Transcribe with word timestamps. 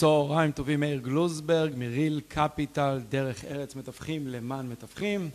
צהריים 0.00 0.52
טובים, 0.52 0.80
מאיר 0.80 1.00
גלוזברג, 1.00 1.72
מריל 1.76 2.20
קפיטל, 2.28 3.00
דרך 3.08 3.44
ארץ 3.44 3.76
מתווכים 3.76 4.28
למען 4.28 4.68
מתווכים. 4.68 5.30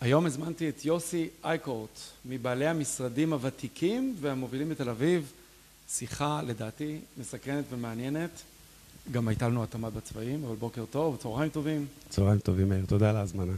היום 0.00 0.26
הזמנתי 0.26 0.68
את 0.68 0.84
יוסי 0.84 1.28
אייקורט, 1.44 2.00
מבעלי 2.24 2.66
המשרדים 2.66 3.32
הוותיקים 3.32 4.16
והמובילים 4.20 4.68
בתל 4.68 4.88
אביב. 4.88 5.32
שיחה 5.88 6.40
לדעתי 6.46 6.98
מסקרנת 7.18 7.64
ומעניינת. 7.70 8.30
גם 9.12 9.28
הייתה 9.28 9.48
לנו 9.48 9.62
התאמה 9.62 9.90
בצבעים, 9.90 10.44
אבל 10.44 10.56
בוקר 10.56 10.84
טוב, 10.90 11.16
צהריים 11.16 11.50
טובים. 11.50 11.86
צהריים 12.08 12.38
טובים, 12.38 12.68
מאיר, 12.68 12.84
תודה 12.86 13.10
על 13.10 13.16
ההזמנה. 13.16 13.52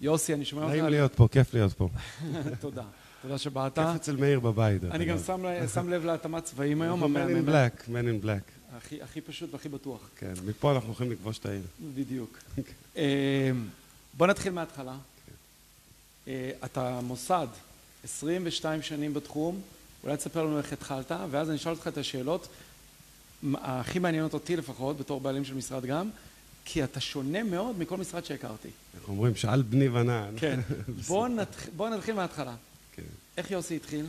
יוסי, 0.00 0.34
אני 0.34 0.44
שומע 0.44 0.62
אותך... 0.62 0.72
נעים 0.72 0.84
להיות 0.84 1.14
פה, 1.14 1.28
כיף 1.32 1.54
להיות 1.54 1.72
פה. 1.72 1.88
תודה. 2.60 2.84
תודה 3.22 3.38
שבאת. 3.38 3.74
כיף 3.74 3.84
אצל 3.96 4.16
מאיר 4.16 4.40
בבית. 4.40 4.84
אני 4.84 5.04
גם 5.04 5.18
שם 5.74 5.88
לב 5.88 6.04
להתאמת 6.04 6.44
צבעים 6.44 6.82
היום. 6.82 7.02
Man 7.16 7.46
in 7.46 7.48
black, 7.48 7.88
man 7.88 8.24
in 8.24 8.26
black. 8.26 8.55
הכי 9.02 9.20
פשוט 9.20 9.52
והכי 9.52 9.68
בטוח. 9.68 10.08
כן, 10.16 10.32
מפה 10.46 10.72
אנחנו 10.72 10.88
הולכים 10.88 11.10
לכבוש 11.10 11.38
את 11.38 11.46
העיר. 11.46 11.62
בדיוק. 11.94 12.38
בוא 14.16 14.26
נתחיל 14.26 14.52
מההתחלה. 14.52 14.96
אתה 16.64 17.00
מוסד, 17.02 17.46
22 18.04 18.82
שנים 18.82 19.14
בתחום, 19.14 19.60
אולי 20.04 20.16
תספר 20.16 20.44
לנו 20.44 20.58
איך 20.58 20.72
התחלת, 20.72 21.12
ואז 21.30 21.48
אני 21.48 21.56
אשאל 21.56 21.72
אותך 21.72 21.88
את 21.88 21.98
השאלות 21.98 22.48
הכי 23.54 23.98
מעניינות 23.98 24.34
אותי 24.34 24.56
לפחות, 24.56 24.96
בתור 24.96 25.20
בעלים 25.20 25.44
של 25.44 25.54
משרד 25.54 25.86
גם, 25.86 26.10
כי 26.64 26.84
אתה 26.84 27.00
שונה 27.00 27.42
מאוד 27.42 27.78
מכל 27.78 27.96
משרד 27.96 28.24
שהכרתי. 28.24 28.68
אנחנו 28.94 29.12
אומרים, 29.12 29.36
שאל 29.36 29.62
בני 29.62 29.88
ונען. 29.88 30.34
כן. 30.38 30.60
בוא 31.76 31.88
נתחיל 31.88 32.14
מההתחלה. 32.14 32.54
איך 33.36 33.50
יוסי 33.50 33.76
התחיל? 33.76 34.06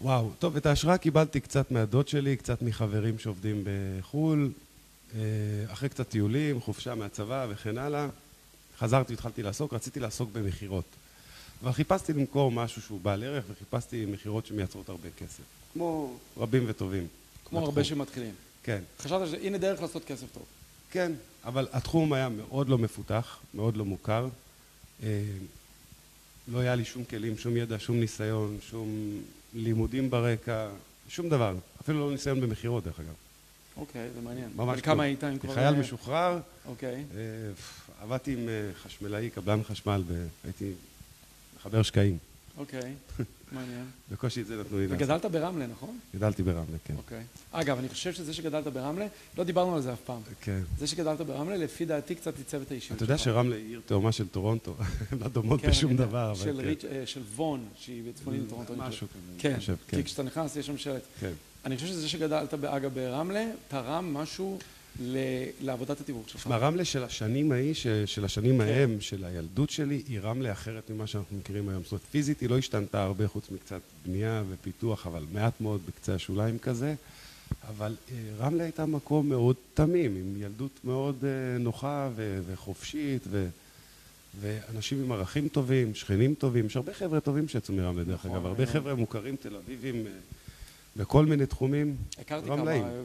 וואו, 0.00 0.30
טוב, 0.38 0.56
את 0.56 0.66
ההשראה 0.66 0.98
קיבלתי 0.98 1.40
קצת 1.40 1.70
מהדוד 1.70 2.08
שלי, 2.08 2.36
קצת 2.36 2.62
מחברים 2.62 3.18
שעובדים 3.18 3.64
בחו"ל, 3.64 4.52
אחרי 5.66 5.88
קצת 5.88 6.08
טיולים, 6.08 6.60
חופשה 6.60 6.94
מהצבא 6.94 7.46
וכן 7.50 7.78
הלאה. 7.78 8.08
חזרתי 8.78 9.12
והתחלתי 9.12 9.42
לעסוק, 9.42 9.72
רציתי 9.72 10.00
לעסוק 10.00 10.30
במכירות. 10.32 10.84
אבל 11.62 11.72
חיפשתי 11.72 12.12
למכור 12.12 12.50
משהו 12.50 12.82
שהוא 12.82 13.00
בעל 13.00 13.22
ערך, 13.24 13.44
וחיפשתי 13.50 14.06
מכירות 14.06 14.46
שמייצרות 14.46 14.88
הרבה 14.88 15.08
כסף. 15.18 15.42
כמו 15.72 16.16
רבים 16.36 16.64
וטובים. 16.66 17.06
כמו 17.44 17.60
הרבה 17.60 17.84
שמתחילים. 17.84 18.34
כן. 18.62 18.82
חשבת 19.00 19.28
שהנה 19.28 19.58
דרך 19.58 19.82
לעשות 19.82 20.04
כסף 20.04 20.26
טוב. 20.34 20.42
כן, 20.90 21.12
אבל 21.44 21.68
התחום 21.72 22.12
היה 22.12 22.28
מאוד 22.28 22.68
לא 22.68 22.78
מפותח, 22.78 23.38
מאוד 23.54 23.76
לא 23.76 23.84
מוכר. 23.84 24.28
לא 26.48 26.58
היה 26.58 26.74
לי 26.74 26.84
שום 26.84 27.04
כלים, 27.04 27.38
שום 27.38 27.56
ידע, 27.56 27.76
שום 27.78 28.00
ניסיון, 28.00 28.58
שום 28.70 29.20
לימודים 29.58 30.10
ברקע, 30.10 30.68
שום 31.08 31.28
דבר. 31.28 31.54
אפילו 31.80 32.00
לא 32.06 32.12
ניסיון 32.12 32.40
במכירות, 32.40 32.84
דרך 32.84 33.00
אגב. 33.00 33.14
אוקיי, 33.76 34.08
זה 34.14 34.20
מעניין. 34.20 34.50
ממש 34.56 34.80
כמה 34.80 35.02
היית? 35.02 35.24
חייל 35.54 35.74
משוחרר. 35.74 36.38
אוקיי. 36.66 37.04
עבדתי 38.00 38.32
עם 38.32 38.48
חשמלאי, 38.82 39.30
קבלן 39.30 39.64
חשמל, 39.64 40.02
והייתי 40.44 40.72
מחבר 41.56 41.82
שקעים. 41.82 42.18
אוקיי, 42.58 42.80
מעניין. 43.52 43.84
בקושי 44.12 44.40
את 44.40 44.46
זה 44.46 44.56
נתנו 44.60 44.78
לי 44.78 44.86
לעשות. 44.86 45.02
וגדלת 45.02 45.24
ברמלה, 45.24 45.66
נכון? 45.66 45.98
גדלתי 46.14 46.42
ברמלה, 46.42 46.78
כן. 46.84 46.94
אוקיי. 46.96 47.22
אגב, 47.52 47.78
אני 47.78 47.88
חושב 47.88 48.12
שזה 48.12 48.34
שגדלת 48.34 48.66
ברמלה, 48.66 49.06
לא 49.38 49.44
דיברנו 49.44 49.74
על 49.74 49.82
זה 49.82 49.92
אף 49.92 50.00
פעם. 50.00 50.20
כן. 50.40 50.60
זה 50.78 50.86
שגדלת 50.86 51.20
ברמלה, 51.20 51.56
לפי 51.56 51.84
דעתי 51.84 52.14
קצת 52.14 52.38
עיצב 52.38 52.60
את 52.62 52.70
האישיות 52.70 52.88
שלך. 52.88 52.96
אתה 52.96 53.04
יודע 53.04 53.18
שרמלה 53.18 53.56
היא 53.56 53.66
עיר 53.68 53.80
תאומה 53.86 54.12
של 54.12 54.28
טורונטו, 54.28 54.76
לא 55.20 55.28
דומות 55.28 55.62
בשום 55.62 55.96
דבר. 55.96 56.34
של 57.04 57.22
וון, 57.34 57.68
שהיא 57.78 58.02
בצפונית 58.08 58.42
לטורונטו. 58.46 58.74
משהו 58.76 59.06
כזה, 59.08 59.32
כן, 59.38 59.58
כי 59.88 60.04
כשאתה 60.04 60.22
נכנס 60.22 60.56
יש 60.56 60.66
שם 60.66 60.78
שלט. 60.78 61.02
כן. 61.20 61.32
אני 61.64 61.76
חושב 61.76 61.88
שזה 61.88 62.08
שגדלת, 62.08 62.54
אגב, 62.64 62.94
ברמלה, 62.94 63.46
תרם 63.68 64.14
משהו 64.14 64.58
לעבודת 65.60 66.00
התיווך 66.00 66.28
שלך. 66.28 66.46
רמלה 66.50 66.84
של 66.84 67.04
השנים 67.04 67.52
ההיא, 67.52 67.74
של 68.06 68.24
השנים 68.24 68.60
ההם, 68.60 69.00
של 69.00 69.24
הילדות 69.24 69.70
שלי, 69.70 70.02
היא 70.08 70.20
רמלה 70.20 70.52
אחרת 70.52 70.90
ממה 70.90 71.06
שאנחנו 71.06 71.36
מכירים 71.36 71.68
היום. 71.68 71.82
זאת 71.82 71.92
אומרת, 71.92 72.04
פיזית 72.10 72.40
היא 72.40 72.50
לא 72.50 72.58
השתנתה 72.58 73.02
הרבה 73.02 73.28
חוץ 73.28 73.50
מקצת 73.50 73.80
בנייה 74.06 74.42
ופיתוח, 74.50 75.06
אבל 75.06 75.24
מעט 75.32 75.60
מאוד 75.60 75.80
בקצה 75.88 76.14
השוליים 76.14 76.58
כזה. 76.58 76.94
אבל 77.68 77.94
רמלה 78.38 78.62
הייתה 78.62 78.86
מקום 78.86 79.28
מאוד 79.28 79.56
תמים, 79.74 80.16
עם 80.16 80.42
ילדות 80.42 80.80
מאוד 80.84 81.24
נוחה 81.60 82.08
וחופשית, 82.46 83.22
ואנשים 84.40 85.04
עם 85.04 85.12
ערכים 85.12 85.48
טובים, 85.48 85.94
שכנים 85.94 86.34
טובים. 86.34 86.66
יש 86.66 86.76
הרבה 86.76 86.94
חבר'ה 86.94 87.20
טובים 87.20 87.48
שיצאו 87.48 87.74
מרמלה, 87.74 88.04
דרך 88.04 88.26
אגב. 88.26 88.46
הרבה 88.46 88.66
חבר'ה 88.66 88.94
מוכרים 88.94 89.36
תל 89.36 89.56
אביבים. 89.56 90.04
בכל 90.98 91.26
מיני 91.26 91.46
תחומים. 91.46 91.96
הכרתי 92.20 92.46
כמה, 92.46 92.56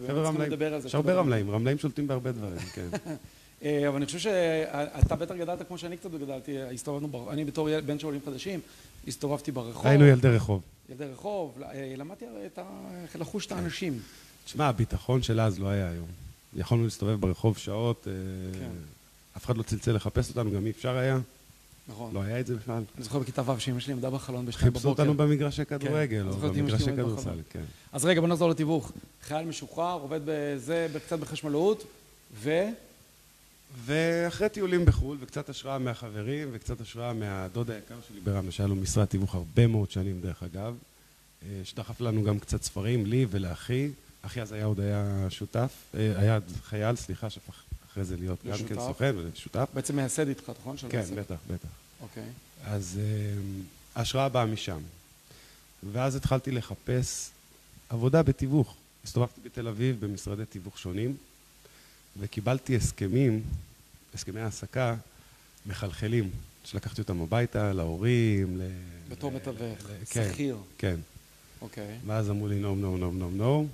חבר'ה 0.08 0.28
רמלאים. 0.28 0.52
יש 0.86 0.96
הרבה 0.96 1.14
רמלאים, 1.14 1.52
רמלאים 1.52 1.78
שולטים 1.78 2.08
בהרבה 2.08 2.32
דברים, 2.32 2.60
כן. 2.60 2.88
אבל 3.88 3.96
אני 3.96 4.06
חושב 4.06 4.20
שאתה 4.20 5.16
בטח 5.16 5.36
גדלת 5.36 5.68
כמו 5.68 5.78
שאני 5.78 5.98
קצת 5.98 6.12
גדלתי, 6.12 6.62
הסתובבנו, 6.62 7.32
אני 7.32 7.46
בתור 7.46 7.70
בן 7.86 8.00
של 8.00 8.06
עולים 8.06 8.22
חדשים, 8.26 8.60
הסתובבתי 9.08 9.52
ברחוב. 9.52 9.88
היינו 9.88 10.06
ילדי 10.06 10.28
רחוב. 10.28 10.62
ילדי 10.90 11.06
רחוב, 11.06 11.58
למדתי 11.98 12.26
לחוש 13.16 13.46
את 13.46 13.52
האנשים. 13.52 14.00
תשמע, 14.46 14.68
הביטחון 14.68 15.22
של 15.22 15.42
אז 15.42 15.60
לא 15.60 15.68
היה 15.68 15.90
היום. 15.90 16.08
יכולנו 16.56 16.84
להסתובב 16.84 17.22
ברחוב 17.22 17.58
שעות, 17.58 18.08
אף 19.38 19.46
אחד 19.46 19.58
לא 19.58 19.64
צלצל 19.64 19.92
לחפש 19.92 20.30
אותנו, 20.30 20.52
גם 20.52 20.66
אי 20.66 20.72
אפשר 20.72 20.98
היה. 20.98 21.20
נכון. 21.88 22.14
לא 22.14 22.22
היה 22.22 22.40
את 22.40 22.48
זה 22.48 22.56
בכלל. 22.56 22.84
אני 22.96 23.04
זוכר 23.04 23.20
בכיתה 23.20 23.52
ו' 23.52 23.60
שאמא 23.60 23.80
שלי 23.80 23.94
עמדה 23.94 24.10
בחלון 24.10 24.46
בשתיים 24.46 24.72
בבוקר. 24.72 24.90
חיפשו 24.90 24.90
אותנו 24.90 25.14
במגרשי 25.14 25.66
כדורגל, 25.66 26.28
או 26.28 26.34
במגרשי 26.34 26.86
כדורסל, 26.86 27.40
כן. 27.50 27.64
אז 27.92 28.06
רגע, 28.06 28.22
בוא 28.22 28.28
נחזור 28.28 28.50
לתיווך. 28.50 28.92
חייל 29.22 29.48
משוחרר, 29.48 29.94
עובד 29.94 30.20
בזה, 30.26 30.88
קצת 31.06 31.20
בחשמלאות, 31.20 31.84
ו... 32.34 32.64
ואחרי 33.86 34.50
טיולים 34.50 34.86
בחו"ל, 34.86 35.18
וקצת 35.20 35.50
השראה 35.50 35.78
מהחברים, 35.78 36.50
וקצת 36.52 36.82
השראה 36.82 37.14
מהדוד 37.14 37.72
היקר 37.72 37.96
שלי 38.08 38.20
ברמלה, 38.20 38.52
שהיה 38.52 38.68
לו 38.68 38.76
משרד 38.76 39.06
תיווך 39.06 39.36
הרבה 39.36 39.68
מאוד 39.68 39.92
שנים, 39.92 40.22
דרך 40.22 40.44
אגב, 40.44 40.76
שדחף 41.64 42.02
לנו 42.02 42.24
גם 42.24 42.40
קצת 42.40 42.64
ספרים, 42.64 43.06
לי 43.06 43.26
ולאחי. 43.30 43.90
אחי 44.22 44.42
אז 44.42 44.52
היה 44.52 44.66
עוד 44.66 44.80
היה 44.80 45.26
שותף, 45.30 45.72
היה 45.94 46.40
חייל, 46.64 46.96
סליחה, 46.96 47.30
שהפך 47.30 47.63
אחרי 47.94 48.04
זה 48.04 48.18
להיות 48.18 48.46
גם 48.46 48.58
כן 48.68 48.76
סוכן 48.76 49.16
ושותף. 49.18 49.68
בעצם 49.74 49.96
מייסד 49.96 50.28
איתך, 50.28 50.52
נכון? 50.60 50.76
כן, 50.90 51.04
בטח, 51.16 51.36
בטח. 51.48 51.68
אוקיי. 52.02 52.24
אז 52.64 53.00
ההשראה 53.96 54.30
באה 54.30 54.46
משם. 54.46 54.80
ואז 55.92 56.16
התחלתי 56.16 56.52
לחפש 56.52 57.30
עבודה 57.90 58.24
בתיווך. 58.24 58.76
הסתובבתי 59.04 59.42
בתל 59.46 59.68
אביב 59.68 60.06
במשרדי 60.06 60.46
תיווך 60.46 60.78
שונים, 60.80 61.16
וקיבלתי 62.20 62.76
הסכמים, 62.76 63.44
הסכמי 64.14 64.42
העסקה, 64.42 64.96
מחלחלים, 65.66 66.30
שלקחתי 66.64 67.02
אותם 67.02 67.22
הביתה, 67.22 67.74
להורים, 67.74 68.58
ל... 68.58 68.62
בתור 69.10 69.32
מתווך, 69.32 69.80
שכיר. 70.12 70.58
כן. 70.78 70.96
אוקיי. 71.62 71.98
ואז 72.06 72.30
אמרו 72.30 72.48
לי, 72.48 72.60
נו, 72.60 72.76
נו, 72.76 72.98
נו, 72.98 73.12
נו, 73.12 73.32
נו. 73.32 73.68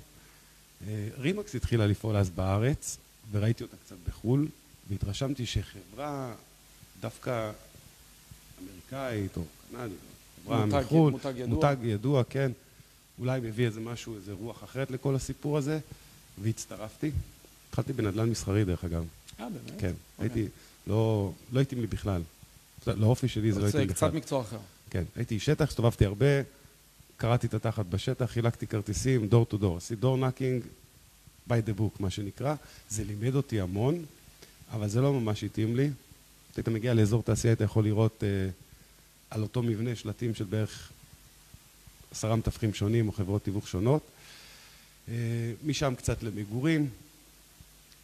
רימקס 1.18 1.54
התחילה 1.54 1.86
לפעול 1.86 2.16
אז 2.16 2.30
בארץ, 2.30 2.96
וראיתי 3.30 3.62
אותה 3.62 3.76
קצת 3.84 3.96
בחו"ל, 4.08 4.48
והתרשמתי 4.90 5.46
שחברה 5.46 6.34
דווקא 7.00 7.50
אמריקאית 8.62 9.36
או 9.36 9.42
קנדית, 9.70 9.98
חברה 10.44 10.66
מחו"ל, 10.66 11.10
מותג 11.10 11.32
ידוע, 11.36 11.54
מותג 11.54 11.76
ידוע, 11.82 12.24
כן, 12.24 12.52
אולי 13.18 13.40
מביא 13.40 13.66
איזה 13.66 13.80
משהו, 13.80 14.16
איזה 14.16 14.32
רוח 14.32 14.64
אחרת 14.64 14.90
לכל 14.90 15.14
הסיפור 15.14 15.58
הזה, 15.58 15.78
והצטרפתי. 16.38 17.10
התחלתי 17.68 17.92
בנדל"ן 17.92 18.30
מסחרי 18.30 18.64
דרך 18.64 18.84
אגב. 18.84 19.04
אה, 19.40 19.48
באמת? 19.48 19.80
כן, 19.80 19.92
הייתי, 20.18 20.46
לא 20.86 21.32
התאים 21.60 21.80
לי 21.80 21.86
בכלל. 21.86 22.22
לאופי 22.86 23.28
שלי 23.28 23.52
זה 23.52 23.60
לא 23.60 23.68
התאים 23.68 23.80
לי 23.80 23.86
בכלל. 23.86 24.08
קצת 24.08 24.16
מקצוע 24.16 24.40
אחר. 24.40 24.58
כן, 24.90 25.04
הייתי 25.16 25.40
שטח, 25.40 25.68
הסתובבתי 25.68 26.04
הרבה, 26.04 26.26
קרעתי 27.16 27.46
את 27.46 27.54
התחת 27.54 27.86
בשטח, 27.86 28.26
חילקתי 28.26 28.66
כרטיסים, 28.66 29.26
door 29.26 29.44
to 29.44 29.56
door, 29.56 29.76
עשיתי 29.76 30.00
door 30.00 30.16
knocking, 30.16 30.62
by 31.50 31.68
the 31.68 31.80
book, 31.80 31.96
מה 32.00 32.10
שנקרא. 32.10 32.54
זה 32.90 33.04
לימד 33.04 33.34
אותי 33.34 33.60
המון, 33.60 34.04
אבל 34.72 34.88
זה 34.88 35.00
לא 35.00 35.12
ממש 35.12 35.44
התאים 35.44 35.76
לי. 35.76 35.90
כשאתה 36.52 36.70
מגיע 36.70 36.94
לאזור 36.94 37.22
תעשייה, 37.22 37.52
אתה 37.52 37.64
יכול 37.64 37.84
לראות 37.84 38.22
uh, 38.22 38.52
על 39.30 39.42
אותו 39.42 39.62
מבנה 39.62 39.96
שלטים 39.96 40.34
של 40.34 40.44
בערך 40.44 40.92
עשרה 42.10 42.36
מתווכים 42.36 42.74
שונים 42.74 43.08
או 43.08 43.12
חברות 43.12 43.44
תיווך 43.44 43.68
שונות. 43.68 44.02
Uh, 45.08 45.10
משם 45.64 45.94
קצת 45.96 46.22
למגורים, 46.22 46.88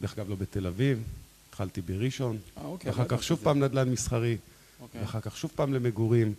דרך 0.01 0.19
אגב 0.19 0.29
לא 0.29 0.37
בתל 0.37 0.67
אביב, 0.67 1.03
התחלתי 1.49 1.81
בראשון, 1.81 2.39
אה, 2.57 2.65
אוקיי, 2.65 2.91
ואחר 2.91 3.05
כך 3.09 3.23
שוב 3.23 3.41
פעם 3.43 3.65
נדל"ן 3.65 3.89
מסחרי, 3.89 4.37
אוקיי. 4.81 5.01
ואחר 5.01 5.21
כך 5.21 5.37
שוב 5.37 5.51
פעם 5.55 5.75
למגורים. 5.75 6.35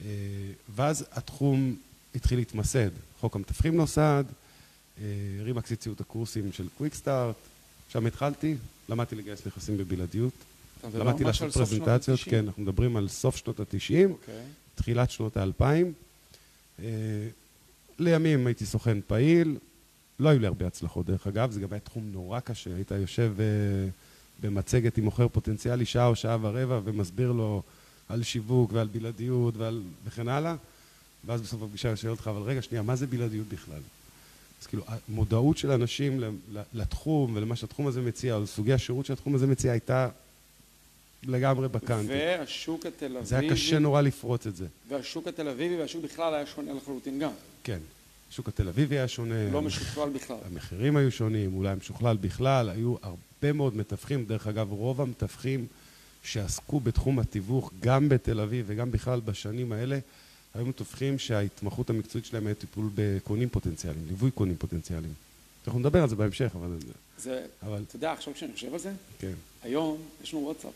Uh, 0.00 0.02
ואז 0.74 1.04
התחום 1.12 1.76
התחיל 2.14 2.38
להתמסד. 2.38 2.90
חוק 3.20 3.36
המתווכים 3.36 3.76
נוסד, 3.76 4.24
רימקס 5.44 5.72
הציעו 5.72 5.94
את 5.94 6.00
הקורסים 6.00 6.52
של 6.52 6.66
קוויק 6.78 6.94
סטארט, 6.94 7.34
שם 7.88 8.06
התחלתי, 8.06 8.54
למדתי 8.88 9.16
לגייס 9.16 9.46
נכסים 9.46 9.76
בבלעדיות, 9.76 10.32
למדתי 10.94 11.24
לעשות 11.24 11.52
פרזנטציות, 11.52 12.20
כן, 12.24 12.44
אנחנו 12.46 12.62
מדברים 12.62 12.96
על 12.96 13.08
סוף 13.08 13.36
שנות 13.36 13.60
ה-90, 13.60 14.30
תחילת 14.74 15.10
שנות 15.10 15.36
ה-2000. 15.36 16.82
לימים 17.98 18.46
הייתי 18.46 18.66
סוכן 18.66 18.98
פעיל, 19.06 19.56
לא 20.20 20.28
היו 20.28 20.38
לי 20.38 20.46
הרבה 20.46 20.66
הצלחות, 20.66 21.06
דרך 21.06 21.26
אגב, 21.26 21.50
זה 21.50 21.60
גם 21.60 21.68
היה 21.70 21.80
תחום 21.80 22.10
נורא 22.12 22.40
קשה. 22.40 22.74
היית 22.74 22.90
יושב 22.90 23.32
uh, 23.36 24.42
במצגת 24.42 24.98
עם 24.98 25.04
מוכר 25.04 25.28
פוטנציאלי 25.28 25.84
שעה 25.84 26.06
או 26.06 26.16
שעה 26.16 26.36
ורבע 26.40 26.80
ומסביר 26.84 27.32
לו 27.32 27.62
על 28.08 28.22
שיווק 28.22 28.72
ועל 28.72 28.88
בלעדיות 28.92 29.56
ועל... 29.56 29.82
וכן 30.04 30.28
הלאה, 30.28 30.54
ואז 31.24 31.40
בסוף 31.40 31.62
הפגישה 31.62 31.96
שואל 31.96 32.12
אותך, 32.12 32.28
אבל 32.28 32.42
רגע, 32.42 32.62
שנייה, 32.62 32.82
מה 32.82 32.96
זה 32.96 33.06
בלעדיות 33.06 33.48
בכלל? 33.48 33.80
אז 34.60 34.66
כאילו, 34.66 34.82
המודעות 35.08 35.58
של 35.58 35.70
אנשים 35.70 36.20
לתחום 36.74 37.36
ולמה 37.36 37.56
שהתחום 37.56 37.86
הזה 37.86 38.00
מציע, 38.00 38.34
או 38.34 38.42
לסוגי 38.42 38.72
השירות 38.72 39.06
שהתחום 39.06 39.34
הזה 39.34 39.46
מציע, 39.46 39.72
הייתה 39.72 40.08
לגמרי 41.22 41.68
בקאנטי. 41.68 42.12
והשוק 42.12 42.86
התל 42.86 43.06
אביבי... 43.06 43.26
זה 43.26 43.38
היה 43.38 43.50
קשה 43.50 43.78
נורא 43.78 44.00
לפרוץ 44.00 44.46
את 44.46 44.56
זה. 44.56 44.66
והשוק 44.88 45.28
התל 45.28 45.48
אביבי 45.48 45.76
והשוק 45.76 46.04
בכלל 46.04 46.34
היה 46.34 46.46
שונה 46.46 46.72
לחלוטין 46.72 47.18
גם. 47.18 47.30
כן. 47.64 47.78
השוק 48.30 48.48
התל 48.48 48.68
אביבי 48.68 48.98
היה 48.98 49.08
שונה. 49.08 49.50
לא 49.50 49.62
משוכלל 49.62 50.08
בכלל. 50.10 50.36
המחירים 50.46 50.96
היו 50.96 51.10
שונים, 51.10 51.54
אולי 51.54 51.74
משוכלל 51.74 52.16
בכלל, 52.16 52.68
היו 52.68 52.94
הרבה 53.02 53.52
מאוד 53.52 53.76
מתווכים. 53.76 54.24
דרך 54.24 54.46
אגב, 54.46 54.72
רוב 54.72 55.00
המתווכים 55.00 55.66
שעסקו 56.24 56.80
בתחום 56.80 57.18
התיווך, 57.18 57.70
גם 57.80 58.08
בתל 58.08 58.40
אביב 58.40 58.64
וגם 58.68 58.90
בכלל 58.90 59.20
בשנים 59.20 59.72
האלה, 59.72 59.98
היו 60.54 60.66
מתווכים 60.66 61.18
שההתמחות 61.18 61.90
המקצועית 61.90 62.26
שלהם 62.26 62.46
היה 62.46 62.54
טיפול 62.54 62.90
בקונים 62.94 63.48
פוטנציאליים, 63.48 64.06
ליווי 64.08 64.30
קונים 64.30 64.56
פוטנציאליים. 64.56 65.14
אנחנו 65.66 65.80
נדבר 65.80 66.02
על 66.02 66.08
זה 66.08 66.16
בהמשך, 66.16 66.50
אבל... 66.54 66.76
זה, 67.18 67.46
אבל... 67.62 67.82
אתה 67.88 67.96
יודע, 67.96 68.12
עכשיו 68.12 68.34
כשאני 68.34 68.52
חושב 68.52 68.72
על 68.72 68.78
זה, 68.78 68.92
כן. 69.18 69.32
היום 69.62 69.98
יש 70.22 70.34
לנו 70.34 70.44
וואטסאפ. 70.44 70.72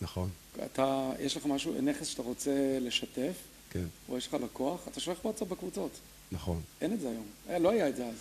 נכון. 0.00 0.30
אתה, 0.64 1.12
יש 1.20 1.36
לך 1.36 1.46
משהו, 1.46 1.80
נכס 1.82 2.06
שאתה 2.06 2.22
רוצה 2.22 2.78
לשתף, 2.80 3.34
כן. 3.70 3.84
או 4.08 4.18
יש 4.18 4.26
לך 4.26 4.34
לקוח, 4.34 4.88
אתה 4.88 5.00
שולח 5.00 5.24
וואטסאפ 5.24 5.48
בקבוצות. 5.48 5.90
נכון. 6.32 6.60
אין 6.80 6.92
את 6.92 7.00
זה 7.00 7.08
היום. 7.08 7.26
היה, 7.48 7.58
לא 7.58 7.70
היה 7.70 7.88
את 7.88 7.96
זה 7.96 8.06
אז. 8.06 8.14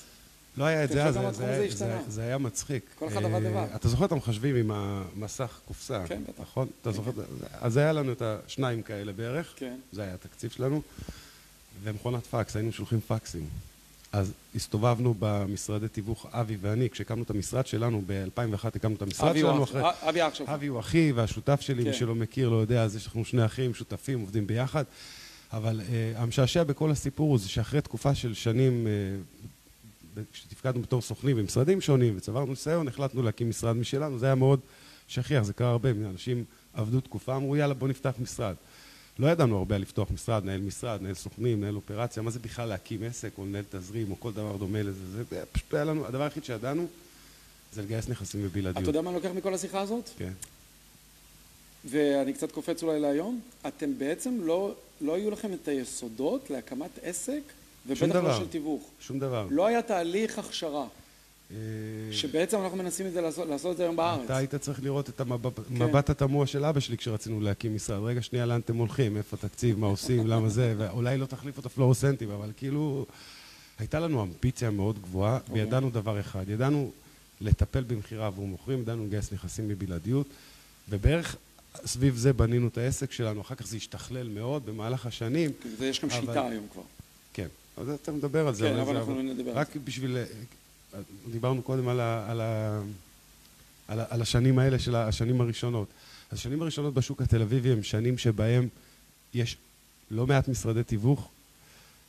לא 0.57 0.63
היה 0.63 0.83
את 0.83 0.89
זה 0.89 1.05
אז, 1.05 1.19
זה, 2.07 2.21
היה 2.21 2.37
מצחיק. 2.37 2.83
כל 2.99 3.07
אחד 3.07 3.23
עבד 3.23 3.41
לבד. 3.41 3.67
אתה 3.75 3.89
זוכר 3.89 4.05
את 4.05 4.11
המחשבים 4.11 4.55
עם 4.55 4.71
המסך 4.71 5.59
קופסה? 5.65 6.03
כן. 6.07 6.21
נכון? 6.39 6.67
אתה 6.81 6.89
כן, 6.89 6.95
זוכר? 6.95 7.11
כן. 7.11 7.21
אז 7.61 7.77
היה 7.77 7.93
לנו 7.93 8.11
את 8.11 8.21
השניים 8.21 8.81
כאלה 8.81 9.13
בערך. 9.13 9.53
כן. 9.55 9.75
זה 9.91 10.03
היה 10.03 10.13
התקציב 10.13 10.51
שלנו. 10.51 10.81
ומכונת 11.83 12.25
פקס, 12.25 12.55
היינו 12.55 12.71
שולחים 12.71 12.99
פקסים. 13.07 13.47
אז 14.11 14.31
הסתובבנו 14.55 15.15
במשרדי 15.19 15.87
תיווך, 15.87 16.27
אבי 16.31 16.57
ואני, 16.61 16.89
כשהקמנו 16.89 17.23
את 17.23 17.29
המשרד 17.29 17.67
שלנו, 17.67 18.01
ב-2001 18.07 18.67
הקמנו 18.75 18.95
את 18.95 19.01
המשרד 19.01 19.35
שלנו 19.37 19.63
אחרי... 19.63 19.81
אבי 20.09 20.27
אח 20.27 20.33
שלך. 20.33 20.49
אבי 20.49 20.67
הוא 20.67 20.79
אחי 20.79 21.11
והשותף 21.15 21.61
שלי, 21.61 21.83
כן. 21.83 21.89
מי 21.89 21.95
שלא 21.95 22.15
מכיר, 22.15 22.49
לא 22.49 22.55
יודע, 22.55 22.83
אז 22.83 22.95
יש 22.95 23.15
לנו 23.15 23.25
שני 23.25 23.45
אחים, 23.45 23.73
שותפים, 23.73 24.19
עובדים 24.19 24.47
ביחד. 24.47 24.83
אבל 25.53 25.81
uh, 25.81 26.19
המשעשע 26.19 26.63
בכל 26.63 26.91
הסיפור 26.91 27.29
הוא 27.29 27.39
זה 27.39 27.49
שאחרי 27.49 27.81
תקופה 27.81 28.15
של 28.15 28.33
שנים, 28.33 28.87
uh, 28.87 29.43
כשתפקדנו 30.33 30.81
בתור 30.81 31.01
סוכנים 31.01 31.37
במשרדים 31.37 31.81
שונים 31.81 32.13
וצברנו 32.17 32.45
ניסיון, 32.45 32.87
החלטנו 32.87 33.21
להקים 33.21 33.49
משרד 33.49 33.75
משלנו, 33.75 34.19
זה 34.19 34.25
היה 34.25 34.35
מאוד 34.35 34.59
שכיח, 35.07 35.43
זה 35.43 35.53
קרה 35.53 35.69
הרבה, 35.69 35.89
אנשים 35.89 36.43
עבדו 36.73 37.01
תקופה, 37.01 37.35
אמרו 37.35 37.55
יאללה 37.55 37.73
בוא 37.73 37.87
נפתח 37.87 38.13
משרד. 38.21 38.55
לא 39.19 39.27
ידענו 39.27 39.57
הרבה 39.57 39.75
על 39.75 39.81
לפתוח 39.81 40.11
משרד, 40.11 40.43
לנהל 40.43 40.61
משרד, 40.61 41.01
לנהל 41.01 41.13
סוכנים, 41.13 41.61
לנהל 41.61 41.75
אופרציה, 41.75 42.23
מה 42.23 42.31
זה 42.31 42.39
בכלל 42.39 42.69
להקים 42.69 43.03
עסק 43.03 43.37
או 43.37 43.45
לנהל 43.45 43.63
תזרים 43.71 44.11
או 44.11 44.19
כל 44.19 44.31
דבר 44.31 44.57
דומה 44.57 44.83
לזה, 44.83 45.11
זה 45.11 45.23
זה 45.29 45.45
פשוט 45.51 45.73
היה 45.73 45.83
לנו, 45.83 46.05
הדבר 46.05 46.23
היחיד 46.23 46.43
שידענו 46.43 46.87
זה 47.73 47.81
לגייס 47.81 48.09
נכסים 48.09 48.43
בבלעדיות. 48.43 48.83
אתה 48.83 48.89
יודע 48.89 49.01
מה 49.01 49.09
אני 49.09 49.15
לוקח 49.15 49.29
מכל 49.35 49.53
השיחה 49.53 49.81
הזאת? 49.81 50.09
כן. 50.17 50.31
ואני 51.85 52.33
קצת 52.33 52.51
קופץ 52.51 52.83
אולי 52.83 52.99
להיום, 52.99 53.39
אתם 53.67 53.97
בעצם 53.97 54.39
לא, 54.43 54.75
לא 55.01 55.15
היו 55.15 55.31
לכם 55.31 55.53
את 55.53 55.67
היסודות 55.67 56.49
להקמת 56.49 56.99
עסק, 57.01 57.41
ובטח 57.87 58.15
לא 58.15 58.37
של 58.37 58.47
תיווך. 58.47 58.89
שום 58.99 59.19
דבר. 59.19 59.47
לא 59.49 59.65
היה 59.65 59.81
תהליך 59.81 60.39
הכשרה. 60.39 60.85
שבעצם 62.11 62.61
אנחנו 62.61 62.77
מנסים 62.77 63.07
את 63.07 63.13
זה, 63.13 63.21
לעשות, 63.21 63.47
לעשות 63.47 63.71
את 63.71 63.77
זה 63.77 63.83
היום 63.83 63.95
בארץ. 63.95 64.21
אתה 64.25 64.37
היית 64.37 64.55
צריך 64.55 64.83
לראות 64.83 65.09
את 65.09 65.21
המבט 65.21 66.05
כן. 66.05 66.11
התמוה 66.11 66.47
של 66.47 66.65
אבא 66.65 66.79
שלי 66.79 66.97
כשרצינו 66.97 67.41
להקים 67.41 67.75
משרד. 67.75 68.03
רגע, 68.03 68.21
שנייה, 68.21 68.45
לאן 68.45 68.59
אתם 68.59 68.75
הולכים? 68.75 69.17
איפה 69.17 69.37
התקציב? 69.43 69.79
מה 69.79 69.87
עושים? 69.87 70.27
למה 70.27 70.49
זה? 70.49 70.75
ואולי 70.77 71.17
לא 71.17 71.25
תחליף 71.25 71.59
את 71.59 71.65
הפלורוסנטים, 71.65 72.31
אבל 72.31 72.51
כאילו... 72.57 73.05
הייתה 73.79 73.99
לנו 73.99 74.23
אמביציה 74.23 74.69
מאוד 74.69 74.99
גבוהה, 75.01 75.37
okay. 75.37 75.53
וידענו 75.53 75.89
דבר 75.89 76.19
אחד. 76.19 76.49
ידענו 76.49 76.91
לטפל 77.41 77.83
במכירה 77.83 78.27
עבור 78.27 78.47
מוכרים, 78.47 78.79
ידענו 78.81 79.05
לגייס 79.05 79.33
נכסים 79.33 79.67
מבלעדיות, 79.67 80.27
ובערך 80.89 81.35
סביב 81.85 82.15
זה 82.15 82.33
בנינו 82.33 82.67
את 82.67 82.77
העסק 82.77 83.11
שלנו. 83.11 83.41
אחר 83.41 83.55
כך 83.55 83.67
זה 83.67 83.77
השתכלל 83.77 84.27
מאוד 84.29 84.65
במהלך 84.65 85.05
השנים. 85.05 85.51
ויש 85.79 86.01
גם 86.01 86.09
אבל... 86.09 86.19
שיטה 86.19 86.47
היום 86.47 86.67
כבר. 86.73 86.81
אז 87.77 87.89
אתה 87.89 88.11
מדבר 88.11 88.47
על 88.47 88.53
זה. 88.53 88.69
כן, 88.69 88.79
אבל 88.79 88.97
אנחנו 88.97 89.15
לא 89.15 89.21
נדבר 89.21 89.49
על 89.49 89.53
זה. 89.53 89.59
רק 89.59 89.75
בשביל 89.83 90.17
דיברנו 91.31 91.61
קודם 91.61 91.87
על, 91.87 91.99
ה, 91.99 92.31
על, 92.31 92.41
ה, 92.41 92.81
על, 93.87 93.99
ה, 93.99 94.05
על 94.09 94.21
השנים 94.21 94.59
האלה 94.59 94.79
של 94.79 94.95
השנים 94.95 95.41
הראשונות. 95.41 95.87
השנים 96.31 96.61
הראשונות 96.61 96.93
בשוק 96.93 97.21
התל 97.21 97.41
אביבי 97.41 97.71
הם 97.71 97.83
שנים 97.83 98.17
שבהם 98.17 98.67
יש 99.33 99.57
לא 100.11 100.27
מעט 100.27 100.47
משרדי 100.47 100.83
תיווך. 100.83 101.29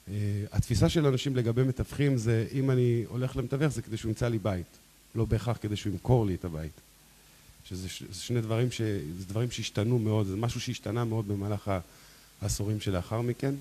Uh, 0.07 0.11
התפיסה 0.53 0.89
של 0.89 1.07
אנשים 1.07 1.37
לגבי 1.37 1.63
מתווכים 1.63 2.17
זה 2.17 2.47
אם 2.53 2.71
אני 2.71 3.05
הולך 3.09 3.37
למתווך 3.37 3.69
זה 3.73 3.83
כדי 3.83 3.97
שהוא 3.97 4.09
ימצא 4.09 4.29
לי 4.29 4.39
בית, 4.39 4.67
לא 5.15 5.25
בהכרח 5.25 5.59
כדי 5.61 5.77
שהוא 5.77 5.93
ימכור 5.93 6.27
לי 6.27 6.35
את 6.35 6.45
הבית. 6.45 6.81
שזה 7.69 7.89
שני 8.13 8.41
דברים, 8.41 8.71
ש, 8.71 8.81
זה 9.19 9.25
דברים 9.29 9.51
שהשתנו 9.51 9.99
מאוד, 9.99 10.27
זה 10.27 10.37
משהו 10.37 10.61
שהשתנה 10.61 11.05
מאוד 11.05 11.29
במהלך 11.29 11.71
העשורים 12.43 12.81
שלאחר 12.81 13.21
מכן. 13.21 13.55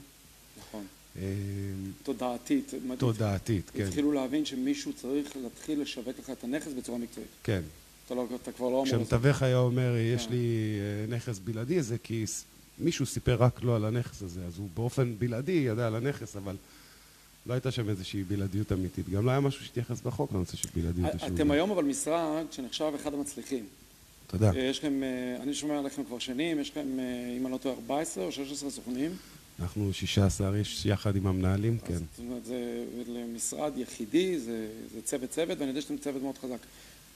תודעתית. 2.03 2.73
תודעתית, 2.97 3.69
כן. 3.69 3.85
התחילו 3.87 4.11
להבין 4.11 4.45
שמישהו 4.45 4.93
צריך 4.93 5.35
להתחיל 5.43 5.81
לשווק 5.81 6.19
לך 6.19 6.29
את 6.29 6.43
הנכס 6.43 6.71
בצורה 6.77 6.97
מקצועית. 6.97 7.29
כן. 7.43 7.61
אתה, 8.05 8.15
לא, 8.15 8.27
אתה 8.41 8.51
כבר 8.51 8.65
לא 8.65 8.71
אמור... 8.71 8.85
כשמתווך 8.85 9.43
היה 9.43 9.57
אומר, 9.57 9.95
יש 10.15 10.25
כן. 10.25 10.31
לי 10.33 10.77
אה, 11.09 11.15
נכס 11.15 11.39
בלעדי, 11.39 11.81
זה 11.81 11.97
כי 11.97 12.25
מישהו 12.79 13.05
סיפר 13.05 13.35
רק 13.35 13.63
לא 13.63 13.75
על 13.75 13.85
הנכס 13.85 14.21
הזה, 14.21 14.45
אז 14.45 14.57
הוא 14.57 14.69
באופן 14.73 15.15
בלעדי 15.19 15.51
ידע 15.51 15.87
על 15.87 15.95
הנכס, 15.95 16.35
אבל 16.35 16.55
לא 17.45 17.53
הייתה 17.53 17.71
שם 17.71 17.89
איזושהי 17.89 18.23
בלעדיות 18.23 18.71
אמיתית. 18.71 19.09
גם 19.09 19.25
לא 19.25 19.31
היה 19.31 19.39
משהו 19.39 19.65
שהתייחס 19.65 20.01
בחוק 20.01 20.31
לנושא 20.31 20.57
של 20.57 20.69
בלעדיות. 20.75 21.11
אתם 21.27 21.51
היום 21.51 21.71
אבל 21.71 21.83
משרד 21.83 22.45
שנחשב 22.51 22.91
אחד 22.95 23.13
המצליחים. 23.13 23.65
תודה. 24.27 24.51
אה, 24.55 24.59
יש 24.59 24.79
לכם, 24.79 25.03
אה, 25.03 25.43
אני 25.43 25.53
שומע 25.53 25.79
עליכם 25.79 26.03
כבר 26.03 26.19
שנים, 26.19 26.59
יש 26.59 26.69
לכם, 26.69 26.99
אם 27.37 27.45
אני 27.45 27.53
לא 27.53 27.57
טועה, 27.57 27.75
14 27.75 28.23
או 28.23 28.31
16 28.31 28.69
סוכנים. 28.69 29.11
אנחנו 29.59 29.93
16 29.93 30.55
איש 30.55 30.85
יחד 30.85 31.15
עם 31.15 31.27
המנהלים, 31.27 31.79
כן. 31.79 31.97
זאת 31.97 32.19
אומרת, 32.19 32.45
זה 32.45 33.25
משרד 33.35 33.77
יחידי, 33.77 34.39
זה, 34.39 34.67
זה 34.93 35.01
צוות 35.01 35.29
צוות, 35.29 35.57
ואני 35.57 35.69
יודע 35.69 35.81
שאתם 35.81 35.97
צוות 35.97 36.21
מאוד 36.21 36.37
חזק. 36.37 36.57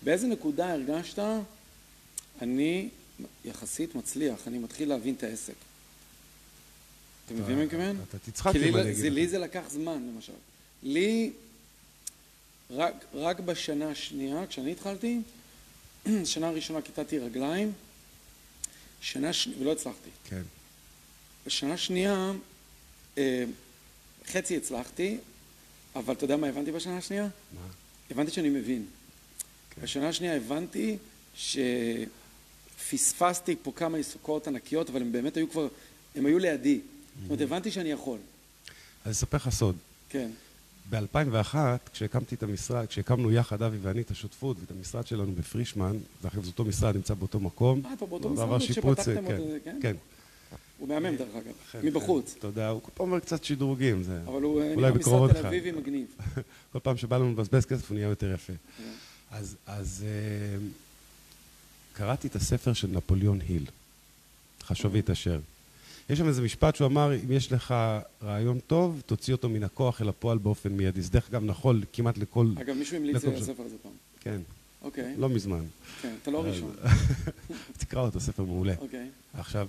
באיזה 0.03 0.27
נקודה 0.27 0.73
הרגשת, 0.73 1.23
אני 2.41 2.89
יחסית 3.45 3.95
מצליח, 3.95 4.47
אני 4.47 4.57
מתחיל 4.57 4.89
להבין 4.89 5.13
את 5.13 5.23
העסק? 5.23 5.53
אתה 7.25 7.33
מבין 7.33 7.55
מה 7.55 7.62
אני 7.62 7.65
מתכוון? 7.65 7.97
אתה 8.09 8.17
תצחק 8.19 8.55
אם 8.55 8.75
אני 8.75 8.91
אגיד. 8.91 9.13
לי 9.13 9.27
זה 9.27 9.38
לקח 9.39 9.63
זמן, 9.69 10.09
למשל. 10.13 10.33
לי, 10.83 11.31
רק, 12.69 13.05
רק 13.13 13.39
בשנה 13.39 13.89
השנייה, 13.89 14.47
כשאני 14.47 14.71
התחלתי, 14.71 15.19
שנה 16.25 16.50
ראשונה 16.50 16.81
כיתתי 16.81 17.19
רגליים, 17.19 17.71
שנה 19.01 19.33
שנייה, 19.33 19.62
ולא 19.62 19.71
הצלחתי. 19.71 20.09
כן. 20.29 20.41
בשנה 21.47 21.77
שנייה, 21.77 22.31
אה, 23.17 23.43
חצי 24.31 24.57
הצלחתי, 24.57 25.17
אבל 25.95 26.13
אתה 26.13 26.25
יודע 26.25 26.37
מה 26.37 26.47
הבנתי 26.47 26.71
בשנה 26.71 26.97
השנייה? 26.97 27.23
מה? 27.23 27.61
הבנתי 28.11 28.31
שאני 28.31 28.49
מבין. 28.49 28.85
כן. 29.69 29.81
בשנה 29.81 30.09
השנייה 30.09 30.35
הבנתי 30.35 30.97
שפספסתי 32.75 33.55
פה 33.63 33.71
כמה 33.75 33.97
עיסוקות 33.97 34.47
ענקיות, 34.47 34.89
אבל 34.89 35.01
הם 35.01 35.11
באמת 35.11 35.37
היו 35.37 35.49
כבר, 35.49 35.67
הם 36.15 36.25
היו 36.25 36.39
לידי. 36.39 36.79
זאת 36.79 37.29
אומרת, 37.29 37.41
הבנתי 37.41 37.71
שאני 37.71 37.91
יכול. 37.91 38.19
אז 39.05 39.11
אספר 39.15 39.37
לך 39.37 39.49
סוד. 39.49 39.75
כן. 40.09 40.29
ב-2001, 40.89 41.55
כשהקמתי 41.93 42.35
את 42.35 42.43
המשרד, 42.43 42.85
כשהקמנו 42.85 43.31
יחד, 43.31 43.61
אבי 43.61 43.77
ואני, 43.81 44.01
את 44.01 44.11
השותפות 44.11 44.57
ואת 44.59 44.71
המשרד 44.71 45.07
שלנו 45.07 45.31
בפרישמן, 45.31 45.97
ואחרי 46.21 46.41
זה 46.43 46.47
אותו 46.47 46.65
משרד 46.65 46.95
נמצא 46.95 47.13
באותו 47.13 47.39
מקום. 47.39 47.81
אה, 47.85 47.97
פה 47.99 48.05
באותו 48.05 48.29
משרד 48.29 48.61
שפתחתם 48.61 49.25
אותו, 49.25 49.43
כן? 49.63 49.79
כן. 49.81 49.95
הוא 50.77 50.88
מהמם 50.88 51.15
דרך 51.15 51.36
אגב, 51.36 51.84
מבחוץ. 51.84 52.36
תודה, 52.39 52.69
הוא 52.69 52.81
כל 52.81 52.91
פעם 52.93 53.07
אומר 53.07 53.19
קצת 53.19 53.43
שדרוגים, 53.43 54.03
זה 54.03 54.19
אבל 54.25 54.41
הוא 54.41 54.63
נראה 54.63 54.91
משרד 54.91 55.34
תל 55.34 55.48
אביבי 55.48 55.72
מגניב. 55.72 56.07
כל 56.74 56.79
פעם 56.79 56.98
שבא 56.98 57.17
לנו 57.17 57.31
לבזבז 57.31 57.65
כסף 57.65 57.89
הוא 57.89 57.96
נהיה 57.96 58.07
יותר 58.07 58.34
יפה. 58.34 58.53
כן. 58.77 58.84
אז 59.67 60.05
אה, 60.07 60.57
קראתי 61.93 62.27
את 62.27 62.36
הספר 62.36 62.74
של 62.74 62.88
נפוליאון 62.88 63.39
היל, 63.48 63.65
חשובית 64.63 65.10
אשר. 65.10 65.39
יש 66.10 66.19
שם 66.19 66.27
איזה 66.27 66.41
משפט 66.41 66.75
שהוא 66.75 66.88
אמר, 66.88 67.15
אם 67.15 67.31
יש 67.31 67.51
לך 67.51 67.75
רעיון 68.24 68.60
טוב, 68.60 69.01
תוציא 69.05 69.34
אותו 69.34 69.50
מן 69.50 69.63
הכוח 69.63 70.01
אל 70.01 70.10
הפועל 70.10 70.38
באופן 70.38 70.69
מיידי. 70.69 71.01
זה 71.01 71.12
דרך 71.12 71.29
אגב 71.29 71.43
נכון 71.43 71.81
כמעט 71.93 72.17
לכל... 72.17 72.48
אגב, 72.62 72.75
מישהו 72.75 72.98
המליץ 72.98 73.25
על 73.25 73.34
הספר 73.34 73.63
הזה 73.63 73.75
פעם. 73.84 73.91
כן. 74.19 74.41
אוקיי. 74.81 75.15
לא 75.17 75.29
מזמן. 75.29 75.65
כן, 76.01 76.15
אתה 76.22 76.31
לא 76.31 76.43
ראשון. 76.43 76.75
תקרא 77.79 78.01
אותו, 78.01 78.19
ספר 78.19 78.43
מעולה. 78.43 78.74
אוקיי. 78.79 79.10
עכשיו, 79.34 79.67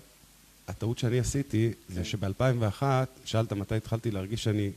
הטעות 0.69 0.99
שאני 0.99 1.19
עשיתי 1.19 1.73
זה 1.89 1.95
כן. 1.95 2.05
שב-2001, 2.05 2.83
שאלת 3.25 3.53
מתי 3.53 3.75
התחלתי 3.75 4.11
להרגיש 4.11 4.45
שאני 4.45 4.71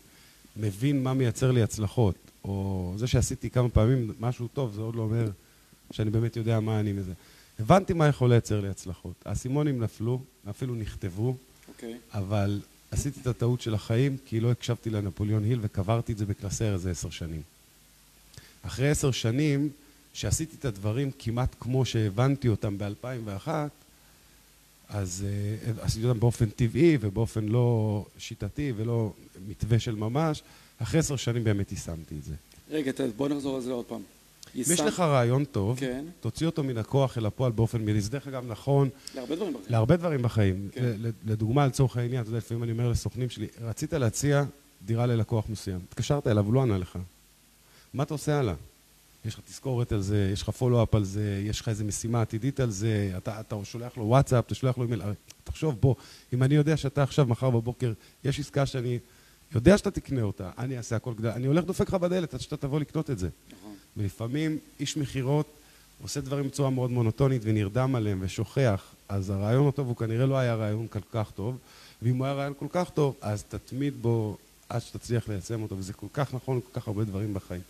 מבין 0.57 1.03
מה 1.03 1.13
מייצר 1.13 1.51
לי 1.51 1.63
הצלחות. 1.63 2.15
או 2.43 2.93
זה 2.97 3.07
שעשיתי 3.07 3.49
כמה 3.49 3.69
פעמים 3.69 4.13
משהו 4.19 4.47
טוב, 4.47 4.73
זה 4.73 4.81
עוד 4.81 4.95
לא 4.95 5.01
אומר 5.01 5.29
שאני 5.91 6.09
באמת 6.09 6.35
יודע 6.35 6.59
מה 6.59 6.79
אני 6.79 6.93
מזה. 6.93 7.13
הבנתי 7.59 7.93
מה 7.93 8.07
יכול 8.07 8.29
לייצר 8.29 8.61
לי 8.61 8.67
הצלחות. 8.67 9.13
האסימונים 9.25 9.83
נפלו, 9.83 10.21
אפילו 10.49 10.75
נכתבו, 10.75 11.35
אוקיי. 11.67 11.97
אבל 12.13 12.61
עשיתי 12.91 13.19
את 13.21 13.27
הטעות 13.27 13.61
של 13.61 13.73
החיים 13.73 14.17
כי 14.25 14.39
לא 14.39 14.51
הקשבתי 14.51 14.89
לנפוליאון 14.89 15.43
היל 15.43 15.59
וקברתי 15.61 16.13
את 16.13 16.17
זה 16.17 16.25
בקלסר 16.25 16.73
איזה 16.73 16.91
עשר 16.91 17.09
שנים. 17.09 17.41
אחרי 18.61 18.89
עשר 18.89 19.11
שנים, 19.11 19.69
שעשיתי 20.13 20.55
את 20.59 20.65
הדברים 20.65 21.11
כמעט 21.19 21.55
כמו 21.59 21.85
שהבנתי 21.85 22.47
אותם 22.47 22.77
ב-2001, 22.77 23.47
אז 24.91 25.25
uh, 25.25 25.81
עשיתי 25.81 26.05
אותם 26.05 26.19
באופן 26.19 26.49
טבעי 26.49 26.97
ובאופן 27.01 27.45
לא 27.45 28.05
שיטתי 28.17 28.73
ולא 28.75 29.13
מתווה 29.47 29.79
של 29.79 29.95
ממש. 29.95 30.43
אחרי 30.77 30.99
עשר 30.99 31.15
שנים 31.15 31.43
באמת 31.43 31.71
יישמתי 31.71 32.15
את 32.17 32.23
זה. 32.23 32.33
רגע, 32.69 32.91
בוא 33.17 33.29
נחזור 33.29 33.55
על 33.55 33.61
זה 33.61 33.71
עוד 33.71 33.85
פעם. 33.85 34.01
אם 34.55 34.61
יש 34.61 34.79
לך 34.79 34.99
רעיון 34.99 35.45
טוב, 35.45 35.79
כן. 35.79 36.05
תוציא 36.19 36.45
אותו 36.45 36.63
מן 36.63 36.77
הכוח 36.77 37.17
אל 37.17 37.25
הפועל 37.25 37.51
באופן 37.51 37.81
מיידי. 37.81 38.01
זה 38.01 38.09
דרך 38.09 38.27
אגב 38.27 38.45
נכון... 38.47 38.89
להרבה 39.15 39.35
דברים 39.35 39.53
בחיים. 39.53 39.71
להרבה 39.71 39.95
דברים 39.95 40.21
בחיים. 40.21 40.69
כן. 40.71 40.93
לדוגמה, 41.25 41.67
לצורך 41.67 41.97
העניין, 41.97 42.21
אתה 42.21 42.29
יודע, 42.29 42.37
לפעמים 42.37 42.63
אני 42.63 42.71
אומר 42.71 42.89
לסוכנים 42.89 43.29
שלי, 43.29 43.47
רצית 43.61 43.93
להציע 43.93 44.43
דירה 44.85 45.05
ללקוח 45.05 45.49
מסוים. 45.49 45.79
התקשרת 45.89 46.27
אליו, 46.27 46.45
הוא 46.45 46.53
לא 46.53 46.61
ענה 46.61 46.77
לך. 46.77 46.99
מה 47.93 48.03
אתה 48.03 48.13
עושה 48.13 48.39
הלאה? 48.39 48.53
יש 49.25 49.33
לך 49.33 49.39
תזכורת 49.45 49.91
על 49.91 50.01
זה, 50.01 50.29
יש 50.33 50.41
לך 50.41 50.49
פולו-אפ 50.49 50.95
על 50.95 51.03
זה, 51.03 51.43
יש 51.45 51.61
לך 51.61 51.69
איזו 51.69 51.85
משימה 51.85 52.21
עתידית 52.21 52.59
על 52.59 52.69
זה, 52.69 53.13
אתה, 53.17 53.39
אתה 53.39 53.55
שולח 53.63 53.97
לו 53.97 54.03
וואטסאפ, 54.03 54.45
אתה 54.45 54.55
שולח 54.55 54.77
לו 54.77 54.83
אימייל, 54.83 55.01
תחשוב, 55.43 55.75
בוא, 55.81 55.95
אם 56.33 56.43
אני 56.43 56.55
יודע 56.55 56.77
שאתה 56.77 57.03
עכשיו, 57.03 57.25
מחר 57.25 57.49
בבוקר, 57.49 57.93
יש 58.23 58.39
עסקה 58.39 58.65
שאני 58.65 58.99
יודע 59.55 59.77
שאתה 59.77 59.91
תקנה 59.91 60.21
אותה, 60.21 60.49
אני 60.57 60.77
אעשה 60.77 60.95
הכל 60.95 61.13
כדי, 61.17 61.29
אני 61.29 61.47
הולך 61.47 61.65
דופק 61.65 61.87
לך 61.87 61.93
בדלת 61.93 62.33
עד 62.33 62.39
שאתה 62.39 62.57
תבוא 62.57 62.79
לקנות 62.79 63.09
את 63.09 63.19
זה. 63.19 63.29
נכון. 63.53 63.75
ולפעמים 63.97 64.57
איש 64.79 64.97
מכירות 64.97 65.45
עושה 66.01 66.21
דברים 66.21 66.47
בצורה 66.47 66.69
מאוד 66.69 66.91
מונוטונית 66.91 67.41
ונרדם 67.45 67.95
עליהם 67.95 68.19
ושוכח, 68.21 68.83
אז 69.09 69.29
הרעיון 69.29 69.67
הטוב 69.67 69.87
הוא 69.87 69.95
כנראה 69.95 70.25
לא 70.25 70.37
היה 70.37 70.55
רעיון 70.55 70.87
כל 70.87 70.99
כך 71.11 71.31
טוב, 71.31 71.57
ואם 72.01 72.17
הוא 72.17 72.25
היה 72.25 72.33
רעיון 72.33 72.53
כל 72.59 72.67
כך 72.69 72.89
טוב, 72.89 73.15
אז 73.21 73.43
תתמיד 73.43 73.93
בו 74.01 74.37
עד 74.69 74.81
שתצליח 74.81 75.29
ליישם 75.29 75.61
אותו, 75.61 75.77
וזה 75.77 75.93
כל 75.93 76.07
כך 76.13 76.33
נכון 76.33 76.59
כל 76.61 76.79
כך 76.79 76.87
הרבה 76.87 77.03
דברים 77.03 77.33
בחיים. 77.33 77.61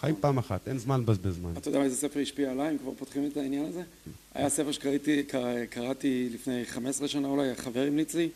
חיים 0.00 0.14
פעם 0.20 0.38
אחת, 0.38 0.68
אין 0.68 0.78
זמן 0.78 1.00
לבזבז 1.00 1.34
זמן. 1.34 1.52
אתה 1.56 1.68
יודע 1.68 1.82
איזה 1.82 1.96
ספר 1.96 2.20
השפיע 2.20 2.50
עליי, 2.50 2.72
אם 2.72 2.78
כבר 2.78 2.92
פותחים 2.98 3.26
את 3.26 3.36
העניין 3.36 3.64
הזה? 3.64 3.82
היה 4.34 4.48
ספר 4.48 4.72
שקראתי 4.72 6.28
לפני 6.32 6.64
15 6.64 7.08
שנה 7.08 7.28
אולי, 7.28 7.54
חבר 7.54 7.86
המליץ 7.86 8.14
לי, 8.14 8.28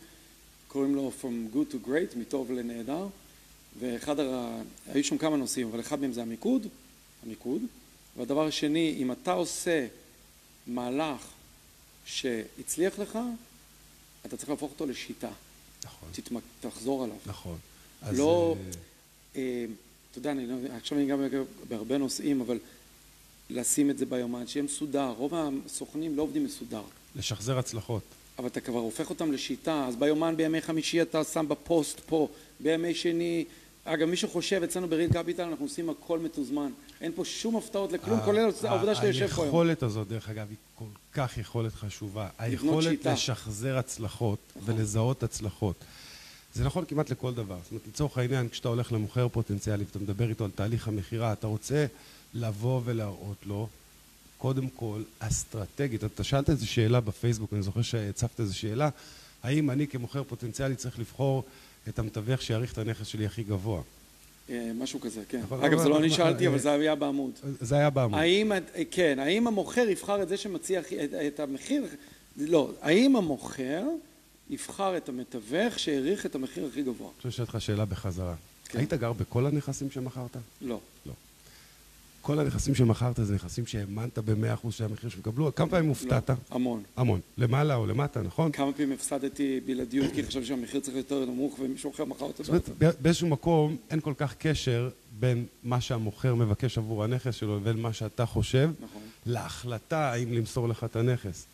קוראים 0.67 0.95
לו 0.95 1.11
From 1.21 1.55
Good 1.55 1.73
to 1.73 1.87
Great, 1.87 2.17
מטוב 2.17 2.51
לנהדר, 2.51 3.07
ואחד, 3.79 4.19
הר... 4.19 4.49
היו 4.87 5.03
שם 5.03 5.17
כמה 5.17 5.37
נושאים, 5.37 5.67
אבל 5.67 5.79
אחד 5.79 6.01
מהם 6.01 6.13
זה 6.13 6.21
המיקוד, 6.21 6.67
המיקוד, 7.25 7.61
והדבר 8.17 8.47
השני, 8.47 8.95
אם 8.97 9.11
אתה 9.11 9.31
עושה 9.31 9.87
מהלך 10.67 11.27
שהצליח 12.05 12.99
לך, 12.99 13.19
אתה 14.25 14.37
צריך 14.37 14.49
להפוך 14.49 14.71
אותו 14.71 14.85
לשיטה. 14.85 15.29
נכון. 15.85 16.09
תתמק... 16.11 16.43
תחזור 16.61 17.03
עליו. 17.03 17.17
נכון. 17.25 17.57
לא... 18.11 18.55
אז... 18.59 18.75
אה, 19.35 19.65
אתה 20.13 20.19
יודע, 20.19 20.31
אני, 20.31 20.47
לא, 20.47 20.55
עכשיו 20.77 20.97
אני 20.97 21.07
גם 21.07 21.19
בהרבה 21.69 21.97
נושאים, 21.97 22.41
אבל 22.41 22.59
לשים 23.49 23.89
את 23.89 23.97
זה 23.97 24.05
ביומן, 24.05 24.47
שיהיה 24.47 24.63
מסודר. 24.63 25.13
רוב 25.17 25.33
הסוכנים 25.35 26.17
לא 26.17 26.21
עובדים 26.21 26.45
מסודר. 26.45 26.81
לשחזר 27.15 27.57
הצלחות. 27.57 28.03
אבל 28.39 28.47
אתה 28.47 28.61
כבר 28.61 28.79
הופך 28.79 29.09
אותם 29.09 29.31
לשיטה, 29.31 29.85
אז 29.87 29.95
ביומן 29.95 30.37
בימי 30.37 30.61
חמישי 30.61 31.01
אתה 31.01 31.23
שם 31.23 31.45
בפוסט 31.47 31.99
פה, 31.99 32.27
בימי 32.59 32.95
שני... 32.95 33.45
אגב, 33.85 34.07
מי 34.07 34.15
שחושב, 34.15 34.63
אצלנו 34.63 34.87
בריל 34.87 35.13
קפיטל 35.13 35.43
אנחנו 35.43 35.65
עושים 35.65 35.89
הכל 35.89 36.19
מתוזמן. 36.19 36.71
אין 37.01 37.11
פה 37.15 37.25
שום 37.25 37.55
הפתעות 37.55 37.91
לכלום, 37.91 38.19
כולל 38.25 38.49
העובדה 38.63 38.95
שאתה 38.95 39.07
יושב 39.07 39.27
פה 39.27 39.35
היום. 39.35 39.45
היכולת 39.45 39.83
הזאת, 39.83 40.07
דרך 40.07 40.29
אגב, 40.29 40.47
היא 40.49 40.57
כל 40.75 40.85
כך 41.13 41.37
יכולת 41.37 41.73
חשובה. 41.73 42.29
היכולת 42.37 43.05
לשחזר 43.05 43.77
הצלחות 43.77 44.39
נכון. 44.55 44.75
ולזהות 44.75 45.23
הצלחות. 45.23 45.75
זה 46.53 46.63
נכון 46.63 46.85
כמעט 46.85 47.09
לכל 47.09 47.33
דבר. 47.33 47.57
זאת 47.63 47.71
אומרת, 47.71 47.87
לצורך 47.87 48.17
העניין, 48.17 48.49
כשאתה 48.49 48.67
הולך 48.67 48.91
למוכר 48.91 49.27
פוטנציאלי 49.27 49.83
ואתה 49.83 49.99
מדבר 49.99 50.29
איתו 50.29 50.45
על 50.45 50.51
תהליך 50.55 50.87
המכירה, 50.87 51.33
אתה 51.33 51.47
רוצה 51.47 51.85
לבוא 52.33 52.81
ולהראות 52.85 53.37
לו, 53.45 53.67
קודם 54.37 54.69
כל, 54.69 55.01
אסטרטגית. 55.19 56.03
אתה 56.03 56.23
שאלת 56.23 56.49
איזו 56.49 56.67
שאלה 56.67 56.99
בפייסבוק, 57.01 57.53
אני 57.53 57.61
זוכר 57.61 57.81
שהצפת 57.81 58.39
איזו 58.39 58.57
שאלה, 58.57 58.89
האם 59.43 59.69
אני 59.69 59.87
כמוכר 59.87 60.23
פוטנציאלי 60.23 60.75
צריך 60.75 60.99
לבחור 60.99 61.43
את 61.89 61.99
המתווך 61.99 62.41
שיעריך 62.41 62.73
את 62.73 62.77
הנכס 62.77 63.07
שלי 63.07 63.25
הכי 63.25 63.43
גבוה? 63.43 63.81
אה, 64.49 64.71
משהו 64.75 65.01
כזה, 65.01 65.21
כן. 65.29 65.41
אגב, 65.61 65.79
זה 65.79 65.89
לא 65.89 65.99
אני 65.99 66.09
שאלתי, 66.09 66.47
אבל 66.47 66.59
זה 66.59 66.71
היה 66.71 66.95
בעמוד. 66.95 67.31
זה 67.61 67.75
היה 67.75 67.89
בעמוד. 67.89 68.19
האם, 68.19 68.51
כן, 68.91 69.19
האם 69.19 69.47
המוכר 69.47 69.89
יבחר 69.89 70.23
את 70.23 70.29
זה 70.29 70.37
שמציע 70.37 70.81
את 71.27 71.39
המחיר? 71.39 71.85
לא. 72.37 72.71
האם 72.81 73.15
המוכר... 73.15 73.83
יבחר 74.53 74.97
את 74.97 75.09
המתווך 75.09 75.79
שהעריך 75.79 76.25
את 76.25 76.35
המחיר 76.35 76.65
הכי 76.65 76.83
גבוה. 76.83 77.07
אני 77.07 77.15
רוצה 77.15 77.27
לשאול 77.27 77.47
אותך 77.47 77.61
שאלה 77.61 77.85
בחזרה. 77.85 78.35
כן. 78.65 78.77
היית 78.79 78.93
גר 78.93 79.13
בכל 79.13 79.45
הנכסים 79.45 79.91
שמכרת? 79.91 80.37
לא. 80.61 80.79
לא. 81.05 81.13
כל 82.21 82.39
הנכסים 82.39 82.75
שמכרת 82.75 83.15
זה 83.23 83.35
נכסים 83.35 83.65
שהאמנת 83.65 84.19
במאה 84.19 84.53
אחוז 84.53 84.73
שהמחיר 84.73 85.09
שהם 85.09 85.19
יקבלו? 85.19 85.55
כמה 85.55 85.69
פעמים 85.69 85.89
הופתעת? 85.89 86.29
לא, 86.29 86.35
המון. 86.49 86.83
המון. 86.95 87.19
למעלה 87.37 87.75
או 87.75 87.85
למטה, 87.85 88.21
נכון? 88.21 88.51
כמה 88.51 88.73
פעמים 88.73 88.91
הפסדתי 88.91 89.59
בלעדיות 89.65 90.11
כי 90.13 90.23
חשבתי 90.23 90.45
שהמחיר 90.45 90.81
צריך 90.81 90.97
יותר 90.97 91.25
נמוך 91.25 91.59
ומישהו 91.59 91.91
אחר 91.91 92.05
מכר 92.05 92.25
אותו. 92.25 92.43
זאת 92.43 92.69
אומרת, 92.79 93.01
באיזשהו 93.01 93.27
מקום 93.27 93.77
אין 93.89 93.99
כל 93.99 94.13
כך 94.17 94.35
קשר 94.35 94.89
בין 95.19 95.45
מה 95.63 95.81
שהמוכר 95.81 96.35
מבקש 96.35 96.77
עבור 96.77 97.03
הנכס 97.03 97.35
שלו 97.35 97.57
לבין 97.57 97.77
מה 97.77 97.93
שאתה 97.93 98.25
חושב, 98.25 98.71
נכון. 98.79 99.01
להחלטה 99.25 100.11
האם 100.11 100.33
למסור 100.33 100.67
לך 100.67 100.83
את 100.83 100.95
הנכס, 100.95 101.45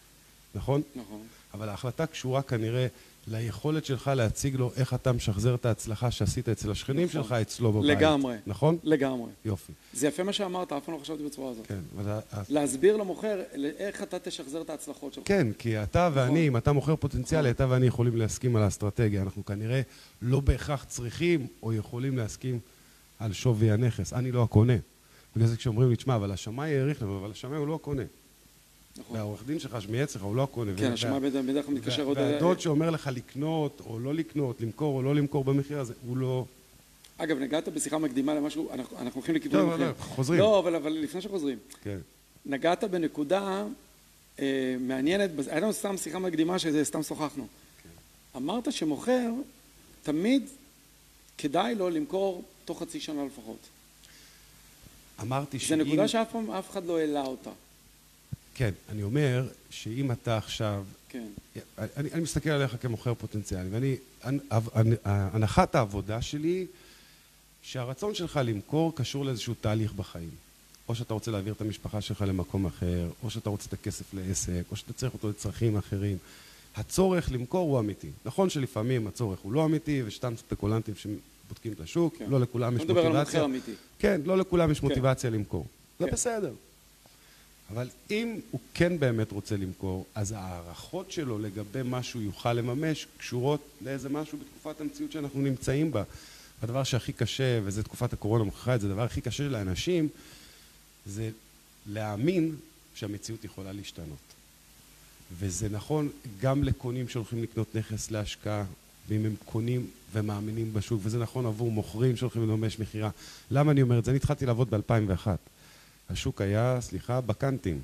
נכון? 0.55 0.81
נכון. 0.95 1.21
אבל 1.53 1.69
ההחלטה 1.69 2.05
קשורה 2.05 2.41
כנראה 2.41 2.87
ליכולת 3.27 3.85
שלך 3.85 4.11
להציג 4.15 4.55
לו 4.55 4.71
איך 4.75 4.93
אתה 4.93 5.11
משחזר 5.11 5.55
את 5.55 5.65
ההצלחה 5.65 6.11
שעשית 6.11 6.49
אצל 6.49 6.71
השכנים 6.71 7.05
נכון. 7.05 7.23
שלך 7.23 7.31
אצלו 7.31 7.71
בבית. 7.71 7.97
לגמרי. 7.97 8.35
נכון? 8.47 8.77
לגמרי. 8.83 9.31
יופי. 9.45 9.73
זה 9.93 10.07
יפה 10.07 10.23
מה 10.23 10.33
שאמרת, 10.33 10.71
אף 10.71 10.83
פעם 10.85 10.95
לא 10.95 10.99
חשבתי 10.99 11.23
בצורה 11.23 11.51
הזאת. 11.51 11.67
כן. 11.67 11.79
אבל... 11.97 12.19
להסביר 12.49 12.97
למוכר 12.97 13.41
איך 13.77 14.03
אתה 14.03 14.19
תשחזר 14.19 14.61
את 14.61 14.69
ההצלחות 14.69 15.13
שלך. 15.13 15.23
כן, 15.27 15.47
כי 15.57 15.83
אתה 15.83 16.09
נכון. 16.09 16.23
ואני, 16.23 16.47
אם 16.47 16.57
אתה 16.57 16.71
מוכר 16.71 16.95
פוטנציאלי, 16.95 17.49
נכון. 17.49 17.65
אתה 17.65 17.73
ואני 17.73 17.85
יכולים 17.85 18.15
להסכים 18.17 18.55
על 18.55 18.63
האסטרטגיה. 18.63 19.21
אנחנו 19.21 19.45
כנראה 19.45 19.81
לא 20.21 20.39
בהכרח 20.39 20.83
צריכים 20.83 21.47
או 21.63 21.73
יכולים 21.73 22.17
להסכים 22.17 22.59
על 23.19 23.33
שווי 23.33 23.71
הנכס. 23.71 24.13
אני 24.13 24.31
לא 24.31 24.43
הקונה. 24.43 24.75
בגלל 25.35 25.47
זה 25.47 25.57
כשאומרים 25.57 25.89
לי, 25.89 25.95
תשמע, 25.95 26.15
אבל 26.15 26.31
השמאי 26.31 26.77
העריך 26.77 27.01
לנו, 27.01 27.19
אבל 27.19 27.31
השמאי 27.31 27.57
הוא 27.57 27.67
לא 27.67 27.75
הקונה. 27.75 28.03
נכון. 28.99 29.17
והעורך 29.17 29.43
דין 29.45 29.59
שלך 29.59 29.81
שמייעץ 29.81 30.15
לך, 30.15 30.21
הוא 30.21 30.35
לא 30.35 30.43
הקונה. 30.43 30.71
כן, 30.77 30.91
השמאי 30.91 31.19
בדרך 31.19 31.65
כלל 31.65 31.75
מתקשר 31.75 32.03
עוד... 32.03 32.17
והדוד 32.17 32.59
שאומר 32.59 32.89
לך 32.89 33.09
לקנות 33.13 33.81
או 33.85 33.99
לא 33.99 34.13
לקנות, 34.13 34.61
למכור 34.61 34.97
או 34.97 35.03
לא 35.03 35.15
למכור 35.15 35.43
במחיר 35.43 35.79
הזה, 35.79 35.93
הוא 36.07 36.17
לא... 36.17 36.45
אגב, 37.17 37.37
נגעת 37.37 37.67
בשיחה 37.67 37.97
מקדימה 37.97 38.33
למשהו, 38.33 38.71
אנחנו, 38.73 38.97
הולכים 39.13 39.35
לכיוון 39.35 39.69
אחר. 39.69 39.77
לא, 39.77 39.87
לא, 39.87 39.93
חוזרים. 39.99 40.39
לא, 40.39 40.59
אבל, 40.59 40.75
אבל 40.75 40.91
לפני 40.91 41.21
שחוזרים. 41.21 41.57
כן. 41.83 41.97
נגעת 42.45 42.83
בנקודה 42.83 43.65
אה, 44.39 44.75
מעניינת, 44.79 45.29
היה 45.47 45.59
לנו 45.59 45.73
סתם 45.73 45.97
שיחה 45.97 46.19
מקדימה 46.19 46.59
שסתם 46.59 47.03
שוחחנו. 47.03 47.47
כן. 47.83 47.89
אמרת 48.35 48.73
שמוכר, 48.73 49.31
תמיד 50.03 50.49
כדאי 51.37 51.75
לו 51.75 51.89
למכור 51.89 52.43
תוך 52.65 52.81
חצי 52.81 52.99
שנה 52.99 53.25
לפחות. 53.25 53.59
אמרתי 55.21 55.59
שאם... 55.59 55.77
זו 55.77 55.83
נקודה 55.83 56.07
שאף 56.07 56.31
פעם 56.31 56.51
אף 56.51 56.69
אחד 56.71 56.85
לא 56.85 56.99
העלה 56.99 57.25
אותה. 57.25 57.51
כן, 58.59 58.71
אני 58.89 59.03
אומר 59.03 59.47
שאם 59.69 60.11
אתה 60.11 60.37
עכשיו... 60.37 60.83
כן. 61.09 61.27
אני, 61.77 62.11
אני 62.11 62.21
מסתכל 62.21 62.49
עליך 62.49 62.75
כמוכר 62.81 63.13
פוטנציאלי, 63.13 63.69
ואני... 63.69 63.95
הנחת 65.05 65.75
העבודה 65.75 66.21
שלי 66.21 66.65
שהרצון 67.61 68.15
שלך 68.15 68.39
למכור 68.43 68.95
קשור 68.95 69.25
לאיזשהו 69.25 69.53
תהליך 69.61 69.93
בחיים. 69.93 70.29
או 70.89 70.95
שאתה 70.95 71.13
רוצה 71.13 71.31
להעביר 71.31 71.53
את 71.53 71.61
המשפחה 71.61 72.01
שלך 72.01 72.21
למקום 72.27 72.65
אחר, 72.65 73.09
או 73.23 73.29
שאתה 73.29 73.49
רוצה 73.49 73.67
את 73.67 73.73
הכסף 73.73 74.13
לעסק, 74.13 74.63
או 74.71 74.75
שאתה 74.75 74.93
צריך 74.93 75.13
אותו 75.13 75.29
לצרכים 75.29 75.77
אחרים. 75.77 76.17
הצורך 76.75 77.31
למכור 77.31 77.69
הוא 77.69 77.79
אמיתי. 77.79 78.09
נכון 78.25 78.49
שלפעמים 78.49 79.07
הצורך 79.07 79.39
הוא 79.39 79.53
לא 79.53 79.65
אמיתי, 79.65 80.01
ושתם 80.05 80.33
ספקולנטים 80.37 80.93
שבודקים 80.95 81.71
את 81.71 81.79
השוק, 81.79 82.15
כן. 82.17 82.25
לא 82.29 82.39
לכולם 82.39 82.75
יש 82.75 82.81
מוטיבציה. 82.81 83.03
לא 83.03 83.09
מדבר 83.09 83.19
על 83.19 83.25
מוכר 83.25 83.45
אמיתי. 83.45 83.71
כן, 83.99 84.21
לא 84.25 84.37
לכולם 84.37 84.71
יש 84.71 84.79
כן. 84.79 84.87
מוטיבציה 84.87 85.29
למכור. 85.29 85.65
כן. 85.99 86.05
זה 86.05 86.11
בסדר. 86.11 86.51
אבל 87.69 87.89
אם 88.11 88.39
הוא 88.51 88.61
כן 88.73 88.99
באמת 88.99 89.31
רוצה 89.31 89.57
למכור, 89.57 90.05
אז 90.15 90.31
ההערכות 90.31 91.11
שלו 91.11 91.39
לגבי 91.39 91.83
מה 91.83 92.03
שהוא 92.03 92.21
יוכל 92.21 92.53
לממש 92.53 93.07
קשורות 93.17 93.61
לאיזה 93.81 94.09
משהו 94.09 94.37
בתקופת 94.37 94.81
המציאות 94.81 95.11
שאנחנו 95.11 95.41
נמצאים 95.41 95.91
בה. 95.91 96.03
הדבר 96.61 96.83
שהכי 96.83 97.13
קשה, 97.13 97.59
וזה 97.63 97.83
תקופת 97.83 98.13
הקורונה 98.13 98.43
מוכיחה 98.43 98.75
את 98.75 98.81
זה, 98.81 98.87
הדבר 98.87 99.03
הכי 99.03 99.21
קשה 99.21 99.47
לאנשים 99.47 100.07
זה 101.05 101.29
להאמין 101.87 102.55
שהמציאות 102.95 103.43
יכולה 103.45 103.71
להשתנות. 103.71 104.17
וזה 105.39 105.69
נכון 105.69 106.09
גם 106.41 106.63
לקונים 106.63 107.09
שהולכים 107.09 107.43
לקנות 107.43 107.75
נכס 107.75 108.11
להשקעה, 108.11 108.63
ואם 109.09 109.25
הם 109.25 109.35
קונים 109.45 109.87
ומאמינים 110.13 110.73
בשוק, 110.73 111.01
וזה 111.03 111.19
נכון 111.19 111.45
עבור 111.45 111.71
מוכרים 111.71 112.15
שהולכים 112.17 112.41
לממש 112.41 112.79
מכירה. 112.79 113.09
למה 113.51 113.71
אני 113.71 113.81
אומר 113.81 113.99
את 113.99 114.05
זה? 114.05 114.11
אני 114.11 114.17
התחלתי 114.17 114.45
לעבוד 114.45 114.69
ב-2001. 114.69 115.27
השוק 116.09 116.41
היה, 116.41 116.77
סליחה, 116.81 117.21
בקנטים. 117.21 117.79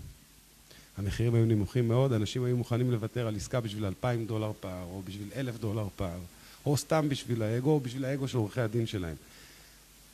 המחירים 0.97 1.35
היו 1.35 1.45
נמוכים 1.45 1.87
מאוד, 1.87 2.13
אנשים 2.13 2.43
היו 2.43 2.57
מוכנים 2.57 2.91
לוותר 2.91 3.27
על 3.27 3.35
עסקה 3.35 3.59
בשביל 3.61 3.85
2,000 3.85 4.25
דולר 4.25 4.51
פער, 4.59 4.83
או 4.83 5.01
בשביל 5.05 5.27
1,000 5.35 5.57
דולר 5.57 5.87
פער, 5.95 6.19
או 6.65 6.77
סתם 6.77 7.09
בשביל 7.09 7.41
האגו, 7.43 7.69
או 7.69 7.79
בשביל 7.79 8.05
האגו 8.05 8.27
של 8.27 8.37
עורכי 8.37 8.61
הדין 8.61 8.85
שלהם. 8.87 9.15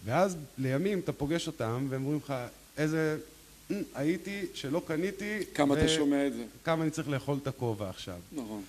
ואז 0.06 0.38
לימים 0.58 1.00
אתה 1.00 1.12
פוגש 1.12 1.48
אותם, 1.48 1.88
והם 1.90 2.02
אומרים 2.06 2.20
לך, 2.24 2.34
איזה... 2.78 3.18
"אמ, 3.72 3.76
הייתי 3.96 4.46
שלא 4.54 4.82
קניתי... 4.88 5.40
כמה 5.54 5.74
ו- 5.74 5.78
אתה 5.78 5.88
שומע 5.88 6.28
את 6.28 6.34
זה. 6.34 6.44
כמה 6.64 6.84
אני 6.84 6.92
צריך 6.92 7.10
לאכול 7.10 7.38
את 7.42 7.48
הכובע 7.48 7.90
עכשיו. 7.90 8.18
נכון. 8.32 8.64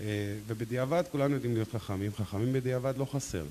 אה, 0.00 0.06
ובדיעבד 0.46 1.02
כולנו 1.12 1.34
יודעים 1.34 1.54
להיות 1.54 1.68
חכמים, 1.72 2.10
חכמים 2.14 2.52
בדיעבד 2.52 2.94
לא 2.98 3.04
חסר. 3.04 3.44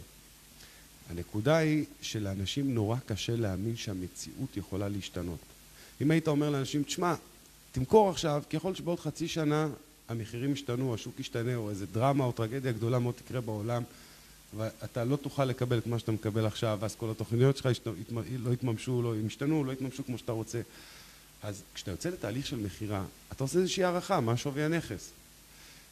הנקודה 1.09 1.57
היא 1.57 1.85
שלאנשים 2.01 2.73
נורא 2.73 2.97
קשה 3.05 3.35
להאמין 3.35 3.77
שהמציאות 3.77 4.57
יכולה 4.57 4.89
להשתנות. 4.89 5.39
אם 6.01 6.11
היית 6.11 6.27
אומר 6.27 6.49
לאנשים, 6.49 6.83
תשמע, 6.83 7.15
תמכור 7.71 8.09
עכשיו, 8.09 8.43
כי 8.49 8.57
להיות 8.57 8.77
שבעוד 8.77 8.99
חצי 8.99 9.27
שנה 9.27 9.67
המחירים 10.09 10.53
ישתנו, 10.53 10.93
השוק 10.93 11.19
ישתנה, 11.19 11.55
או 11.55 11.69
איזה 11.69 11.85
דרמה 11.85 12.23
או 12.23 12.31
טרגדיה 12.31 12.71
גדולה 12.71 12.99
מאוד 12.99 13.15
תקרה 13.15 13.41
בעולם, 13.41 13.83
ואתה 14.57 15.03
לא 15.03 15.15
תוכל 15.15 15.45
לקבל 15.45 15.77
את 15.77 15.87
מה 15.87 15.99
שאתה 15.99 16.11
מקבל 16.11 16.45
עכשיו, 16.45 16.77
ואז 16.81 16.95
כל 16.95 17.11
התוכניות 17.11 17.57
שלך 17.57 17.65
ישת- 17.65 17.87
לא 18.39 18.53
יתממשו, 18.53 19.01
לא, 19.01 19.15
ישתנו, 19.27 19.63
לא 19.63 19.71
יתממשו 19.71 20.05
כמו 20.05 20.17
שאתה 20.17 20.31
רוצה. 20.31 20.61
אז 21.43 21.61
כשאתה 21.73 21.91
יוצא 21.91 22.09
לתהליך 22.09 22.45
של 22.45 22.55
מכירה, 22.57 23.05
אתה 23.31 23.43
עושה 23.43 23.59
איזושהי 23.59 23.83
הערכה, 23.83 24.19
מה 24.19 24.37
שווי 24.37 24.63
הנכס. 24.63 25.09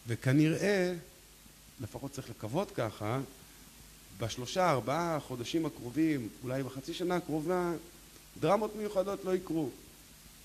וכנראה, 0.08 0.94
לפחות 1.82 2.12
צריך 2.12 2.30
לקוות 2.30 2.72
ככה, 2.72 3.20
בשלושה, 4.20 4.70
ארבעה 4.72 5.20
חודשים 5.20 5.66
הקרובים, 5.66 6.28
אולי 6.44 6.64
בחצי 6.64 6.94
שנה 6.94 7.16
הקרובה, 7.16 7.72
דרמות 8.40 8.76
מיוחדות 8.76 9.26
לא 9.26 9.36
יקרו. 9.36 9.70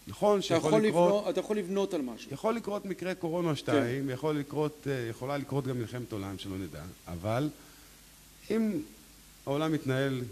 נכון 0.07 0.43
שיכול 0.43 0.69
יכול 0.69 0.81
לקרות, 0.83 1.09
לבנות- 1.09 1.29
אתה 1.29 1.41
יכול 1.41 1.57
לבנות 1.59 1.95
על 1.95 2.03
משהו. 2.03 2.33
יכול 2.33 2.55
לקרות 2.57 2.85
מקרה 2.85 3.15
קורונה 3.15 3.57
שתיים, 3.57 4.11
יכול 4.11 4.39
לקרות, 4.39 4.87
אה, 4.87 5.07
יכולה 5.11 5.37
לקרות 5.37 5.67
גם 5.67 5.79
מלחמת 5.79 6.13
עולם 6.13 6.39
שלא 6.39 6.59
נדע, 6.59 6.83
אבל 7.09 7.49
אם 8.51 8.81
העולם 9.47 9.73
מתנהל 9.73 10.23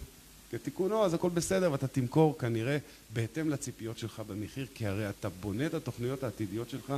כתיקונו, 0.51 1.05
אז 1.05 1.15
הכל 1.15 1.29
בסדר 1.29 1.73
ואתה 1.73 1.87
תמכור 1.87 2.39
כנראה 2.39 2.79
בהתאם 3.13 3.51
לציפיות 3.51 3.99
שלך 3.99 4.23
במחיר, 4.27 4.67
כי 4.75 4.87
הרי 4.87 5.11
אתה 5.11 5.29
בונה 5.29 5.67
את 5.67 5.75
התוכניות 5.75 6.23
העתידיות 6.25 6.71
שלך 6.71 6.95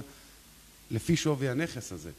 לפי 0.90 1.16
שווי 1.16 1.48
הנכס 1.48 1.92
הזה, 1.92 2.10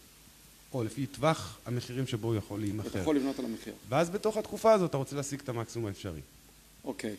או 0.74 0.84
לפי 0.84 1.06
טווח 1.06 1.58
המחירים 1.66 2.08
שבו 2.08 2.28
הוא 2.28 2.36
יכול 2.36 2.60
אתה 2.60 2.66
להימכר. 2.66 3.00
יכול 3.00 3.16
לבנות 3.16 3.40
על 3.40 3.46
המחיר. 3.46 3.74
ואז 3.90 4.10
בתוך 4.10 4.38
התקופה 4.38 4.74
הזאת 4.74 4.90
אתה 4.90 4.98
רוצה 4.98 5.16
להשיג 5.16 5.40
את 5.40 5.50
המקסימום 5.50 5.88
האפשרי. 5.88 6.20
אוקיי. 6.86 7.16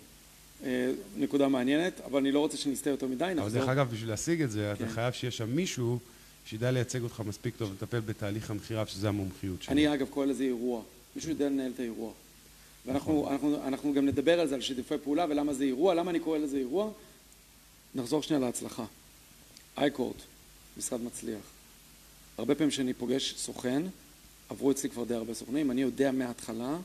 אה, 0.64 0.90
נקודה 1.16 1.48
מעניינת, 1.48 2.00
אבל 2.06 2.18
אני 2.18 2.32
לא 2.32 2.38
רוצה 2.38 2.56
שנסטה 2.56 2.90
יותר 2.90 3.06
מדי, 3.06 3.24
אבל 3.24 3.34
נחזור. 3.34 3.60
דרך 3.60 3.68
אגב, 3.68 3.90
בשביל 3.90 4.08
להשיג 4.08 4.42
את 4.42 4.50
זה, 4.50 4.72
אתה 4.72 4.84
כן. 4.84 4.90
חייב 4.90 5.12
שיהיה 5.12 5.30
שם 5.30 5.50
מישהו 5.50 5.98
שידע 6.46 6.70
לייצג 6.70 7.02
אותך 7.02 7.22
מספיק 7.26 7.56
טוב 7.56 7.70
ולטפל 7.70 8.00
בתהליך 8.00 8.50
המכירה, 8.50 8.86
שזה 8.86 9.08
המומחיות 9.08 9.62
שלו. 9.62 9.72
אני 9.72 9.94
אגב 9.94 10.06
קורא 10.10 10.26
לזה 10.26 10.44
אירוע. 10.44 10.82
מישהו 11.16 11.30
יודע 11.30 11.48
לנהל 11.48 11.72
את 11.74 11.80
האירוע. 11.80 12.12
ואנחנו 12.86 13.20
נכון. 13.20 13.32
אנחנו, 13.32 13.66
אנחנו 13.66 13.94
גם 13.94 14.06
נדבר 14.06 14.40
על 14.40 14.48
זה, 14.48 14.54
על 14.54 14.60
שיתופי 14.60 14.94
פעולה 15.04 15.26
ולמה 15.28 15.54
זה 15.54 15.64
אירוע, 15.64 15.94
למה 15.94 16.10
אני 16.10 16.20
קורא 16.20 16.38
לזה 16.38 16.56
אירוע. 16.56 16.90
נחזור 17.94 18.22
שנייה 18.22 18.40
להצלחה. 18.40 18.84
אייקורט, 19.78 20.16
משרד 20.76 21.00
מצליח. 21.02 21.53
הרבה 22.38 22.54
פעמים 22.54 22.70
כשאני 22.70 22.94
פוגש 22.94 23.34
סוכן, 23.36 23.82
עברו 24.48 24.70
אצלי 24.70 24.90
כבר 24.90 25.04
די 25.04 25.14
הרבה 25.14 25.34
סוכנים, 25.34 25.70
אני 25.70 25.82
יודע 25.82 26.12
מההתחלה 26.12 26.76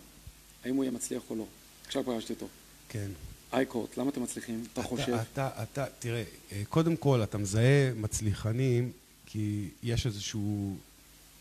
האם 0.66 0.76
הוא 0.76 0.84
יהיה 0.84 0.92
מצליח 0.92 1.22
או 1.30 1.36
לא. 1.36 1.46
עכשיו 1.86 2.04
פגשתי 2.04 2.34
אותו. 2.34 2.48
כן. 2.90 3.08
אייקורט, 3.54 3.98
למה 3.98 4.10
אתם 4.10 4.24
מצליחים? 4.24 4.64
אתה 4.74 4.84
חושב? 4.84 5.14
אתה, 5.34 5.50
אתה, 5.64 5.86
תראה, 6.00 6.24
אה, 6.52 6.62
קודם 6.70 6.96
כל, 6.96 7.24
אתה 7.24 7.38
מזהה 7.38 7.94
מצליחנים, 7.96 8.92
כי 9.26 9.68
יש 9.84 10.06
איזשהו, 10.06 10.76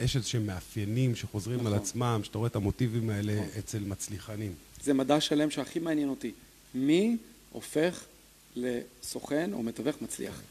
יש 0.01 0.17
איזשהם 0.17 0.47
מאפיינים 0.47 1.17
שחוזרים 1.17 1.61
על 1.61 1.67
נכון. 1.67 1.79
עצמם, 1.79 2.21
שאתה 2.25 2.39
רואה 2.39 2.49
את 2.49 2.57
המוטיבים 2.57 3.11
האלה 3.11 3.35
נכון. 3.35 3.49
אצל 3.59 3.79
מצליחנים. 3.79 4.55
זה 4.85 4.95
מדע 4.95 5.21
שלם 5.21 5.51
שהכי 5.51 5.79
מעניין 5.79 6.09
אותי. 6.09 6.33
מי 6.75 7.17
הופך 7.53 8.05
לסוכן 8.57 9.53
או 9.53 9.63
מתווך 9.63 10.03
מצליח? 10.03 10.43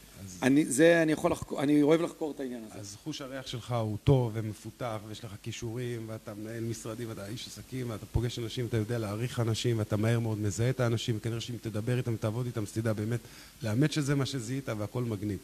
אני, 0.42 0.64
זה 0.64 1.02
אני 1.02 1.12
יכול 1.12 1.32
לחקור, 1.32 1.62
אני 1.62 1.82
אוהב 1.82 2.00
לחקור 2.00 2.30
את 2.30 2.40
העניין 2.40 2.64
הזה. 2.70 2.80
אז 2.80 2.96
חוש 3.04 3.20
הריח 3.20 3.46
שלך 3.46 3.72
הוא 3.72 3.96
טוב 4.04 4.30
ומפותח, 4.34 4.96
ויש 5.08 5.24
לך 5.24 5.32
כישורים, 5.42 6.04
ואתה 6.06 6.34
מנהל 6.34 6.64
משרדים, 6.64 7.08
ואתה 7.08 7.26
איש 7.26 7.46
עסקים, 7.46 7.90
ואתה 7.90 8.06
פוגש 8.06 8.38
אנשים, 8.38 8.66
אתה 8.66 8.76
יודע 8.76 8.98
להעריך 8.98 9.40
אנשים, 9.40 9.78
ואתה 9.78 9.96
מהר 9.96 10.18
מאוד 10.18 10.38
מזהה 10.38 10.70
את 10.70 10.80
האנשים, 10.80 11.16
וכנראה 11.16 11.40
שאם 11.40 11.56
תדבר 11.60 11.96
איתם 11.98 12.14
ותעבוד 12.14 12.46
איתם, 12.46 12.62
אז 12.62 12.72
תדע 12.72 12.92
באמת 12.92 13.20
לאמת 13.62 13.92
שזה 13.92 14.14
מה 14.14 14.26
שזיהית, 14.26 14.68
והכל 14.68 15.04
מגניב. 15.04 15.38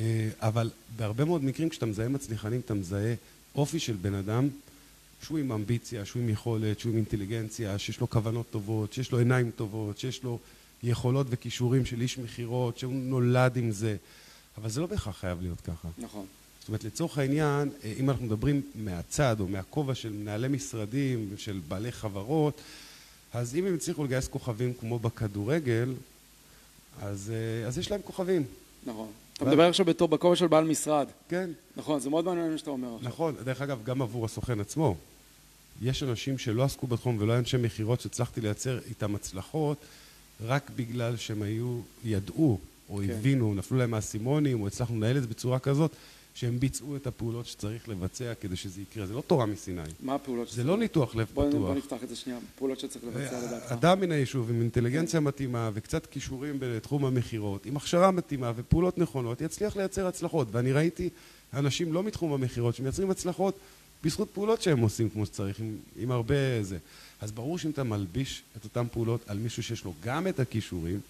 אה, 0.00 0.28
אבל 0.40 0.70
בהרבה 0.96 1.24
מאוד 1.24 1.44
מקרים, 1.44 1.68
כשאתה 1.68 1.86
מזהה 1.86 2.08
מצליחנים, 2.08 2.60
אתה 2.60 2.74
מזהה 2.74 3.14
אופי 3.54 3.78
של 3.78 3.96
בן 4.02 4.14
אדם 4.14 4.48
שהוא 5.22 5.38
עם 5.38 5.52
אמביציה, 5.52 6.04
שהוא 6.04 6.22
עם 6.22 6.28
יכולת, 6.28 6.80
שהוא 6.80 6.90
עם 6.90 6.96
אינטליגנציה, 6.96 7.78
שיש 7.78 8.00
לו 8.00 8.10
כוונות 8.10 8.50
טובות, 8.50 8.92
שיש 8.92 9.12
לו 9.12 9.18
עיניים 9.18 9.50
טובות, 9.50 9.98
שיש 9.98 10.22
לו 10.22 10.38
יכולות 10.82 11.26
וכישורים 11.30 11.84
של 11.84 12.00
איש 12.00 12.18
מכירות, 12.18 12.78
שהוא 12.78 12.92
נולד 12.94 13.56
עם 13.56 13.70
זה. 13.70 13.96
אבל 14.58 14.68
זה 14.68 14.80
לא 14.80 14.86
בהכרח 14.86 15.16
חייב 15.16 15.42
להיות 15.42 15.60
ככה. 15.60 15.88
נכון. 15.98 16.26
זאת 16.60 16.68
אומרת, 16.68 16.84
לצורך 16.84 17.18
העניין, 17.18 17.70
אה, 17.84 17.92
אם 17.98 18.10
אנחנו 18.10 18.26
מדברים 18.26 18.62
מהצד 18.74 19.40
או 19.40 19.48
מהכובע 19.48 19.94
של 19.94 20.12
מנהלי 20.12 20.48
משרדים, 20.48 21.34
של 21.36 21.60
בעלי 21.68 21.92
חברות, 21.92 22.60
אז 23.32 23.56
אם 23.56 23.66
הם 23.66 23.74
הצליחו 23.74 24.04
לגייס 24.04 24.28
כוכבים 24.28 24.74
כמו 24.74 24.98
בכדורגל, 24.98 25.94
אז, 27.02 27.32
אה, 27.34 27.68
אז 27.68 27.78
יש 27.78 27.90
להם 27.90 28.00
כוכבים, 28.04 28.44
נכון. 28.86 29.08
אתה 29.32 29.44
מדבר 29.44 29.68
עכשיו 29.68 29.86
בתור 29.86 30.08
בכובע 30.08 30.36
של 30.36 30.46
בעל 30.46 30.64
משרד. 30.64 31.08
כן. 31.28 31.50
נכון, 31.76 32.00
זה 32.00 32.10
מאוד 32.10 32.24
מעניין 32.24 32.52
מה 32.52 32.58
שאתה 32.58 32.70
אומר 32.70 32.94
עכשיו. 32.94 33.08
נכון, 33.08 33.34
דרך 33.44 33.62
אגב, 33.62 33.84
גם 33.84 34.02
עבור 34.02 34.24
הסוכן 34.24 34.60
עצמו. 34.60 34.96
יש 35.82 36.02
אנשים 36.02 36.38
שלא 36.38 36.64
עסקו 36.64 36.86
בתחום 36.86 37.16
ולא 37.18 37.32
היו 37.32 37.38
אנשי 37.38 37.56
מכירות 37.56 38.00
שהצלחתי 38.00 38.40
לייצר 38.40 38.78
איתם 38.88 39.14
הצלחות 39.14 39.78
רק 40.40 40.70
בגלל 40.76 41.16
שהם 41.16 41.42
היו, 41.42 41.80
ידעו 42.04 42.58
או 42.88 43.00
כן. 43.06 43.10
הבינו, 43.10 43.54
נפלו 43.54 43.78
להם 43.78 43.94
האסימונים, 43.94 44.62
או 44.62 44.66
הצלחנו 44.66 44.96
לנהל 44.96 45.16
את 45.16 45.22
זה 45.22 45.28
בצורה 45.28 45.58
כזאת, 45.58 45.92
שהם 46.34 46.60
ביצעו 46.60 46.96
את 46.96 47.06
הפעולות 47.06 47.46
שצריך 47.46 47.88
לבצע 47.88 48.32
כדי 48.40 48.56
שזה 48.56 48.80
יקרה. 48.80 49.06
זה 49.06 49.14
לא 49.14 49.22
תורה 49.26 49.46
מסיני. 49.46 49.82
מה 50.00 50.14
הפעולות 50.14 50.48
זה 50.48 50.64
לא 50.64 50.78
ניתוח 50.78 51.16
לב 51.16 51.26
בוא, 51.34 51.44
בוא 51.44 51.50
פתוח. 51.50 51.76
נפתח 51.76 52.04
את 52.04 52.08
זה 52.08 52.16
שנייה. 52.16 52.38
פעולות 52.56 52.80
שצריך 52.80 53.04
לבצע 53.04 53.46
לדעתך. 53.46 53.72
אדם 53.72 54.00
מן 54.00 54.12
היישוב 54.12 54.50
עם 54.50 54.60
אינטליגנציה 54.60 55.20
מתאימה 55.20 55.70
וקצת 55.74 56.06
כישורים 56.06 56.56
בתחום 56.58 57.04
המכירות, 57.04 57.66
עם 57.66 57.76
הכשרה 57.76 58.10
מתאימה 58.10 58.52
ופעולות 58.56 58.98
נכונות, 58.98 59.40
יצליח 59.40 59.76
לייצר 59.76 60.06
הצלחות. 60.06 60.48
ואני 60.50 60.72
ראיתי 60.72 61.08
אנשים 61.54 61.92
לא 61.92 62.02
מתחום 62.02 62.32
המכירות 62.32 62.74
שמייצרים 62.74 63.10
הצלחות 63.10 63.58
בזכות 64.04 64.30
פעולות 64.30 64.62
שהם 64.62 64.80
עושים 64.80 65.10
כמו 65.10 65.26
שצריך, 65.26 65.60
עם, 65.60 65.76
עם 65.96 66.10
הרבה 66.10 66.62
זה. 66.62 66.78
אז 67.20 67.32
ברור 67.32 67.58
שאם 67.58 67.70
אתה 67.70 67.84
מלביש 67.84 68.42
את 68.56 68.64
אותן 68.64 68.86
פעולות 68.92 69.20
על 69.26 69.38
מישהו 69.38 69.62
שיש 69.62 69.84
לו 69.84 69.92
גם 70.04 70.28
את 70.28 70.40
הכישורים, 70.40 71.00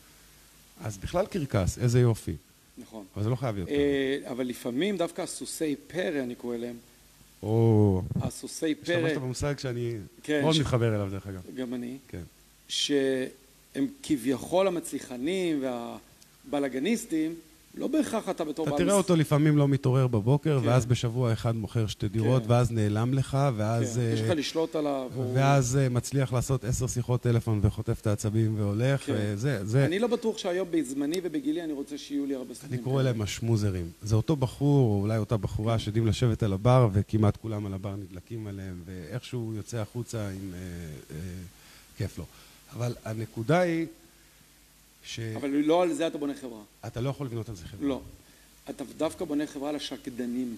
אז 0.81 0.99
בכלל 0.99 1.27
קרקס, 1.27 1.79
איזה 1.79 2.01
יופי. 2.01 2.33
נכון. 2.79 3.05
אבל 3.15 3.25
זה 3.25 3.31
לא 3.31 3.37
חייב 3.37 3.55
להיות. 3.55 3.69
אה, 3.69 4.19
אבל 4.31 4.47
לפעמים 4.47 4.97
דווקא 4.97 5.23
הסוסי 5.23 5.77
פרא, 5.87 6.23
אני 6.23 6.35
קורא 6.35 6.57
להם, 6.57 6.77
או, 7.43 8.03
הסוסי 8.21 8.75
פרא, 8.75 8.95
השתמשת 8.95 9.17
במושג 9.17 9.59
שאני 9.59 9.95
כן, 10.23 10.43
מאוד 10.43 10.57
מתחבר 10.61 10.95
אליו 10.95 11.09
דרך 11.11 11.27
אגב. 11.27 11.41
גם 11.57 11.75
אני, 11.75 11.97
כן. 12.09 12.23
שהם 12.69 13.87
כביכול 14.03 14.67
המצליחנים 14.67 15.65
והבלאגניסטים, 16.45 17.35
לא 17.77 17.87
בהכרח 17.89 18.29
אתה 18.29 18.45
בתור 18.45 18.65
אתה 18.65 18.71
בעל 18.71 18.79
תראה 18.85 18.93
מס- 18.95 18.99
אותו 18.99 19.17
לפעמים 19.17 19.57
לא 19.59 19.69
מתעורר 19.69 20.07
בבוקר, 20.07 20.59
כן. 20.63 20.69
ואז 20.69 20.87
בשבוע 20.87 21.33
אחד 21.33 21.57
מוכר 21.57 21.87
שתי 21.87 22.09
דירות, 22.09 22.43
כן. 22.43 22.51
ואז 22.51 22.71
נעלם 22.73 23.15
לך, 23.15 23.39
ואז... 23.57 23.95
כן, 23.97 24.11
יש 24.15 24.21
אה, 24.21 24.27
לך 24.27 24.39
לשלוט 24.39 24.77
עליו. 24.77 25.11
הוא- 25.15 25.33
ואז 25.35 25.77
אה, 25.77 25.89
מצליח 25.89 26.33
לעשות 26.33 26.65
עשר 26.65 26.87
שיחות 26.87 27.21
טלפון 27.23 27.61
וחוטף 27.63 28.01
את 28.01 28.07
העצבים 28.07 28.55
והולך, 28.61 29.07
כן. 29.07 29.13
וזה, 29.17 29.65
זה, 29.65 29.85
אני 29.85 29.99
לא 29.99 30.07
בטוח 30.07 30.39
שהיום 30.39 30.69
בזמני 30.71 31.21
ובגילי 31.23 31.65
אני 31.65 31.73
רוצה 31.73 31.99
שיהיו 31.99 32.27
לי 32.27 32.35
הרבה 32.35 32.55
סוכנים. 32.55 32.73
אני 32.75 32.83
קורא. 32.83 33.03
להם 33.03 33.23
השמוזרים. 33.23 33.91
זה 34.03 34.17
אותו 34.17 34.37
בחור, 34.37 34.91
או 34.97 35.03
אולי 35.03 35.19
אותה 35.19 35.37
בחורה, 35.37 35.79
שיודעים 35.79 36.07
לשבת 36.07 36.43
על 36.43 36.53
הבר, 36.53 36.89
וכמעט 36.93 37.37
כולם 37.37 37.67
על 37.67 37.75
הבר 37.75 37.95
נדלקים 37.97 38.47
עליהם, 38.47 38.83
ואיכשהו 38.87 39.53
יוצא 39.57 39.77
החוצה 39.79 40.29
עם... 40.29 40.53
אה, 40.55 40.59
אה, 41.11 41.17
כיף 41.99 42.19
לו. 42.19 42.25
אבל 42.77 42.95
הנקודה 43.05 43.61
היא 43.61 43.87
שאתה 45.07 45.37
אבל 45.39 45.49
לא 45.51 45.83
על 45.83 45.93
זה 45.93 46.07
אתה 46.07 46.19
בונה 46.19 46.33
חברה. 46.35 46.61
לא 47.01 47.09
יכול 47.11 47.27
לבנות 47.27 47.49
על 47.49 47.55
זה 47.57 47.65
חברה. 47.65 47.89
לא. 47.89 48.01
אתה 48.71 48.85
דווקא 48.97 49.25
בונה 49.25 49.47
חברה 49.47 49.73
לשקדנים, 49.73 50.57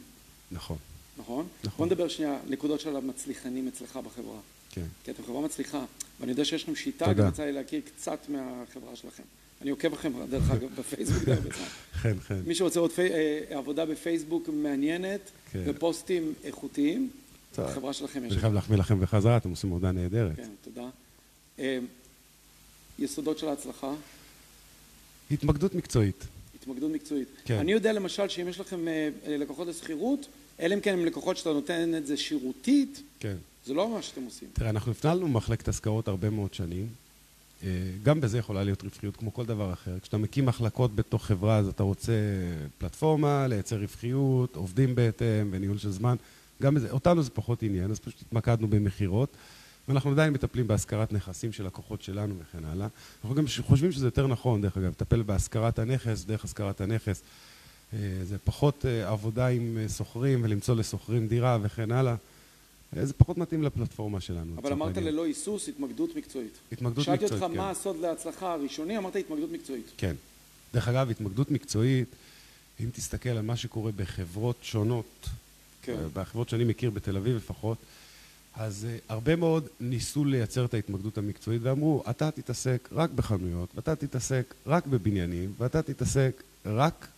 נכון, 0.53 0.77
נכון? 1.19 1.47
נכון. 1.65 1.77
בוא 1.79 1.87
נדבר 1.87 2.09
שנייה, 2.09 2.39
נקודות 2.49 2.81
של 2.81 2.97
המצליחנים 2.97 3.69
אצלך 3.69 3.97
בחברה. 3.97 4.39
כן. 4.71 4.85
כי 5.05 5.11
אתם 5.11 5.23
חברה 5.27 5.41
מצליחה, 5.41 5.85
ואני 6.21 6.31
יודע 6.33 6.45
שיש 6.45 6.63
לכם 6.63 6.75
שיטה, 6.77 7.05
תודה. 7.05 7.23
גם 7.23 7.29
יצא 7.29 7.45
לי 7.45 7.53
להכיר 7.53 7.81
קצת 7.81 8.19
מהחברה 8.29 8.97
שלכם. 8.97 9.23
אני 9.63 9.71
עוקב 9.71 9.93
אחריכם, 9.93 10.27
דרך 10.31 10.51
אגב, 10.51 10.69
בפייסבוק 10.81 11.23
די 11.25 11.33
הרבה 11.33 11.51
זמן. 11.57 11.67
חן, 11.93 12.21
חן. 12.21 12.41
מי 12.47 12.55
שרוצה 12.55 12.81
עוד 12.81 12.93
פי- 12.93 13.13
אה, 13.13 13.59
עבודה 13.59 13.87
בפייסבוק 13.87 14.49
מעניינת, 14.49 15.21
כן. 15.53 15.63
ופוסטים 15.67 16.35
איכותיים, 16.45 17.11
החברה 17.59 17.93
שלכם 17.93 18.25
יש... 18.25 18.33
אני 18.33 18.41
חייב 18.41 18.53
להחמיא 18.55 18.79
לכם 18.79 19.01
בחזרה, 19.01 19.37
אתם 19.37 19.51
עושים 19.51 19.71
עבודה 19.71 19.93
נהדרת. 19.93 20.37
כן, 20.37 20.49
תודה. 20.65 20.89
אה, 21.59 21.79
יסודות 22.99 23.39
של 23.39 23.49
ההצלחה? 23.49 23.93
התמקדות 25.31 25.75
מקצועית. 25.75 26.25
התמקדות 26.55 26.91
מקצועית. 26.91 27.29
כן. 27.45 27.59
אני 27.59 27.73
יודע 27.73 27.93
למשל 27.93 28.29
שאם 28.29 28.49
יש 28.49 28.61
לכם 28.61 28.89
אה, 28.89 29.09
לקוחות 29.27 29.69
לשכירות, 29.69 30.27
אלא 30.61 30.75
אם 30.75 30.81
כן 30.81 30.93
הם 30.93 31.05
לקוחות 31.05 31.37
שאתה 31.37 31.53
נותן 31.53 31.95
את 31.95 32.07
זה 32.07 32.17
שירותית, 32.17 33.03
כן. 33.21 33.37
זה 33.67 33.75
לא 33.75 33.89
מה 33.89 34.03
שאתם 34.03 34.23
עושים. 34.23 34.49
תראה, 34.53 34.71
אנחנו 34.71 34.93
הפנלנו 34.93 35.29
במחלקת 35.29 35.69
השכרות 35.69 36.09
הרבה 36.09 36.31
מאוד 36.31 36.55
שנים. 36.55 36.89
אה, 37.65 37.69
גם 38.03 38.21
בזה 38.21 38.39
יכולה 38.39 38.65
להיות 38.65 38.83
רווחיות, 38.83 39.17
כמו 39.17 39.35
כל 39.35 39.47
דבר 39.47 39.73
אחר. 39.73 39.99
כשאתה 40.03 40.17
מקים 40.19 40.47
מחלקות 40.47 40.95
בתוך 40.97 41.27
חברה, 41.27 41.59
אז 41.59 41.69
אתה 41.69 41.83
רוצה 41.83 42.13
פלטפורמה, 42.79 43.47
לייצר 43.47 43.77
רווחיות, 43.77 44.57
עובדים 44.57 44.95
בהתאם 44.95 45.49
וניהול 45.51 45.79
של 45.79 45.91
זמן. 45.91 46.17
גם 46.63 46.75
בזה, 46.75 46.91
אותנו 46.91 47.23
זה 47.23 47.31
פחות 47.31 47.63
עניין, 47.63 47.91
אז 47.91 47.99
פשוט 47.99 48.21
התמקדנו 48.21 48.69
במכירות. 48.69 49.29
ואנחנו 49.89 50.11
עדיין 50.11 50.33
מטפלים 50.33 50.67
בהשכרת 50.67 51.13
נכסים 51.13 51.53
של 51.53 51.67
לקוחות 51.67 52.03
שלנו 52.03 52.35
וכן 52.39 52.65
הלאה. 52.65 52.87
אנחנו 53.23 53.35
גם 53.35 53.45
חושבים 53.61 53.93
שזה 53.93 54.07
יותר 54.07 54.27
נכון, 54.27 54.63
דרך 54.63 54.77
אגב, 54.77 54.91
לטפל 54.91 55.23
בהשכרת 55.23 55.79
הנכס, 55.79 56.25
דרך 56.25 56.45
השכרת 56.45 56.81
הנכס. 56.81 57.23
אה, 57.93 57.99
זה 58.25 58.39
פחות 58.39 58.87
אה, 58.87 59.09
עבודה 59.09 59.47
עם 59.47 59.79
שוכרים 59.97 60.41
ולמצוא 60.45 60.75
לשוכרים 60.77 61.29
דירה 61.29 61.59
וכן 61.63 61.93
הלאה. 61.93 62.15
זה 63.03 63.13
פחות 63.13 63.39
מתאים 63.39 63.63
לפלטפורמה 63.63 64.21
שלנו. 64.21 64.55
אבל 64.59 64.73
אמרת 64.73 64.97
ללא 64.97 65.25
היסוס, 65.25 65.69
התמקדות 65.69 66.17
מקצועית. 66.17 66.59
התמקדות 66.73 67.05
שאלתי 67.05 67.25
מקצועית, 67.25 67.43
אותך 67.43 67.53
כן. 67.53 67.59
מה 67.59 67.71
הסוד 67.71 67.97
להצלחה 67.97 68.53
הראשוני, 68.53 68.99
אמרת 68.99 69.17
התמקדות 69.17 69.53
מקצועית. 69.53 69.93
כן. 69.97 70.15
דרך 70.75 70.89
אגב, 70.89 71.11
התמקדות 71.11 71.51
מקצועית, 71.51 72.09
אם 72.81 72.91
תסתכל 72.93 73.29
על 73.29 73.43
מה 73.43 73.57
שקורה 73.57 73.93
בחברות 73.93 74.57
שונות, 74.63 75.29
כן. 75.83 75.97
בחברות 76.13 76.49
שאני 76.49 76.65
מכיר 76.65 76.91
בתל 76.91 77.17
אביב 77.17 77.37
לפחות, 77.37 77.79
אז 78.59 78.87
uh, 78.87 79.03
הרבה 79.09 79.37
מאוד 79.37 79.69
ניסו 79.81 80.25
לייצר 80.25 80.65
את 80.65 80.75
ההתמקדות 80.75 81.19
המקצועית 81.19 81.63
ואמרו, 81.65 82.03
אתה 82.11 82.31
תתעסק 82.31 82.89
רק 82.93 83.11
בחנויות, 83.11 83.69
ואתה 83.75 83.97
תתעסק 83.97 84.55
רק 84.67 84.87
בבניינים, 84.87 85.53
ואתה 85.59 85.83
תתעסק 85.83 86.43
רק 86.67 87.09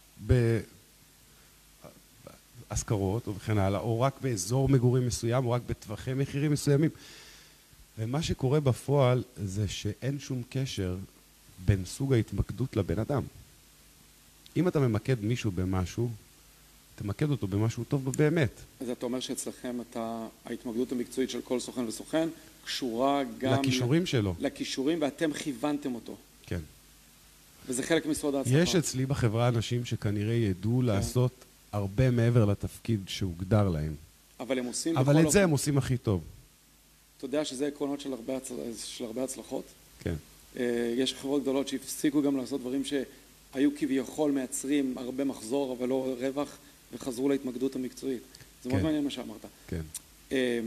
בהשכרות 2.70 3.28
וכן 3.28 3.58
הלאה, 3.58 3.80
או 3.80 4.00
רק 4.00 4.20
באזור 4.20 4.68
מגורים 4.68 5.06
מסוים, 5.06 5.46
או 5.46 5.50
רק 5.50 5.62
בטווחי 5.66 6.14
מחירים 6.14 6.52
מסוימים. 6.52 6.90
ומה 7.98 8.22
שקורה 8.22 8.60
בפועל 8.60 9.22
זה 9.36 9.68
שאין 9.68 10.18
שום 10.18 10.42
קשר 10.50 10.96
בין 11.64 11.84
סוג 11.84 12.12
ההתמקדות 12.12 12.76
לבן 12.76 12.98
אדם. 12.98 13.22
אם 14.56 14.68
אתה 14.68 14.80
ממקד 14.80 15.24
מישהו 15.24 15.50
במשהו, 15.50 16.10
תמקד 17.02 17.30
אותו 17.30 17.46
במשהו 17.46 17.84
טוב 17.84 18.04
בו 18.04 18.12
באמת. 18.12 18.50
אז 18.80 18.90
אתה 18.90 19.06
אומר 19.06 19.20
שאצלכם 19.20 19.80
אתה, 19.80 20.26
ההתמקדות 20.44 20.92
המקצועית 20.92 21.30
של 21.30 21.40
כל 21.40 21.60
סוכן 21.60 21.84
וסוכן 21.84 22.28
קשורה 22.64 23.22
גם... 23.38 23.60
לכישורים 23.60 24.06
שלו. 24.06 24.34
לכישורים, 24.38 24.98
ואתם 25.02 25.32
כיוונתם 25.32 25.94
אותו. 25.94 26.16
כן. 26.46 26.60
וזה 27.68 27.82
חלק 27.82 28.06
מסוד 28.06 28.34
ההצלחה. 28.34 28.58
יש 28.58 28.74
אצלי 28.74 29.06
בחברה 29.06 29.48
אנשים 29.48 29.84
שכנראה 29.84 30.34
ידעו 30.34 30.82
לעשות 30.82 31.32
הרבה 31.72 32.10
מעבר 32.10 32.44
לתפקיד 32.44 33.00
שהוגדר 33.06 33.68
להם. 33.68 33.94
אבל 34.40 34.58
הם 34.58 34.64
עושים... 34.64 34.98
אבל 34.98 35.16
את 35.16 35.22
זה 35.22 35.26
אופן. 35.26 35.38
הם 35.38 35.50
עושים 35.50 35.78
הכי 35.78 35.96
טוב. 35.96 36.22
אתה 37.16 37.24
יודע 37.24 37.44
שזה 37.44 37.66
עקרונות 37.66 38.00
של 38.00 38.12
הרבה, 38.12 38.36
הצל... 38.36 38.54
של 38.84 39.04
הרבה 39.04 39.24
הצלחות. 39.24 39.64
כן. 40.00 40.14
אה, 40.56 40.94
יש 40.96 41.14
חברות 41.14 41.42
גדולות 41.42 41.68
שהפסיקו 41.68 42.22
גם 42.22 42.36
לעשות 42.36 42.60
דברים 42.60 42.82
שהיו 42.84 43.70
כביכול 43.78 44.30
מייצרים 44.30 44.98
הרבה 44.98 45.24
מחזור, 45.24 45.76
אבל 45.78 45.88
לא 45.88 46.14
רווח, 46.20 46.58
וחזרו 46.92 47.28
להתמקדות 47.28 47.76
המקצועית. 47.76 48.22
זה 48.62 48.68
מאוד 48.68 48.80
כן. 48.80 48.86
מעניין 48.86 49.04
מה 49.04 49.10
שאמרת. 49.10 49.44
כן. 49.68 49.82
אה, 50.32 50.60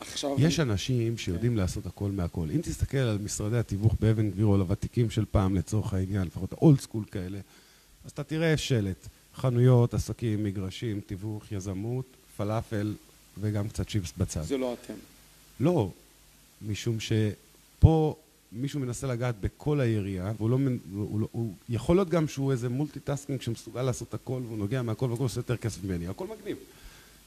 עכשיו... 0.00 0.36
יש 0.38 0.60
אנשים 0.60 1.18
שיודעים 1.18 1.56
לעשות 1.56 1.86
הכל 1.86 2.10
מהכל. 2.10 2.48
אם 2.54 2.60
תסתכל 2.60 2.96
על 2.96 3.18
משרדי 3.18 3.58
התיווך 3.58 3.94
באבן 4.00 4.30
גביר 4.30 4.46
או 4.46 4.56
לוותיקים 4.56 5.10
של 5.10 5.24
פעם 5.30 5.54
לצורך 5.54 5.94
העניין, 5.94 6.26
לפחות 6.26 6.52
האולד 6.52 6.80
סקול 6.80 7.04
כאלה, 7.10 7.38
אז 8.04 8.10
אתה 8.10 8.24
תראה 8.24 8.56
שלט, 8.56 9.08
חנויות, 9.36 9.94
עסקים, 9.94 10.44
מגרשים, 10.44 11.00
תיווך, 11.00 11.52
יזמות, 11.52 12.04
פלאפל 12.36 12.94
וגם 13.40 13.68
קצת 13.68 13.88
צ'יפס 13.88 14.12
בצד. 14.18 14.42
זה 14.42 14.56
לא 14.56 14.76
אתם. 14.84 14.94
לא, 15.60 15.90
משום 16.62 16.96
שפה 17.00 18.16
מישהו 18.54 18.80
מנסה 18.80 19.06
לגעת 19.06 19.34
בכל 19.40 19.80
היריעה, 19.80 20.32
והוא 20.36 20.50
לא, 20.50 20.58
מנ- 20.58 20.78
הוא, 20.94 21.20
לא, 21.20 21.28
הוא 21.32 21.54
יכול 21.68 21.96
להיות 21.96 22.08
גם 22.08 22.28
שהוא 22.28 22.52
איזה 22.52 22.68
multitasking 22.68 23.40
שמסוגל 23.42 23.82
לעשות 23.82 24.14
הכל, 24.14 24.40
והוא 24.46 24.58
נוגע 24.58 24.82
מהכל 24.82 25.06
והכל 25.10 25.22
עושה 25.22 25.38
יותר 25.38 25.56
כסף 25.56 25.84
ממני, 25.84 26.08
הכל 26.08 26.26
מגניב, 26.26 26.56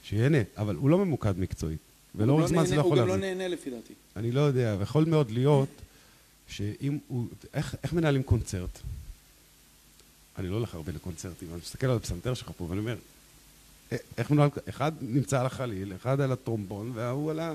שיהנה, 0.03 0.37
אבל 0.57 0.75
הוא 0.75 0.89
לא 0.89 0.97
ממוקד 0.97 1.39
מקצועית, 1.39 1.79
הוא 2.13 2.21
ולאורך 2.21 2.41
לא 2.41 2.47
זמן 2.47 2.65
זה 2.65 2.75
לא 2.75 2.79
יכול 2.81 2.97
הוא 2.99 3.05
גם 3.05 3.07
לא. 3.07 3.17
נהנה 3.17 3.47
לפי 3.47 3.69
דעתי. 3.69 3.93
אני 4.15 4.31
לא 4.31 4.41
יודע, 4.41 4.75
ויכול 4.79 5.05
מאוד 5.05 5.31
להיות 5.31 5.69
שאם 6.47 6.97
הוא... 7.07 7.27
איך, 7.53 7.75
איך 7.83 7.93
מנהלים 7.93 8.23
קונצרט? 8.23 8.79
אני 10.37 10.47
לא 10.49 10.55
הולך 10.55 10.75
הרבה 10.75 10.91
לקונצרטים, 10.91 11.47
אני 11.51 11.59
מסתכל 11.59 11.87
על 11.87 11.97
הפסנתר 11.97 12.33
שלך 12.33 12.51
פה 12.57 12.63
ואני 12.69 12.79
אומר, 12.79 12.95
"א- 13.93 13.95
איך 14.17 14.31
מנהל... 14.31 14.49
אחד 14.69 14.91
נמצא 15.01 15.39
על 15.39 15.45
החליל, 15.45 15.93
אחד 15.95 16.21
על 16.21 16.31
הטרומבון, 16.31 16.91
וההוא 16.93 17.31
על 17.31 17.39
ה... 17.39 17.53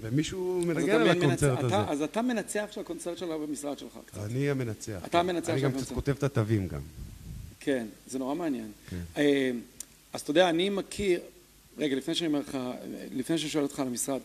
ומישהו 0.00 0.62
מנגן 0.66 1.00
על 1.00 1.08
הקונצרט 1.08 1.64
הזה. 1.64 1.76
אז 1.76 2.02
אתה 2.02 2.22
מנצח 2.22 2.68
של 2.70 2.80
הקונצרט 2.80 3.18
שלך 3.18 3.28
במשרד 3.28 3.78
שלך 3.78 3.98
קצת. 4.06 4.24
אני 4.24 4.50
המנצח. 4.50 5.00
אתה 5.04 5.20
המנצח 5.20 5.50
אני 5.50 5.60
של 5.60 5.64
גם 5.64 5.72
קצת 5.72 5.82
הקונצרט. 5.82 5.94
כותב 5.94 6.16
את 6.18 6.22
התווים 6.22 6.68
גם. 6.68 6.80
כן, 7.60 7.86
זה 8.06 8.18
נורא 8.18 8.34
מעניין. 8.34 8.72
כן. 8.90 8.96
אה, 9.16 9.50
אז 10.12 10.20
אתה 10.20 10.30
יודע, 10.30 10.50
אני 10.50 10.68
מכיר, 10.68 11.20
רגע, 11.78 11.96
לפני 11.96 12.14
שאני 12.14 12.28
אומר 12.28 12.40
לך, 12.40 12.58
לפני 13.12 13.38
שאני 13.38 13.50
שואל 13.50 13.64
אותך 13.64 13.80
על 13.80 13.86
המשרד, 13.86 14.20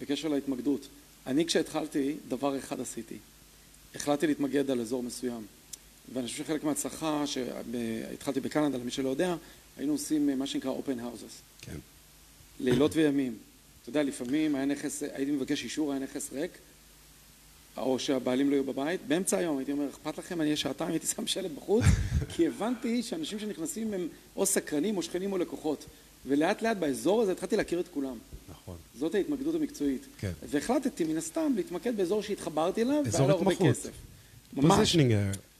בקשר 0.00 0.28
להתמקדות, 0.28 0.88
אני 1.26 1.46
כשהתחלתי, 1.46 2.16
דבר 2.28 2.58
אחד 2.58 2.80
עשיתי. 2.80 3.18
החלטתי 3.94 4.26
להתמקד 4.26 4.70
על 4.70 4.80
אזור 4.80 5.02
מסוים. 5.02 5.46
ואני 6.12 6.26
חושב 6.26 6.44
שחלק 6.44 6.64
מההצלחה, 6.64 7.24
שהתחלתי 7.26 8.40
בקנדה, 8.40 8.78
למי 8.78 8.90
שלא 8.90 9.08
יודע, 9.08 9.36
היינו 9.76 9.92
עושים 9.92 10.30
אה, 10.30 10.34
מה 10.34 10.46
שנקרא 10.46 10.72
open 10.72 11.00
houses. 11.00 11.60
כן. 11.60 11.76
לילות 12.60 12.96
וימים. 12.96 13.36
אתה 13.84 13.90
יודע, 13.90 14.02
לפעמים 14.02 14.54
היה 14.54 14.64
נכס, 14.64 15.02
הייתי 15.02 15.32
מבקש 15.32 15.64
אישור, 15.64 15.92
היה 15.92 16.00
נכס 16.00 16.32
ריק, 16.32 16.50
או 17.76 17.98
שהבעלים 17.98 18.50
לא 18.50 18.54
היו 18.54 18.64
בבית, 18.64 19.00
באמצע 19.08 19.38
היום 19.38 19.58
הייתי 19.58 19.72
אומר, 19.72 19.88
אכפת 19.88 20.18
לכם, 20.18 20.40
אני 20.40 20.46
אהיה 20.46 20.56
שעתיים, 20.56 20.90
הייתי 20.90 21.06
שם 21.06 21.26
שלט 21.26 21.50
בחוץ, 21.50 21.84
כי 22.34 22.46
הבנתי 22.46 23.02
שאנשים 23.02 23.38
שנכנסים 23.38 23.94
הם 23.94 24.08
או 24.36 24.46
סקרנים 24.46 24.96
או 24.96 25.02
שכנים 25.02 25.32
או 25.32 25.38
לקוחות. 25.38 25.84
ולאט 26.26 26.62
לאט 26.62 26.76
באזור 26.76 27.22
הזה 27.22 27.32
התחלתי 27.32 27.56
להכיר 27.56 27.80
את 27.80 27.88
כולם. 27.88 28.18
נכון. 28.50 28.76
זאת 28.98 29.14
ההתמקדות 29.14 29.54
המקצועית. 29.54 30.06
כן. 30.18 30.32
והחלטתי 30.50 31.04
מן 31.04 31.16
הסתם 31.16 31.52
להתמקד 31.56 31.96
באזור 31.96 32.22
שהתחברתי 32.22 32.82
אליו, 32.82 33.02
והיה 33.12 33.26
לו 33.26 33.34
הרבה. 33.34 33.54
כסף. 33.54 33.90
ממש. 34.52 34.76
positioning. 34.76 35.14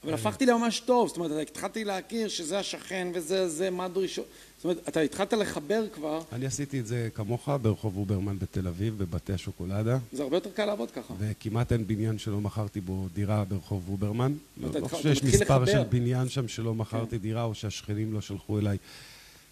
אבל 0.04 0.14
הפכתי 0.14 0.46
לממש 0.46 0.80
טוב, 0.80 1.08
זאת 1.08 1.16
אומרת, 1.16 1.48
התחלתי 1.48 1.84
להכיר 1.84 2.28
שזה 2.28 2.58
השכן 2.58 3.08
וזה 3.14 3.48
זה, 3.48 3.70
מה 3.70 3.84
הדרישות. 3.84 4.26
זאת 4.64 4.76
אומרת, 4.76 4.88
אתה 4.88 5.00
התחלת 5.00 5.32
לחבר 5.32 5.84
כבר, 5.94 6.20
אני 6.32 6.46
עשיתי 6.46 6.80
את 6.80 6.86
זה 6.86 7.08
כמוך 7.14 7.48
ברחוב 7.62 7.96
אוברמן 7.96 8.38
בתל 8.38 8.68
אביב, 8.68 8.98
בבתי 8.98 9.32
השוקולדה, 9.32 9.98
זה 10.12 10.22
הרבה 10.22 10.36
יותר 10.36 10.50
קל 10.50 10.64
לעבוד 10.64 10.90
ככה. 10.90 11.14
וכמעט 11.18 11.72
אין 11.72 11.86
בניין 11.86 12.18
שלא 12.18 12.40
מכרתי 12.40 12.80
בו 12.80 13.06
דירה 13.14 13.44
ברחוב 13.44 13.88
אוברמן. 13.88 14.32
לא 14.62 14.68
לא 14.80 14.88
חושב 14.88 15.02
שיש 15.14 15.22
מספר 15.24 15.58
לחבר. 15.62 15.72
של 15.72 15.82
בניין 15.88 16.28
שם 16.28 16.48
שלא 16.48 16.74
מכרתי 16.74 17.18
דירה, 17.18 17.44
או 17.44 17.54
שהשכנים 17.54 18.12
לא 18.12 18.20
שלחו 18.20 18.58
אליי. 18.58 18.76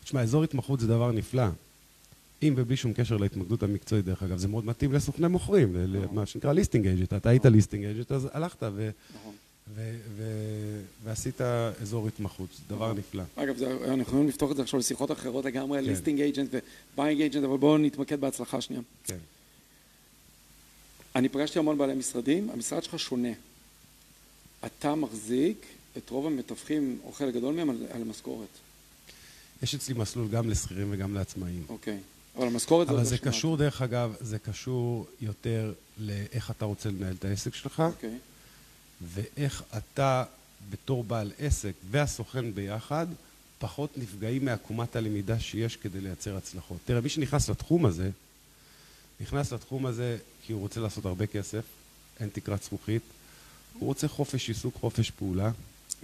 תשמע, 0.04 0.22
אזור 0.22 0.44
התמחות 0.44 0.80
זה 0.80 0.86
דבר 0.86 1.12
נפלא. 1.12 1.44
אם 2.42 2.54
ובלי 2.56 2.76
שום 2.76 2.92
קשר 2.92 3.16
להתמקדות 3.16 3.62
המקצועית, 3.62 4.04
דרך 4.04 4.22
אגב, 4.22 4.38
זה 4.38 4.48
מאוד 4.48 4.66
מתאים 4.66 4.92
לסוכני 4.92 5.28
מוכרים, 5.28 5.76
ל- 5.76 5.86
נכון. 6.02 6.16
למה 6.16 6.26
שנקרא 6.26 6.52
listing 6.52 6.86
agent. 6.86 7.12
אתה 7.12 7.28
היית 7.30 7.46
listing 7.46 7.84
agent, 7.84 8.12
אז 8.12 8.28
הלכת 8.32 8.62
ו- 8.74 8.90
נכון. 9.20 9.32
ו- 9.74 9.98
ו- 10.16 10.80
ועשית 11.04 11.40
אזור 11.82 12.08
התמחות, 12.08 12.48
זה 12.52 12.62
דבר 12.68 12.86
נכון. 12.86 12.98
נפלא. 12.98 13.22
אגב, 13.36 13.56
זה, 13.56 13.76
אנחנו 13.84 14.00
יכולים 14.02 14.28
לפתוח 14.28 14.50
את 14.50 14.56
זה 14.56 14.62
עכשיו 14.62 14.80
לשיחות 14.80 15.12
אחרות 15.12 15.44
לגמרי, 15.44 15.78
כן. 15.82 15.84
listing 15.88 16.20
agent 16.20 16.48
ו 16.94 16.98
buying 16.98 17.20
agent, 17.20 17.44
אבל 17.44 17.56
בואו 17.56 17.78
נתמקד 17.78 18.20
בהצלחה 18.20 18.60
שנייה. 18.60 18.82
כן. 19.04 19.18
אני 21.16 21.28
פגשתי 21.28 21.58
המון 21.58 21.78
בעלי 21.78 21.94
משרדים, 21.94 22.50
המשרד 22.50 22.82
שלך 22.82 22.98
שונה. 22.98 23.32
אתה 24.66 24.94
מחזיק 24.94 25.66
את 25.96 26.10
רוב 26.10 26.26
המתווכים, 26.26 26.98
או 27.04 27.12
חלק 27.12 27.34
גדול 27.34 27.54
מהם, 27.54 27.70
על, 27.70 27.86
על 27.90 28.04
משכורת. 28.04 28.48
יש 29.62 29.74
אצלי 29.74 29.94
מסלול 29.94 30.28
גם 30.28 30.50
לשכירים 30.50 30.88
וגם 30.90 31.14
לעצמאים. 31.14 31.64
אוקיי. 31.68 31.98
אבל 32.36 32.46
המשכורת 32.46 32.88
אבל 32.88 32.96
עוד 32.96 33.04
זה 33.06 33.14
לא 33.14 33.20
שמעת. 33.20 33.34
קשור, 33.34 33.56
דרך 33.56 33.82
אגב, 33.82 34.14
זה 34.20 34.38
קשור 34.38 35.06
יותר 35.20 35.72
לאיך 35.98 36.50
אתה 36.50 36.64
רוצה 36.64 36.88
לנהל 36.88 37.14
את 37.18 37.24
העסק 37.24 37.54
שלך, 37.54 37.82
אוקיי. 37.86 38.18
ואיך 39.04 39.62
אתה, 39.76 40.24
בתור 40.70 41.04
בעל 41.04 41.32
עסק 41.38 41.72
והסוכן 41.90 42.54
ביחד, 42.54 43.06
פחות 43.58 43.98
נפגעים 43.98 44.44
מעקומת 44.44 44.96
הלמידה 44.96 45.40
שיש 45.40 45.76
כדי 45.76 46.00
לייצר 46.00 46.36
הצלחות. 46.36 46.78
תראה, 46.84 47.00
מי 47.00 47.08
שנכנס 47.08 47.48
לתחום 47.48 47.86
הזה, 47.86 48.10
נכנס 49.20 49.52
לתחום 49.52 49.86
הזה 49.86 50.18
כי 50.46 50.52
הוא 50.52 50.60
רוצה 50.60 50.80
לעשות 50.80 51.04
הרבה 51.04 51.26
כסף, 51.26 51.64
אין 52.20 52.28
תקרת 52.32 52.62
זכוכית, 52.62 53.02
הוא 53.78 53.86
רוצה 53.86 54.08
חופש 54.08 54.48
עיסוק, 54.48 54.74
חופש 54.80 55.10
פעולה, 55.10 55.50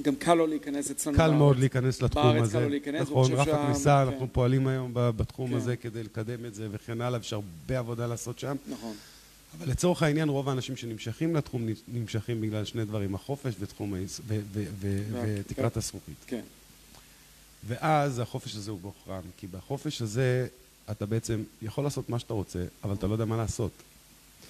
גם 0.03 0.17
קל 0.17 0.35
לו 0.35 0.47
להיכנס 0.47 0.91
אצלנו 0.91 1.17
קל 1.17 1.31
מאוד 1.31 1.59
להיכנס 1.59 2.03
לתחום 2.03 2.27
הזה. 2.27 2.39
בארץ 2.39 2.53
קל 2.53 2.61
לו 2.61 2.69
להיכנס. 2.69 3.01
נכון, 3.01 3.33
רף 3.33 3.49
הכניסה, 3.49 4.05
כן. 4.05 4.13
אנחנו 4.13 4.29
פועלים 4.33 4.67
היום 4.67 4.91
בתחום 4.95 5.51
כן. 5.51 5.57
הזה 5.57 5.77
כדי 5.77 6.03
לקדם 6.03 6.45
את 6.45 6.55
זה 6.55 6.69
וכן 6.71 7.01
הלאה, 7.01 7.19
ויש 7.19 7.33
הרבה 7.33 7.79
עבודה 7.79 8.07
לעשות 8.07 8.39
שם. 8.39 8.57
נכון. 8.69 8.97
אבל 9.59 9.69
לצורך 9.71 10.03
העניין, 10.03 10.29
רוב 10.29 10.49
האנשים 10.49 10.77
שנמשכים 10.77 11.37
לתחום 11.37 11.67
נמשכים 11.89 12.41
בגלל 12.41 12.65
שני 12.65 12.85
דברים, 12.85 13.15
החופש 13.15 13.55
ותחום 13.61 13.95
העיס- 13.95 14.21
ו- 14.27 14.41
ו- 14.53 14.65
ו- 14.81 15.03
וה- 15.13 15.25
ותקרת 15.41 15.77
הזכוכית. 15.77 16.17
כן. 16.27 16.41
ואז 17.67 18.19
החופש 18.19 18.57
הזה 18.57 18.71
הוא 18.71 18.81
בוחרם, 18.81 19.23
כי 19.37 19.47
בחופש 19.47 20.03
הזה 20.03 20.47
אתה 20.91 21.07
בעצם 21.07 21.43
יכול 21.63 21.85
לעשות 21.85 22.09
מה 22.11 22.19
שאתה 22.19 22.35
רוצה, 22.35 22.65
אבל 22.85 22.95
אתה 22.95 23.07
לא 23.07 23.13
יודע 23.13 23.25
מה 23.25 23.37
לעשות. 23.37 23.71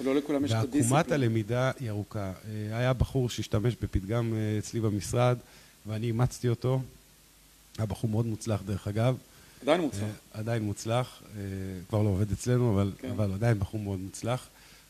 ולא 0.00 0.14
לכולם 0.14 0.44
יש 0.44 0.50
את 0.50 0.56
ועקומת 0.56 0.74
הדיסציפלין. 0.74 1.12
הלמידה... 1.12 1.14
הלמידה 1.14 1.70
היא 1.80 1.90
ארוכה. 1.90 2.32
אה, 2.48 2.78
היה 2.78 2.92
בחור 2.92 3.28
שהשתמש 3.30 3.74
בפתגם 3.82 4.34
אה, 4.34 4.58
אצלי 4.58 4.80
במשרד, 4.80 5.38
ואני 5.86 6.06
אימצתי 6.06 6.48
אותו. 6.48 6.80
היה 7.78 7.86
בחור 7.86 8.10
מאוד 8.10 8.26
מוצלח 8.26 8.62
דרך 8.66 8.88
אגב. 8.88 9.16
עדיין 9.62 9.80
מוצלח. 9.80 10.02
אה, 10.02 10.08
עדיין 10.40 10.62
מוצלח, 10.62 11.22
כבר 11.88 12.02
לא 12.02 12.08
עובד 12.08 12.32
אצלנו, 12.32 12.74
אבל, 12.74 12.92
כן. 12.98 13.10
אבל 13.10 13.32
עדיין 13.32 13.58
בחור 13.58 13.80
מאוד 13.80 13.98
מוצלח. 13.98 14.48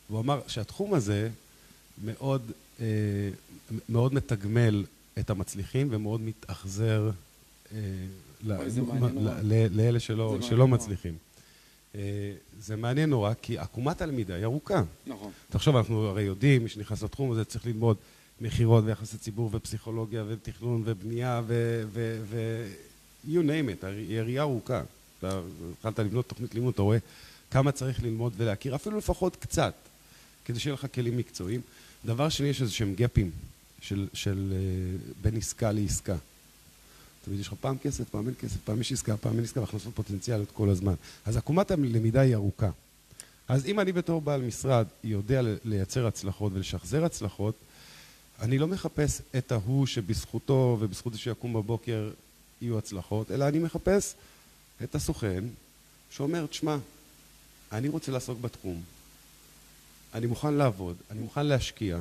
והוא 0.09 0.21
אמר 0.21 0.41
שהתחום 0.47 0.93
הזה 0.93 1.29
מאוד, 2.03 2.51
אה, 2.81 2.85
מאוד 3.89 4.13
מתגמל 4.13 4.85
את 5.19 5.29
המצליחים 5.29 5.87
ומאוד 5.91 6.21
מתאכזר 6.21 7.09
אה, 7.73 7.79
ל- 8.43 8.53
ל- 8.53 9.29
ל- 9.43 9.67
לאלה 9.71 9.99
שלא, 9.99 10.37
שלא. 10.41 10.67
מצליחים. 10.67 11.13
אה, 11.95 12.01
זה 12.59 12.75
מעניין 12.75 13.09
נורא, 13.09 13.33
כי 13.41 13.57
עקומת 13.57 14.01
הלמידה 14.01 14.35
היא 14.35 14.43
ארוכה. 14.43 14.83
נכון. 15.07 15.31
תחשוב, 15.49 15.75
אנחנו 15.75 16.07
הרי 16.07 16.23
יודעים, 16.23 16.63
מי 16.63 16.69
שנכנס 16.69 17.03
לתחום 17.03 17.31
הזה 17.31 17.45
צריך 17.45 17.65
ללמוד 17.65 17.97
מכירות 18.41 18.83
ויחסי 18.87 19.17
ציבור 19.17 19.49
ופסיכולוגיה 19.53 20.23
ותכנון 20.27 20.81
ובנייה 20.85 21.41
ו... 21.47 21.83
ו, 21.93 22.19
ו 22.29 22.65
you 23.27 23.39
name 23.43 23.83
it, 23.83 23.85
היא 23.85 24.19
ראייה 24.21 24.41
ארוכה. 24.41 24.81
אתה 25.19 25.39
התחלת 25.71 25.99
לבנות 25.99 26.27
תוכנית 26.29 26.53
לימוד, 26.55 26.73
אתה 26.73 26.81
רואה 26.81 26.97
כמה 27.51 27.71
צריך 27.71 28.03
ללמוד 28.03 28.33
ולהכיר, 28.37 28.75
אפילו 28.75 28.97
לפחות 28.97 29.35
קצת, 29.35 29.73
כדי 30.49 30.59
שיהיה 30.59 30.73
לך 30.73 30.87
כלים 30.93 31.17
מקצועיים. 31.17 31.61
דבר 32.05 32.29
שני, 32.29 32.47
יש 32.47 32.61
איזה 32.61 32.73
שהם 32.73 32.93
גפים 32.95 33.31
של, 33.81 34.07
של 34.13 34.53
אה, 34.53 34.97
בין 35.21 35.37
עסקה 35.37 35.71
לעסקה. 35.71 36.15
תמיד 37.25 37.39
יש 37.39 37.47
לך 37.47 37.53
פעם 37.61 37.77
כסף, 37.77 38.09
פעם 38.09 38.27
אין 38.27 38.35
כסף, 38.39 38.57
פעם 38.65 38.81
יש 38.81 38.91
עסקה, 38.91 39.17
פעם 39.17 39.35
אין 39.35 39.43
עסקה, 39.43 39.59
והכנסות 39.59 39.95
פוטנציאליות 39.95 40.51
כל 40.53 40.69
הזמן. 40.69 40.93
אז 41.25 41.37
עקומת 41.37 41.71
הלמידה 41.71 42.21
היא 42.21 42.35
ארוכה. 42.35 42.69
אז 43.47 43.65
אם 43.65 43.79
אני 43.79 43.91
בתור 43.91 44.21
בעל 44.21 44.41
משרד 44.41 44.85
יודע 45.03 45.41
לייצר 45.65 46.07
הצלחות 46.07 46.51
ולשחזר 46.55 47.05
הצלחות, 47.05 47.55
אני 48.41 48.57
לא 48.57 48.67
מחפש 48.67 49.21
את 49.37 49.51
ההוא 49.51 49.85
שבזכותו 49.85 50.77
ובזכות 50.79 51.13
זה 51.13 51.19
שיקום 51.19 51.53
בבוקר 51.53 52.11
יהיו 52.61 52.77
הצלחות, 52.77 53.31
אלא 53.31 53.47
אני 53.47 53.59
מחפש 53.59 54.15
את 54.83 54.95
הסוכן 54.95 55.43
שאומר, 56.11 56.45
תשמע, 56.45 56.77
אני 57.71 57.87
רוצה 57.87 58.11
לעסוק 58.11 58.39
בתחום, 58.41 58.81
אני 60.13 60.25
מוכן 60.27 60.53
לעבוד, 60.53 60.95
אני 61.11 61.19
מוכן 61.19 61.45
להשקיע, 61.45 61.99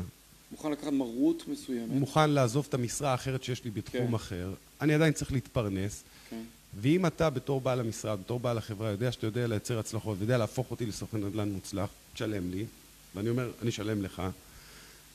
מוכן 0.53 0.73
לקחת 0.73 0.92
מרות 0.92 1.49
מסוימת. 1.49 1.88
מוכן 1.90 2.31
לעזוב 2.31 2.66
את 2.68 2.75
המשרה 2.75 3.11
האחרת 3.11 3.44
שיש 3.44 3.64
לי 3.64 3.71
בתחום 3.71 4.09
כן. 4.09 4.14
אחר, 4.14 4.53
אני 4.81 4.94
עדיין 4.94 5.12
צריך 5.12 5.33
להתפרנס, 5.33 6.03
כן. 6.31 6.42
ואם 6.81 7.07
אתה 7.07 7.31
בתור 7.31 7.61
בעל 7.61 7.81
המשרד, 7.81 8.18
בתור 8.21 8.40
בעל 8.40 8.59
החברה, 8.59 8.90
יודע 8.90 9.12
שאתה 9.12 9.27
יודע 9.27 9.47
לייצר 9.47 9.79
הצלחות 9.79 10.18
ויודע 10.18 10.38
להפוך 10.38 10.71
אותי 10.71 10.87
לסוכן 10.87 11.25
נדל"ן 11.25 11.49
מוצלח, 11.49 11.88
תשלם 12.14 12.51
לי, 12.51 12.64
ואני 13.14 13.29
אומר, 13.29 13.51
אני 13.62 13.71
אשלם 13.71 14.03
לך, 14.03 14.23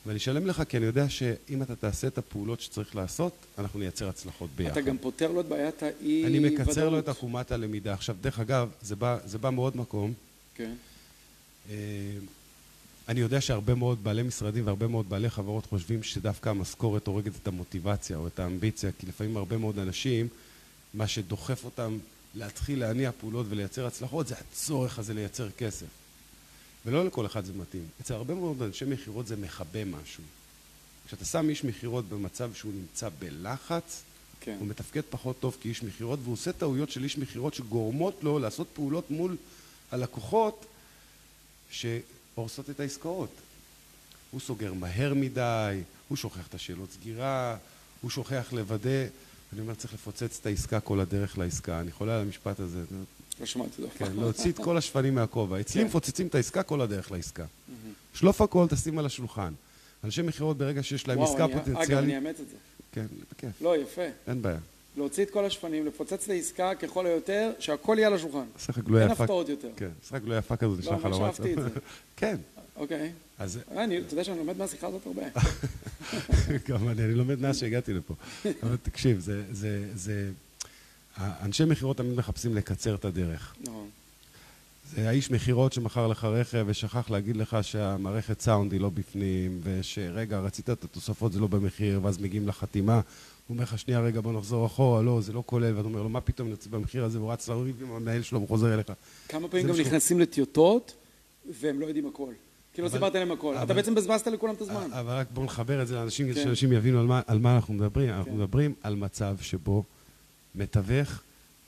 ואני 0.06 0.18
אשלם 0.18 0.48
לך 0.48 0.64
כי 0.70 0.78
אני 0.78 0.86
יודע 0.86 1.10
שאם 1.10 1.62
אתה 1.62 1.76
תעשה 1.76 2.08
את 2.08 2.18
הפעולות 2.18 2.62
שצריך 2.62 2.96
לעשות, 2.96 3.34
אנחנו 3.58 3.80
נייצר 3.80 4.10
הצלחות 4.10 4.50
ביחד. 4.56 4.72
אתה 4.72 4.82
גם 4.82 4.98
פותר 4.98 5.32
לו 5.32 5.42
את 5.42 5.46
בעיית 5.46 5.84
האי 5.84 6.26
אני 6.26 6.40
ודאות. 6.40 6.60
מקצר 6.60 6.90
לו 6.90 7.00
את 7.00 7.08
עקומת 7.08 7.52
הלמידה. 7.52 7.94
עכשיו, 7.94 8.16
דרך 8.22 8.40
אגב, 8.40 8.70
זה 8.82 8.96
בא, 8.96 9.18
זה 9.26 9.38
בא 9.38 9.50
מעוד 9.50 9.78
מקום. 9.78 10.14
כן. 10.56 10.74
אני 13.08 13.20
יודע 13.20 13.42
שהרבה 13.42 13.76
מאוד 13.76 14.04
בעלי 14.04 14.24
משרדים 14.24 14.66
והרבה 14.66 14.88
מאוד 14.88 15.10
בעלי 15.10 15.30
חברות 15.30 15.66
חושבים 15.66 16.04
שדווקא 16.04 16.50
המשכורת 16.50 17.08
הורגת 17.08 17.32
את 17.42 17.48
המוטיבציה 17.48 18.18
או 18.18 18.28
את 18.28 18.40
האמביציה, 18.40 18.92
כי 19.00 19.08
לפעמים 19.08 19.38
הרבה 19.38 19.58
מאוד 19.58 19.80
אנשים, 19.80 20.28
מה 20.94 21.08
שדוחף 21.08 21.66
אותם 21.66 21.98
להתחיל 22.36 22.80
להניע 22.80 23.12
פעולות 23.12 23.46
ולייצר 23.50 23.86
הצלחות, 23.86 24.28
זה 24.28 24.36
הצורך 24.36 25.00
הזה 25.00 25.14
לייצר 25.14 25.50
כסף. 25.52 25.86
ולא 26.86 27.06
לכל 27.06 27.26
אחד 27.26 27.46
זה 27.46 27.54
מתאים. 27.54 27.84
אצל 28.02 28.14
הרבה 28.14 28.34
מאוד 28.34 28.62
אנשי 28.62 28.86
מכירות 28.86 29.28
זה 29.28 29.36
מכבה 29.36 29.86
משהו. 29.86 30.24
כשאתה 31.08 31.26
שם 31.26 31.50
איש 31.50 31.64
מכירות 31.64 32.10
במצב 32.10 32.54
שהוא 32.54 32.74
נמצא 32.74 33.10
בלחץ, 33.20 34.04
כן. 34.40 34.58
הוא 34.60 34.68
מתפקד 34.68 35.02
פחות 35.10 35.40
טוב 35.40 35.58
כאיש 35.62 35.84
מכירות, 35.84 36.20
והוא 36.24 36.34
עושה 36.34 36.52
טעויות 36.52 36.92
של 36.92 37.04
איש 37.04 37.18
מכירות 37.18 37.54
שגורמות 37.54 38.20
לו 38.24 38.40
לעשות 38.40 38.68
פעולות 38.74 39.12
מול 39.12 39.38
הלקוחות 39.92 40.66
שהורסות 42.36 42.70
את 42.70 42.80
העסקאות. 42.80 43.30
הוא 44.32 44.42
סוגר 44.42 44.74
מהר 44.74 45.14
מדי, 45.14 45.80
הוא 46.08 46.18
שוכח 46.18 46.48
את 46.48 46.54
השאלות 46.54 46.92
סגירה, 46.92 47.58
הוא 48.02 48.12
שוכח 48.12 48.54
לוודא, 48.54 48.90
אני 49.54 49.62
אומר, 49.62 49.74
צריך 49.74 49.94
לפוצץ 49.94 50.38
את 50.42 50.46
העסקה 50.46 50.80
כל 50.80 51.00
הדרך 51.00 51.38
לעסקה. 51.38 51.80
אני 51.80 51.92
חולה 51.92 52.16
על 52.16 52.22
המשפט 52.22 52.60
הזה. 52.60 52.80
לא 53.40 53.46
שמעתי 53.46 53.70
את 53.70 53.78
זה 53.78 53.88
אף 53.88 53.98
כן. 53.98 54.16
להוציא 54.16 54.52
את 54.52 54.58
כל 54.58 54.78
השפנים 54.78 55.16
מהכובע. 55.16 55.60
אצלי 55.60 55.82
כן. 55.82 55.88
מפוצצים 55.88 56.28
את 56.28 56.36
העסקה 56.36 56.64
כל 56.64 56.82
הדרך 56.82 57.12
לעסקה. 57.12 57.46
שלוף 58.14 58.42
הכל, 58.42 58.66
תשים 58.70 59.00
על 59.00 59.06
השולחן. 59.06 59.54
אנשי 60.04 60.22
מכירות 60.22 60.58
ברגע 60.58 60.84
שיש 60.84 61.08
להם 61.08 61.18
וואו, 61.20 61.30
עסקה 61.32 61.46
אני- 61.46 61.54
אגב, 61.54 61.64
אני 61.66 61.74
פוטנציאלית... 61.76 62.14
אאמץ 62.16 62.40
את 62.40 62.50
זה. 62.50 62.56
כן, 62.92 63.06
בכיף, 63.32 63.62
לא, 63.62 63.78
יפה. 63.78 64.02
אין 64.28 64.42
בעיה. 64.42 64.58
להוציא 64.98 65.24
את 65.24 65.30
כל 65.30 65.46
השפנים, 65.46 65.86
לפוצץ 65.86 66.24
את 66.24 66.30
העסקה 66.30 66.76
ככל 66.76 67.06
היותר, 67.06 67.52
שהכל 67.60 67.96
יהיה 67.98 68.08
על 68.08 68.14
השולחן. 68.14 68.46
לך 68.70 68.80
גלויה 68.80 69.04
אין 69.04 69.12
יפה. 69.12 69.24
הפתעות 69.24 69.50
יותר. 69.50 69.70
כן, 69.78 69.90
עושה 70.04 70.16
לך 70.16 70.24
גלויה 70.24 70.40
יפה 70.40 70.56
כזאת, 70.56 70.74
לא, 70.74 70.80
נשלח 70.80 71.06
על 71.06 71.12
ממש 71.12 71.18
הוואטסאפ. 71.18 71.46
אהבתי 71.46 71.54
את 71.54 71.74
זה. 71.74 71.80
כן, 72.18 72.38
אוקיי. 72.76 73.12
אז 73.40 73.60
אני, 73.72 73.98
אתה 73.98 74.14
יודע 74.14 74.24
שאני 74.24 74.38
לומד 74.38 74.58
מהשיחה 74.58 74.88
הזאת 74.88 75.06
הרבה. 75.06 75.22
גם 76.70 76.90
אני, 76.90 77.04
אני 77.04 77.16
לומד 77.16 77.42
מאז 77.42 77.60
שהגעתי 77.60 77.94
לפה. 77.94 78.14
אבל 78.64 78.78
תקשיב, 78.84 79.20
זה, 79.20 79.44
זה. 79.94 80.32
האנשי 81.16 81.66
מכירות 81.66 81.98
תמיד 81.98 82.18
מחפשים 82.18 82.56
לקצר 82.56 82.96
את 82.96 83.06
הדרך. 83.06 83.56
נכון. 83.62 83.90
זה 84.96 85.10
האיש 85.10 85.32
מכירות 85.32 85.74
שמכר 85.74 86.08
לך 86.08 86.24
רכב 86.24 86.66
ושכח 86.68 87.10
להגיד 87.10 87.38
לך 87.38 87.58
שהמערכת 87.62 88.42
סאונד 88.42 88.72
היא 88.72 88.82
לא 88.82 88.90
בפנים, 88.90 89.60
ושרגע, 89.64 90.40
רצית 90.40 90.70
את 90.70 90.84
התוספות, 90.84 91.34
זה 91.34 91.40
לא 91.40 91.48
במחיר, 91.48 92.00
ואז 92.04 92.18
מגיעים 92.18 92.48
לחתימה. 92.48 93.02
הוא 93.48 93.56
אומר 93.56 93.64
לך, 93.64 93.80
שנייה, 93.80 94.00
רגע, 94.00 94.22
בוא 94.22 94.34
נחזור 94.34 94.66
אחורה, 94.66 95.02
לא, 95.02 95.22
זה 95.22 95.34
לא 95.34 95.44
כולל, 95.46 95.76
ואתה 95.76 95.88
אומר 95.88 96.04
לו, 96.04 96.10
מה 96.10 96.22
פתאום 96.22 96.50
נוציא 96.50 96.72
במחיר 96.72 97.04
הזה, 97.06 97.20
והוא 97.20 97.32
רץ 97.32 97.48
לריב 97.50 97.84
עם 97.84 97.92
המנהל 97.92 98.22
שלו, 98.22 98.40
והוא 98.40 98.48
חוזר 98.50 98.74
אליך. 98.74 98.88
כמה 99.30 99.48
פעמים 99.48 99.68
גם 99.68 99.72
מה 99.72 99.84
ש- 99.84 99.88
נכנסים 99.88 100.20
לטיוטות, 100.20 100.94
והם 101.60 101.80
לא 101.80 101.86
יודעים 101.86 102.08
הכל. 102.08 102.34
כאילו 102.74 102.88
לא 102.88 102.94
סיפרת 102.94 103.16
להם 103.16 103.32
הכל. 103.32 103.54
אתה 103.54 103.62
אבל- 103.64 103.76
בעצם 103.76 103.96
בזבזת 103.96 104.28
לכולם 104.28 104.54
את 104.56 104.62
הזמן. 104.62 104.90
אבל 104.92 105.14
רק 105.14 105.28
בואו 105.34 105.46
נחבר 105.46 105.82
את 105.82 105.88
זה 105.88 105.96
לאנשים, 105.96 106.26
כדי 106.28 106.36
כן. 106.36 106.44
שאנשים 106.44 106.72
יבינו 106.74 107.00
על 107.00 107.06
מה, 107.06 107.22
על 107.28 107.40
מה 107.40 107.56
אנחנו 107.56 107.74
מדברים. 107.74 108.10
אנחנו 108.10 108.32
כן. 108.32 108.38
מדברים 108.38 108.74
על 108.84 108.96
מצב 108.96 109.38
שבו 109.42 109.84
מתווך 110.56 111.22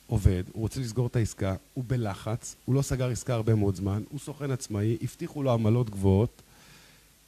עובד, 0.08 0.44
הוא 0.54 0.62
רוצה 0.62 0.80
לסגור 0.80 1.08
את 1.08 1.16
העסקה, 1.16 1.56
הוא 1.74 1.84
בלחץ, 1.88 2.56
הוא 2.66 2.76
לא 2.76 2.82
סגר 2.82 3.10
עסקה 3.10 3.34
הרבה 3.34 3.56
מאוד 3.56 3.76
זמן, 3.76 4.04
הוא 4.10 4.20
סוכן 4.20 4.52
עצמאי, 4.52 4.98
הבטיחו 5.02 5.44
לו 5.44 5.52
עמלות 5.52 5.90
גבוהות, 5.90 6.42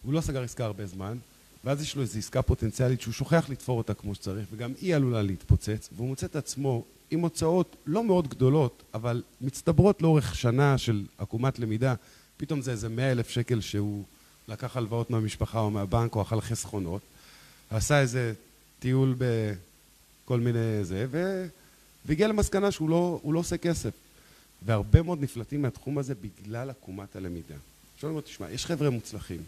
הוא 0.04 0.14
לא 0.14 0.22
סגר 0.22 0.44
עסקה 0.44 0.66
הרבה 0.66 0.86
זמן, 0.86 1.18
ואז 1.68 1.82
יש 1.82 1.96
לו 1.96 2.02
איזו 2.02 2.20
עסקה 2.20 2.42
פוטנציאלית 2.42 3.02
שהוא 3.02 3.14
שוכח 3.14 3.50
לתפור 3.50 3.78
אותה 3.78 3.94
כמו 3.94 4.16
שצריך, 4.16 4.48
וגם 4.52 4.74
היא 4.82 4.96
עלולה 4.96 5.22
להתפוצץ, 5.22 5.90
והוא 5.96 6.08
מוצא 6.08 6.26
את 6.26 6.36
עצמו 6.36 6.84
עם 7.12 7.20
הוצאות 7.20 7.76
לא 7.86 8.04
מאוד 8.04 8.28
גדולות, 8.28 8.84
אבל 8.94 9.24
מצטברות 9.42 10.02
לאורך 10.02 10.36
שנה 10.36 10.78
של 10.78 11.06
עקומת 11.18 11.60
למידה, 11.60 11.94
פתאום 12.38 12.62
זה 12.62 12.72
איזה 12.72 12.90
מאה 12.90 13.12
אלף 13.12 13.30
שקל 13.30 13.62
שהוא 13.62 14.04
לקח 14.48 14.78
הלוואות 14.78 15.10
מהמשפחה 15.10 15.60
או 15.60 15.72
מהבנק 15.72 16.16
או 16.16 16.22
אכל 16.22 16.42
חסכונות, 16.42 17.02
עשה 17.70 18.00
איזה 18.00 18.34
טיול 18.80 19.16
בכל 19.18 20.40
מיני 20.40 20.84
זה, 20.84 21.06
ו... 21.12 21.46
והגיע 22.06 22.28
למסקנה 22.28 22.72
שהוא 22.72 22.90
לא, 22.90 23.20
לא 23.26 23.40
עושה 23.40 23.58
כסף. 23.58 23.94
והרבה 24.66 25.02
מאוד 25.02 25.22
נפלטים 25.22 25.62
מהתחום 25.62 25.98
הזה 25.98 26.14
בגלל 26.16 26.70
עקומת 26.70 27.16
הלמידה. 27.16 27.56
אני 28.04 28.10
אומר, 28.10 28.22
תשמע, 28.22 28.52
יש 28.52 28.66
חבר'ה 28.66 28.90
מוצלחים, 28.90 29.42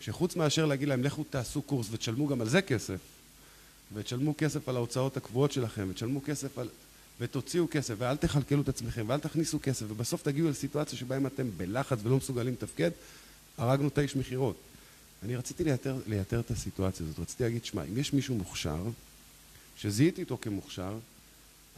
שחוץ 0.00 0.36
מאשר 0.36 0.66
להגיד 0.66 0.88
להם, 0.88 1.02
לכו 1.02 1.24
תעשו 1.30 1.62
קורס 1.62 1.86
ותשלמו 1.90 2.26
גם 2.26 2.40
על 2.40 2.48
זה 2.48 2.62
כסף, 2.62 2.98
ותשלמו 3.94 4.34
כסף 4.38 4.68
על 4.68 4.76
ההוצאות 4.76 5.16
הקבועות 5.16 5.52
שלכם, 5.52 5.86
ותשלמו 5.90 6.20
כסף 6.24 6.58
על... 6.58 6.68
ותוציאו 7.20 7.66
כסף, 7.70 7.94
ואל 7.98 8.16
תכלכלו 8.16 8.62
את 8.62 8.68
עצמכם, 8.68 9.04
ואל 9.06 9.20
תכניסו 9.20 9.58
כסף, 9.62 9.86
ובסוף 9.88 10.22
תגיעו 10.22 10.48
לסיטואציה 10.48 10.98
שבה 10.98 11.16
אם 11.16 11.26
אתם 11.26 11.50
בלחץ 11.56 11.98
ולא 12.02 12.16
מסוגלים 12.16 12.52
לתפקד, 12.52 12.90
הרגנו 13.58 13.88
את 13.88 13.98
האיש 13.98 14.16
מכירות. 14.16 14.56
אני 15.22 15.36
רציתי 15.36 15.64
לייתר, 15.64 15.96
לייתר 16.06 16.40
את 16.40 16.50
הסיטואציה 16.50 17.06
הזאת, 17.06 17.18
רציתי 17.18 17.42
להגיד, 17.42 17.64
שמע, 17.64 17.84
אם 17.84 17.98
יש 17.98 18.12
מישהו 18.12 18.34
מוכשר, 18.34 18.82
שזיהיתי 19.76 20.22
אותו 20.22 20.38
כמוכשר, 20.42 20.98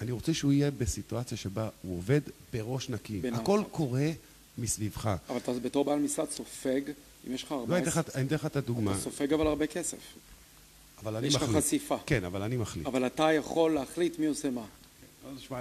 אני 0.00 0.10
רוצה 0.10 0.34
שהוא 0.34 0.52
יהיה 0.52 0.70
בסיטואציה 0.70 1.36
שבה 1.36 1.68
הוא 1.82 1.98
עובד 1.98 2.20
בראש 2.52 2.88
נקי. 2.88 3.20
הכל 3.32 3.62
קורה 3.70 4.10
מסביבך. 4.58 5.16
אבל 5.28 5.36
אתה 5.36 5.52
בתור 5.52 5.84
בעל 5.84 5.98
משרד 5.98 6.30
סופג, 6.30 6.80
אם 7.28 7.34
יש 7.34 7.42
לך 7.42 7.52
לא, 7.52 7.64
אני 7.68 7.78
אתן 7.82 7.86
לך- 7.88 7.98
14, 7.98 8.46
את 8.46 8.56
הדוגמה. 8.56 8.92
אתה 8.92 9.00
סופג 9.00 9.32
אבל 9.32 9.46
הרבה 9.46 9.66
כסף. 9.66 9.98
אבל 11.02 11.16
אני 11.16 11.26
יש 11.26 11.34
לך 11.34 11.42
מחליט. 11.42 11.64
חשיפה. 11.64 11.96
כן, 12.06 12.24
אבל 12.24 12.42
אני 12.42 12.56
מחליט. 12.56 12.86
אבל 12.86 13.06
אתה 13.06 13.32
יכול 13.32 13.74
להחליט 13.74 14.18
מי 14.18 14.26
עושה 14.26 14.50
מה. 14.50 14.64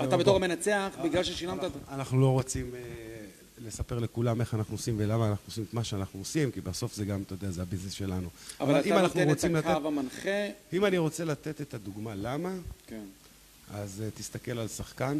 אתה 0.03 0.17
בתור. 0.17 0.35
המנצח, 0.35 0.93
בגלל 1.03 1.23
ששילמת... 1.23 1.59
אנחנו- 1.89 2.21
לא 2.21 2.29
רוצים 2.31 2.75
אה, 2.75 2.79
לספר 3.65 3.99
לכולם 3.99 4.41
איך 4.41 4.53
אנחנו 4.53 4.73
עושים 4.75 4.95
ולמה 4.97 5.27
אנחנו 5.29 5.43
עושים 5.47 5.63
את 5.69 5.73
מה 5.73 5.83
שאנחנו 5.83 6.19
עושים, 6.19 6.51
כי 6.51 6.61
בסוף 6.61 6.95
זה 6.95 7.05
גם, 7.05 7.21
אתה 7.21 7.33
יודע, 7.33 7.51
זה 7.51 7.61
הביזנס 7.61 7.93
שלנו. 7.93 8.29
אבל 8.59 8.81
אם 8.85 9.05
אתה 9.05 9.25
נותן 9.25 9.57
את 9.57 9.65
הקו 9.65 9.87
המנחה, 9.87 10.47
אם 10.73 10.85
אני 10.85 10.97
רוצה 10.97 11.25
לתת 11.25 11.61
את 11.61 11.73
הדוגמה 11.73 12.15
למה, 12.15 12.53
כן, 12.87 13.03
אז 13.73 14.01
אה, 14.05 14.09
תסתכל 14.11 14.59
על 14.59 14.67
שחקן, 14.67 15.19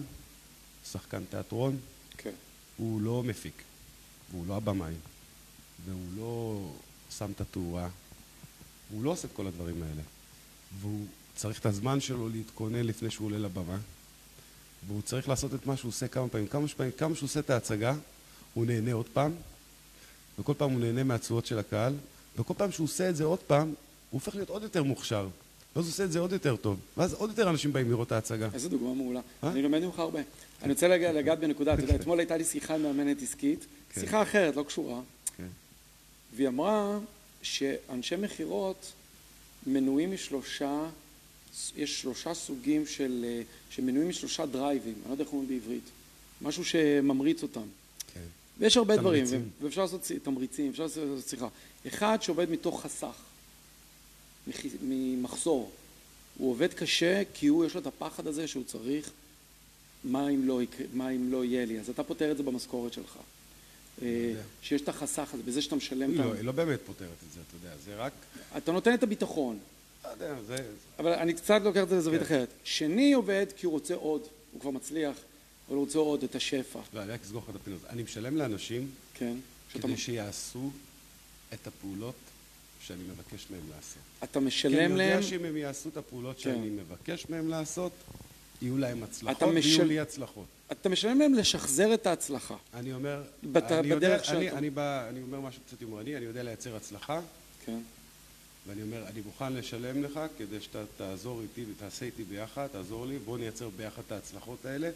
שחקן 0.92 1.24
תיאטרון, 1.30 1.78
כן. 2.18 2.32
הוא 2.78 3.02
לא 3.02 3.24
מפיק, 3.24 3.54
והוא 4.32 4.46
לא 4.48 4.56
הבמאי, 4.58 4.94
והוא 5.86 6.00
לא 6.18 6.62
שם 7.18 7.32
את 7.36 7.42
התאורה, 7.42 7.90
הוא 8.92 9.04
לא 9.04 9.10
עושה 9.12 9.28
את 9.28 9.34
כל 9.36 9.48
הדברים 9.48 9.84
האלה. 9.84 10.02
והוא 10.82 11.06
צריך 11.36 11.60
את 11.60 11.66
הזמן 11.66 12.00
שלו 12.00 12.30
להתכונן 12.30 12.84
לפני 12.86 13.12
שהוא 13.12 13.26
עולה 13.26 13.38
לבמה, 13.38 13.78
והוא 14.88 15.02
צריך 15.02 15.30
לעשות 15.30 15.54
את 15.54 15.66
מה 15.66 15.78
שהוא 15.78 15.90
עושה 15.90 16.08
כמה 16.08 16.28
פעמים. 16.28 16.48
כמה 16.48 16.68
פעמים, 16.68 16.92
כמה 16.98 17.16
שהוא 17.16 17.28
עושה 17.28 17.40
את 17.40 17.50
ההצגה, 17.50 17.96
הוא 18.54 18.66
נהנה 18.66 18.94
עוד 18.94 19.06
פעם, 19.14 19.32
וכל 20.40 20.54
פעם 20.58 20.72
הוא 20.72 20.80
נהנה 20.80 21.04
מהתשואות 21.04 21.46
של 21.46 21.60
הקהל, 21.60 21.94
וכל 22.38 22.54
פעם 22.58 22.72
שהוא 22.72 22.86
עושה 22.86 23.10
את 23.10 23.16
זה 23.16 23.24
עוד 23.24 23.40
פעם, 23.40 23.68
הוא 23.68 23.76
הופך 24.12 24.36
להיות 24.36 24.50
עוד 24.50 24.64
יותר 24.64 24.84
מוכשר. 24.84 25.28
ואז 25.76 25.86
הוא 25.86 25.92
עושה 25.92 26.04
את 26.04 26.12
זה 26.12 26.20
עוד 26.20 26.32
יותר 26.32 26.56
טוב. 26.56 26.80
ואז 26.98 27.14
עוד 27.14 27.30
יותר 27.30 27.50
אנשים 27.50 27.74
באים 27.74 27.90
לראות 27.90 28.08
את 28.08 28.12
ההצגה. 28.12 28.50
איזה 28.54 28.70
דוגמה 28.70 28.94
מעולה. 28.94 29.20
אה? 29.44 29.52
אני 29.52 29.62
לומד 29.62 29.80
ממך 29.84 30.00
הרבה. 30.00 30.20
אני 30.64 30.74
רוצה 30.74 30.88
לגע- 30.88 31.12
לגעת 31.12 31.40
בנקודה, 31.40 31.74
אתה 31.74 31.84
יודע, 31.84 31.96
אתמול 31.96 32.20
הייתה 32.20 32.38
לי 32.38 32.44
שיחה 32.44 32.76
עם 32.76 32.84
מאמנת 32.84 33.22
עסקית, 33.22 33.66
כן. 33.90 34.02
שיחה 34.02 34.22
אחרת, 34.22 34.56
לא 34.56 34.64
קשורה, 34.64 35.02
כן. 35.38 35.48
והיא 36.36 36.48
אמרה 36.48 37.00
שאנשי 37.42 38.16
מכירות 38.16 38.92
מנועים 39.68 40.12
משלושה, 40.14 40.90
יש 41.78 42.02
שלושה 42.02 42.34
סוגים 42.34 42.86
של, 42.88 43.42
שמנועים 43.70 44.10
משלושה 44.10 44.46
דרייבים, 44.46 44.94
אני 44.94 45.08
לא 45.08 45.12
יודע 45.12 45.24
איך 45.24 45.34
אומרים 45.34 45.50
בעברית, 45.50 45.84
משהו 46.42 46.66
שממריץ 46.66 47.44
אותם. 47.44 47.62
כן. 48.14 48.20
ויש 48.60 48.78
הרבה 48.78 48.98
דברים, 48.98 49.26
תמריצים. 49.26 49.50
ו- 49.62 49.66
ואפשר 49.66 49.82
לעשות 49.82 50.02
צי- 50.02 50.20
תמריצים, 50.20 50.70
אפשר 50.72 50.84
לעשות 50.84 51.28
שיחה. 51.28 51.48
אחד 51.88 52.18
שעובד 52.22 52.50
מתוך 52.50 52.82
חסך, 52.82 53.16
מח- 54.48 54.56
ממחסור. 54.84 55.72
הוא 56.38 56.52
עובד 56.52 56.74
קשה 56.74 57.22
כי 57.34 57.48
הוא, 57.48 57.66
יש 57.66 57.74
לו 57.76 57.82
את 57.82 57.88
הפחד 57.88 58.28
הזה 58.28 58.48
שהוא 58.48 58.64
צריך, 58.64 59.10
מה 60.04 60.30
אם 60.30 60.48
לא, 60.48 60.62
מה 60.94 61.10
אם 61.10 61.32
לא 61.32 61.46
יהיה 61.46 61.66
לי? 61.66 61.80
אז 61.80 61.90
אתה 61.90 62.04
פותר 62.04 62.32
את 62.32 62.38
זה 62.38 62.44
במשכורת 62.44 62.94
שלך. 62.94 63.18
אה. 64.02 64.34
שיש 64.62 64.82
את 64.82 64.90
החסך 64.90 65.34
הזה, 65.34 65.44
בזה 65.44 65.62
שאתה 65.62 65.76
משלם 65.76 66.16
לא. 66.16 66.34
היא 66.34 66.44
לא 66.44 66.52
באמת 66.52 66.80
פותרת 66.86 67.08
את 67.28 67.34
זה, 67.34 67.40
אתה 67.48 67.56
יודע, 67.56 67.78
זה 67.86 67.96
רק... 67.96 68.14
אתה 68.58 68.72
נותן 68.72 68.94
את 68.94 69.04
הביטחון, 69.04 69.60
לא 70.04 70.10
יודע, 70.10 70.36
זה... 70.48 70.58
אבל 71.00 71.14
אני 71.14 71.34
קצת 71.34 71.62
לוקח 71.64 71.84
את 71.84 71.90
זה 71.90 71.96
לזווית 71.98 72.20
כן. 72.20 72.26
אחרת. 72.26 72.50
שני 72.64 73.14
עובד 73.14 73.46
כי 73.58 73.66
הוא 73.66 73.74
רוצה 73.74 73.96
עוד, 73.96 74.22
הוא 74.52 74.62
כבר 74.62 74.72
מצליח, 74.72 75.16
אבל 75.68 75.76
הוא 75.76 75.86
רוצה 75.86 76.00
עוד 76.00 76.24
את 76.24 76.36
השפע, 76.36 76.80
לא, 76.94 77.04
אני 77.04 77.12
רק 77.12 77.22
אסגור 77.24 77.42
לך 77.44 77.50
את 77.50 77.56
הפינות. 77.56 77.82
אני 77.90 78.04
משלם 78.04 78.38
לאנשים 78.38 78.92
כן? 79.14 79.36
כדי 79.74 79.98
שיעשו 79.98 80.72
את 81.54 81.68
הפעולות 81.68 82.16
שאני 82.82 83.04
מבקש 83.04 83.48
מהם 83.52 83.62
לעשות. 83.70 84.02
אתה 84.24 84.32
כי 84.32 84.38
אני 84.38 84.46
משלם 84.46 84.96
להם, 84.96 85.10
יודע 85.10 85.24
שאם 85.24 85.46
הם 85.46 85.58
יעשו 85.58 85.90
את 85.90 85.98
הפעולות 85.98 86.36
כן. 86.36 86.42
שאני 86.42 86.70
מבקש 86.70 87.26
מהם 87.30 87.50
לעשות, 87.50 87.92
יהיו 88.62 88.78
להם 88.78 89.04
הצלחות 89.04 89.38
אתה 89.38 89.48
ויהיו 89.48 89.86
לי 89.86 90.00
הצלחות. 90.00 90.46
אתה 90.72 90.90
משלם 90.90 91.20
להם 91.20 91.34
לשחזר 91.34 91.94
את 91.94 92.08
ההצלחה. 92.08 92.56
אני 92.74 92.94
אומר, 92.94 93.22
בת- 93.52 93.72
אני 93.72 93.88
יודע, 93.88 93.96
בדרך 94.10 94.30
אני, 94.30 94.46
שאתה- 94.46 94.58
אני, 94.58 94.70
בא, 94.70 95.10
אני 95.10 95.22
אומר 95.22 95.40
משהו 95.40 95.62
קצת 95.68 95.82
יומרני, 95.82 96.18
אני 96.18 96.26
יודע 96.26 96.44
לייצר 96.44 96.76
הצלחה, 96.76 97.22
כן? 97.66 97.78
ואני 98.68 98.82
אומר, 98.82 99.04
אני 99.08 99.22
מוכן 99.26 99.54
לשלם 99.54 100.04
לך 100.04 100.20
כדי 100.38 100.62
שאתה 100.62 100.84
תעזור 100.98 101.42
איתי 101.42 101.66
ותעשה 101.72 102.06
איתי 102.06 102.24
ביחד, 102.24 102.68
תעזור 102.72 103.06
לי, 103.06 103.18
בוא 103.26 103.38
נייצר 103.38 103.70
ביחד 103.78 104.02
את 104.08 104.12
ההצלחות 104.12 104.66
האלה, 104.66 104.90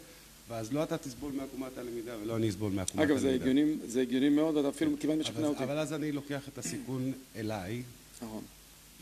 ואז 0.48 0.72
לא 0.72 0.82
אתה 0.82 0.98
תסבול 0.98 1.32
מעקומת 1.32 1.78
הלמידה 1.78 2.18
ולא 2.22 2.36
אני 2.36 2.48
אסבול 2.50 2.72
מעקומת 2.72 3.04
אגב, 3.04 3.16
זה 3.18 3.28
הלמידה. 3.28 3.44
הגיוני, 3.50 3.74
זה 3.86 4.00
הגיוני 4.00 4.28
מאוד, 4.28 4.56
ואתה 4.56 4.68
אפילו 4.68 4.92
כמעט 5.00 5.18
משכנע 5.18 5.46
אותי. 5.46 5.64
אבל 5.64 5.78
אז 5.78 5.92
אני 5.92 6.12
לוקח 6.12 6.48
את 6.48 6.58
הסיכון 6.58 7.12
אליי, 7.36 7.82
נכון. 8.22 8.42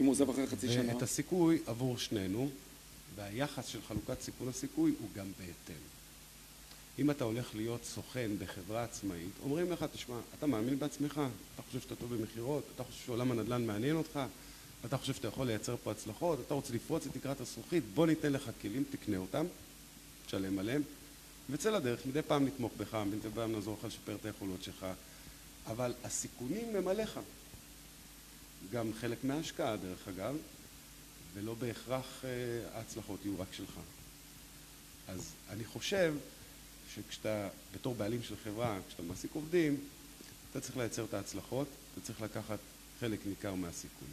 אם 0.01 0.05
הוא 0.05 0.13
עוזב 0.13 0.31
אחרי 0.31 0.47
חצי 0.47 0.69
שנה. 0.73 0.95
ואת 0.95 1.03
הסיכוי 1.03 1.59
עבור 1.67 1.99
שנינו, 1.99 2.51
והיחס 3.15 3.67
של 3.67 3.79
חלוקת 3.89 4.21
סיכון 4.21 4.49
הסיכוי 4.49 4.95
הוא 5.01 5.09
גם 5.15 5.27
בהתאם. 5.39 5.83
אם 6.99 7.11
אתה 7.11 7.25
הולך 7.25 7.55
להיות 7.55 7.85
סוכן 7.85 8.31
בחברה 8.39 8.85
עצמאית, 8.85 9.33
אומרים 9.43 9.73
לך, 9.73 9.85
תשמע, 9.93 10.17
אתה 10.39 10.47
מאמין 10.47 10.79
בעצמך, 10.79 11.21
אתה 11.55 11.63
חושב 11.63 11.81
שאתה 11.81 11.97
טוב 11.97 12.15
במכירות, 12.15 12.65
אתה 12.75 12.85
חושב 12.85 13.07
שעולם 13.07 13.31
הנדל"ן 13.31 13.67
מעניין 13.67 13.97
אותך, 13.97 14.21
אתה 14.85 14.99
חושב 14.99 15.15
שאתה 15.15 15.29
יכול 15.29 15.47
לייצר 15.47 15.77
פה 15.85 15.91
הצלחות, 15.91 16.39
אתה 16.47 16.55
רוצה 16.55 16.75
לפרוץ 16.75 17.07
את 17.07 17.13
תקרת 17.13 17.41
הזכוכית, 17.41 17.85
בוא 17.95 18.07
ניתן 18.07 18.33
לך 18.33 18.51
כלים, 18.63 18.85
תקנה 18.91 19.17
אותם, 19.17 19.47
תשלם 20.27 20.59
עליהם, 20.59 20.83
וצא 21.51 21.71
לדרך, 21.71 22.07
מדי 22.07 22.23
פעם 22.23 22.47
נתמוך 22.47 22.73
בך, 22.77 22.95
מדי 22.95 23.29
פעם 23.35 23.53
נעזור 23.53 23.77
לך 23.79 23.85
לשפר 23.85 24.15
את 24.15 24.27
היכולות 24.27 24.63
שלך, 24.63 24.87
אבל 25.67 25.95
הסיכונים 26.05 26.77
הם 26.77 26.89
עליך. 26.89 27.21
גם 28.73 28.91
חלק 29.01 29.25
מההשקעה, 29.25 29.77
דרך 29.77 30.09
אגב, 30.09 30.37
ולא 31.35 31.55
בהכרח 31.55 32.25
אה, 32.25 32.31
ההצלחות 32.75 33.25
יהיו 33.25 33.41
רק 33.41 33.53
שלך. 33.53 33.79
אז 35.09 35.33
אני 35.51 35.65
חושב 35.65 36.15
שכשאתה, 36.95 37.49
בתור 37.75 37.95
בעלים 37.95 38.23
של 38.23 38.35
חברה, 38.45 38.79
כשאתה 38.89 39.03
מעסיק 39.03 39.31
עובדים, 39.35 39.77
אתה 40.51 40.61
צריך 40.61 40.77
לייצר 40.77 41.05
את 41.05 41.15
ההצלחות, 41.15 41.67
אתה 41.93 42.01
צריך 42.01 42.21
לקחת 42.21 42.59
חלק 43.01 43.19
ניכר 43.27 43.55
מהסיכון. 43.55 44.09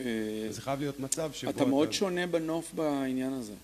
אה, 0.00 0.48
זה 0.50 0.60
חייב 0.60 0.80
להיות 0.80 1.00
מצב 1.00 1.32
שבו 1.32 1.50
אתה 1.50 1.64
מאוד 1.64 1.92
שונה 1.92 2.26
בנוף 2.26 2.72
בעניין 2.74 3.32
הזה. 3.32 3.54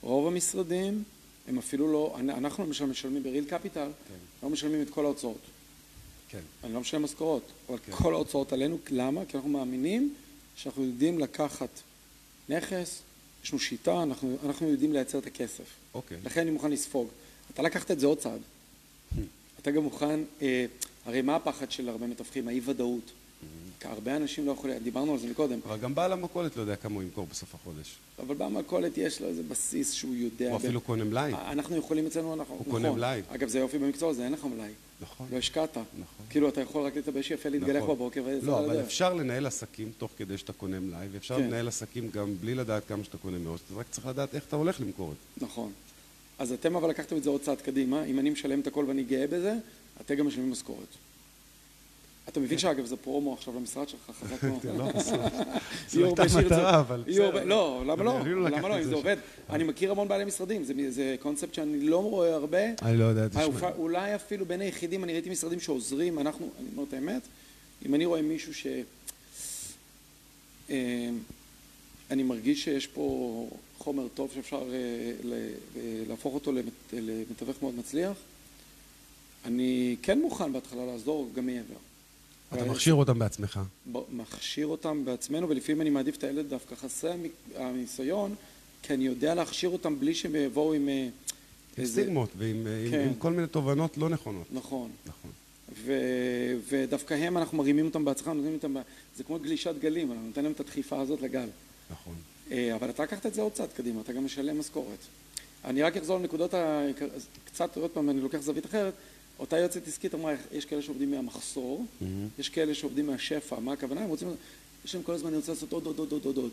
רוב 0.00 0.26
המשרדים 0.26 1.02
הם 1.48 1.58
אפילו 1.58 1.92
לא, 1.92 2.16
אנחנו 2.20 2.64
למשל 2.64 2.84
משלמים 2.86 3.22
בריל 3.22 3.44
קפיטל, 3.44 3.90
כן, 4.08 4.14
לא 4.42 4.50
משלמים 4.50 4.82
את 4.82 4.90
כל 4.90 5.04
ההוצאות. 5.04 5.40
כן, 6.28 6.40
אני 6.64 6.74
לא 6.74 6.80
משלם 6.80 7.02
משכורות, 7.02 7.42
אבל 7.68 7.78
כן. 7.86 7.92
כל 7.92 8.14
ההוצאות 8.14 8.52
עלינו, 8.52 8.78
למה? 8.90 9.24
כי 9.24 9.36
אנחנו 9.36 9.50
מאמינים 9.50 10.14
שאנחנו 10.56 10.84
יודעים 10.84 11.18
לקחת 11.18 11.80
נכס, 12.48 13.02
יש 13.44 13.52
לנו 13.52 13.60
שיטה, 13.60 14.02
אנחנו, 14.02 14.36
אנחנו 14.46 14.68
יודעים 14.68 14.92
לייצר 14.92 15.18
את 15.18 15.26
הכסף. 15.26 15.64
אוקיי. 15.94 16.18
לכן 16.24 16.40
אני 16.40 16.50
מוכן 16.50 16.70
לספוג. 16.70 17.08
אתה 17.54 17.62
לקחת 17.62 17.90
את 17.90 18.00
זה 18.00 18.06
עוד 18.06 18.18
צעד. 18.18 18.40
אתה 19.62 19.70
גם 19.70 19.82
מוכן, 19.82 20.20
אה, 20.42 20.66
הרי 21.06 21.22
מה 21.22 21.36
הפחד 21.36 21.70
של 21.70 21.88
הרבה 21.88 22.06
מתווכים? 22.06 22.48
האי-ודאות. 22.48 23.12
כי 23.80 23.88
הרבה 23.88 24.16
אנשים 24.16 24.46
לא 24.46 24.52
יכולים, 24.52 24.78
דיברנו 24.78 25.12
על 25.12 25.18
זה 25.18 25.28
מקודם, 25.28 25.58
אבל 25.66 25.78
גם 25.78 25.94
בעל 25.94 26.12
המכולת 26.12 26.56
לא 26.56 26.60
יודע 26.60 26.76
כמה 26.76 26.94
הוא 26.94 27.02
ימכור 27.02 27.26
בסוף 27.30 27.54
החודש. 27.54 27.96
אבל 28.18 28.34
במכולת 28.34 28.98
יש 28.98 29.20
לו 29.20 29.28
איזה 29.28 29.42
בסיס 29.42 29.92
שהוא 29.92 30.14
יודע. 30.14 30.48
הוא 30.48 30.56
אפילו 30.56 30.80
קונה 30.80 31.04
מלאי. 31.04 31.32
אנחנו 31.32 31.76
יכולים 31.76 32.06
אצלנו, 32.06 32.34
אנחנו, 32.34 32.54
הוא 32.54 32.64
קונה 32.64 32.88
נכון. 32.88 32.98
מלאי. 32.98 33.22
אגב, 33.28 33.48
זה 33.48 33.58
יופי 33.58 33.78
במקצוע 33.78 34.10
הזה, 34.10 34.24
אין 34.24 34.32
לך 34.32 34.44
מלאי. 34.44 34.70
נכון. 35.12 35.26
לא 35.32 35.36
השקעת. 35.36 35.76
נכון. 35.76 36.26
כאילו, 36.30 36.48
אתה 36.48 36.60
יכול 36.60 36.86
רק 36.86 36.96
להתלבש 36.96 37.30
יפה, 37.30 37.48
להתגלח 37.48 37.82
נכון. 37.82 37.94
בבוקר 37.94 38.22
ולצאת 38.24 38.44
לא, 38.48 38.58
על 38.58 38.64
אבל. 38.64 38.80
אפשר 38.80 39.14
לנהל 39.14 39.46
עסקים 39.46 39.92
תוך 39.98 40.10
כדי 40.16 40.38
שאתה 40.38 40.52
קונה 40.52 40.80
מלאי, 40.80 41.06
ואפשר 41.12 41.36
כן. 41.36 41.42
לנהל 41.42 41.68
עסקים 41.68 42.10
גם 42.10 42.34
בלי 42.40 42.54
לדעת 42.54 42.82
כמה 42.88 43.04
שאתה 43.04 43.18
קונה 43.18 43.38
מראש. 43.38 43.60
אתה 43.66 43.74
רק 43.80 43.86
צריך 43.90 44.06
לדעת 44.06 44.34
איך 44.34 44.44
אתה 44.48 44.56
הולך 44.56 44.80
למכור 44.80 45.12
את 45.12 45.16
זה. 45.40 45.46
נכון. 45.46 45.72
אז 46.38 46.52
אתם 46.52 46.76
אבל 46.76 46.90
לקחתם 46.90 47.16
את 47.16 47.22
זה 47.22 47.30
עוד 47.30 47.40
צעד 47.40 47.60
קדימה, 47.60 48.04
אם 48.04 48.18
אני 48.18 48.30
משלם 48.30 48.60
את 48.60 48.66
הכל 48.66 48.84
ואני 48.88 49.04
גאה 49.04 49.26
בזה, 49.26 49.54
אתם 50.00 50.14
גם 50.14 50.26
משלמים 50.26 50.50
משכורת. 50.50 50.88
אתה 52.28 52.40
מבין 52.40 52.58
שאגב 52.58 52.86
זה 52.86 52.96
פרומו 52.96 53.32
עכשיו 53.32 53.54
למשרד 53.56 53.88
שלך, 53.88 54.00
חזק 54.20 54.42
מאוד. 54.44 54.66
לא, 54.76 54.88
זו 55.90 56.04
הייתה 56.04 56.22
מטרה, 56.46 56.80
אבל 56.80 57.02
בסדר. 57.06 57.44
לא, 57.44 57.82
למה 57.86 58.04
לא? 58.04 58.18
לא 58.26 58.48
למה 58.50 58.68
לא? 58.68 58.78
אם 58.78 58.82
זה. 58.82 58.94
עובד. 58.94 59.16
אני 59.50 59.64
מכיר 59.64 59.90
המון 59.90 60.08
בעלי 60.08 60.24
משרדים, 60.24 60.64
זה- 60.88 61.16
קונספט 61.20 61.54
שאני 61.54 61.80
לא 61.80 62.02
רואה 62.02 62.34
הרבה. 62.34 62.58
אני 62.82 62.96
לא 62.96 63.04
יודע, 63.04 63.28
תשמע. 63.28 63.70
אולי 63.76 64.14
אפילו 64.14 64.46
בין 64.46 64.60
היחידים, 64.60 65.04
אני 65.04 65.12
ראיתי 65.12 65.30
משרדים 65.30 65.60
שעוזרים, 65.60 66.18
אנחנו, 66.18 66.50
אני 66.60 66.68
אומר 66.72 66.84
את 66.88 66.92
האמת, 66.92 67.22
אם 67.86 67.94
אני 67.94 68.04
רואה 68.06 68.22
מישהו 68.22 68.54
ש... 68.54 68.66
אה, 70.70 71.08
אני 72.10 72.22
מרגיש 72.22 72.64
שיש 72.64 72.86
פה 72.86 73.46
חומר 73.78 74.08
טוב 74.14 74.30
שאפשר 74.34 74.62
אה, 74.72 75.38
להפוך 76.08 76.34
אותו 76.34 76.52
למת- 76.52 76.92
למתווך 76.92 77.56
מאוד 77.62 77.74
מצליח, 77.78 78.12
אני 79.44 79.96
כן 80.02 80.18
מוכן 80.20 80.52
בהתחלה 80.52 80.86
לעזור 80.86 81.30
גם 81.34 81.46
מעבר. 81.46 81.74
אתה 82.54 82.62
אבל- 82.62 82.70
מכשיר 82.70 82.94
אותם 82.94 83.18
בעצמך. 83.18 83.60
מכשיר 84.12 84.66
אותם 84.66 85.04
בעצמנו, 85.04 85.48
ולפעמים 85.48 85.80
אני 85.80 85.90
מעדיף 85.90 86.16
את 86.16 86.24
הילד 86.24 86.48
דווקא 86.48 86.74
חסרי 86.74 87.10
המק- 87.12 87.56
הניסיון, 87.60 88.34
כי 88.82 88.94
אני 88.94 89.06
יודע 89.06 89.34
להכשיר 89.34 89.70
אותם 89.70 90.00
בלי 90.00 90.14
שהם 90.14 90.34
יבואו 90.36 90.72
עם 90.74 90.88
אה, 90.88 91.08
עם 91.78 91.86
סטיגמות 91.86 92.28
ועם 92.38 92.56
עם- 92.56 92.90
כן. 92.90 93.00
עם 93.08 93.14
כל 93.14 93.32
מיני 93.32 93.46
תובנות 93.46 93.98
לא 93.98 94.08
נכונות. 94.08 94.46
נכון. 94.52 94.90
נכון. 95.06 95.30
ו- 95.84 95.92
ודווקא 96.68 97.14
הם, 97.14 97.38
אנחנו 97.38 97.58
מרימים 97.58 97.84
אותם 97.86 98.04
בהצלחה, 98.04 98.32
נותנים 98.32 98.54
אותם, 98.54 98.74
זה 99.16 99.24
כמו 99.24 99.38
גלישת 99.38 99.74
גלים, 99.80 100.10
אנחנו 100.12 100.26
נותן 100.26 100.42
להם 100.42 100.52
את 100.52 100.60
הדחיפה 100.60 101.00
הזאת 101.00 101.22
לגל. 101.22 101.48
נכון. 101.90 102.14
אה, 102.50 102.74
אבל 102.74 102.90
אתה 102.90 103.02
לקחת 103.02 103.26
את 103.26 103.34
זה 103.34 103.42
עוד 103.42 103.52
צעד 103.52 103.68
קדימה, 103.76 104.00
אתה 104.00 104.12
גם 104.12 104.24
משלם 104.24 104.58
משכורת. 104.60 104.98
אני 105.64 105.82
רק 105.82 105.96
אחזור 105.96 106.18
לנקודות, 106.18 106.54
אז 106.54 107.26
קצת, 107.44 107.76
עוד 107.76 107.90
פעם, 107.90 108.10
אני 108.10 108.20
לוקח 108.20 108.38
זווית 108.38 108.66
אחרת. 108.66 108.94
אותה 109.44 109.58
יועצת 109.58 109.88
עסקית 109.88 110.14
אמרה, 110.14 110.34
יש 110.52 110.64
כאלה 110.64 110.82
שעובדים 110.82 111.10
מהמחסור, 111.10 111.86
יש 112.38 112.48
כאלה 112.48 112.74
שעובדים 112.74 113.06
מהשפע, 113.06 113.60
מה 113.60 113.72
הכוונה? 113.72 114.00
הם 114.00 114.08
רוצים, 114.08 114.28
יש 114.84 114.94
להם 114.94 115.04
כל 115.04 115.12
הזמן, 115.12 115.28
אני 115.28 115.36
רוצה 115.36 115.52
לעשות 115.52 115.72
עוד, 115.72 115.86
עוד, 115.86 115.98
עוד, 115.98 116.12
עוד, 116.12 116.24
עוד, 116.24 116.36
עוד. 116.36 116.52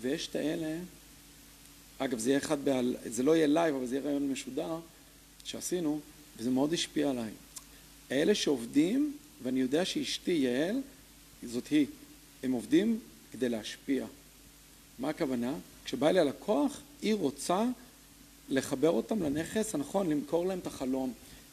ויש 0.00 0.28
את 0.28 0.36
האלה, 0.36 0.78
אגב 1.98 2.18
זה 2.18 2.30
יהיה 2.30 2.38
אחד, 2.38 2.64
בעל, 2.64 2.96
זה 3.06 3.22
לא 3.22 3.36
יהיה 3.36 3.46
live 3.46 3.74
אבל 3.74 3.86
זה 3.86 3.96
יהיה 3.96 4.06
ריאיון 4.06 4.28
משודר 4.28 4.78
שעשינו 5.44 6.00
וזה 6.38 6.50
מאוד 6.50 6.72
השפיע 6.72 7.10
עליי. 7.10 7.30
האלה 8.10 8.34
שעובדים, 8.34 9.16
ואני 9.42 9.60
יודע 9.60 9.84
שאשתי 9.84 10.32
יעל, 10.32 10.80
זאת 11.42 11.66
היא, 11.66 11.86
הם 12.42 12.52
עובדים 12.52 12.98
כדי 13.32 13.48
להשפיע. 13.48 14.06
מה 14.98 15.08
הכוונה? 15.08 15.54
כשבא 15.84 16.08
אליה 16.08 16.24
לקוח, 16.24 16.80
היא 17.02 17.14
רוצה 17.14 17.64
לחבר 18.48 18.90
אותם 18.90 19.22
לנכס 19.22 19.74
הנכון, 19.74 20.10
למכור 20.10 20.46
להם 20.46 20.58
את 20.58 20.66
החלום. 20.66 21.12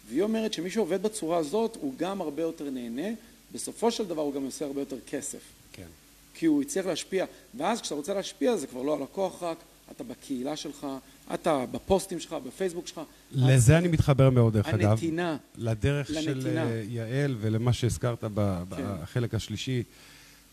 והיא 0.09 0.21
אומרת 0.21 0.53
שמי 0.53 0.69
שעובד 0.69 1.03
בצורה 1.03 1.37
הזאת 1.37 1.77
הוא 1.81 1.93
גם 1.97 2.21
הרבה 2.21 2.41
יותר 2.41 2.69
נהנה, 2.69 3.07
בסופו 3.51 3.91
של 3.91 4.05
דבר 4.07 4.21
הוא 4.21 4.33
גם 4.33 4.43
עושה 4.43 4.65
הרבה 4.65 4.81
יותר 4.81 4.97
כסף. 5.07 5.39
כן. 5.73 5.87
כי 6.33 6.45
הוא 6.45 6.61
יצטרך 6.61 6.85
להשפיע, 6.85 7.25
ואז 7.57 7.81
כשאתה 7.81 7.95
רוצה 7.95 8.13
להשפיע 8.13 8.57
זה 8.57 8.67
כבר 8.67 8.81
לא 8.81 8.95
הלקוח 8.95 9.43
רק, 9.43 9.57
אתה 9.91 10.03
בקהילה 10.03 10.55
שלך, 10.55 10.87
אתה 11.33 11.65
בפוסטים 11.71 12.19
שלך, 12.19 12.35
בפייסבוק 12.47 12.87
שלך. 12.87 13.01
לזה 13.31 13.77
אני 13.77 13.87
מתחבר 13.87 14.29
מאוד, 14.29 14.53
דרך 14.53 14.67
אגב. 14.67 14.89
הנתינה. 14.89 15.37
לדרך. 15.57 16.07
של 16.07 16.57
אה, 16.57 16.83
יעל 16.89 17.35
ולמה 17.41 17.73
שהזכרת 17.73 18.23
ב- 18.33 18.63
כן. 18.75 18.83
בחלק 19.01 19.33
השלישי, 19.33 19.83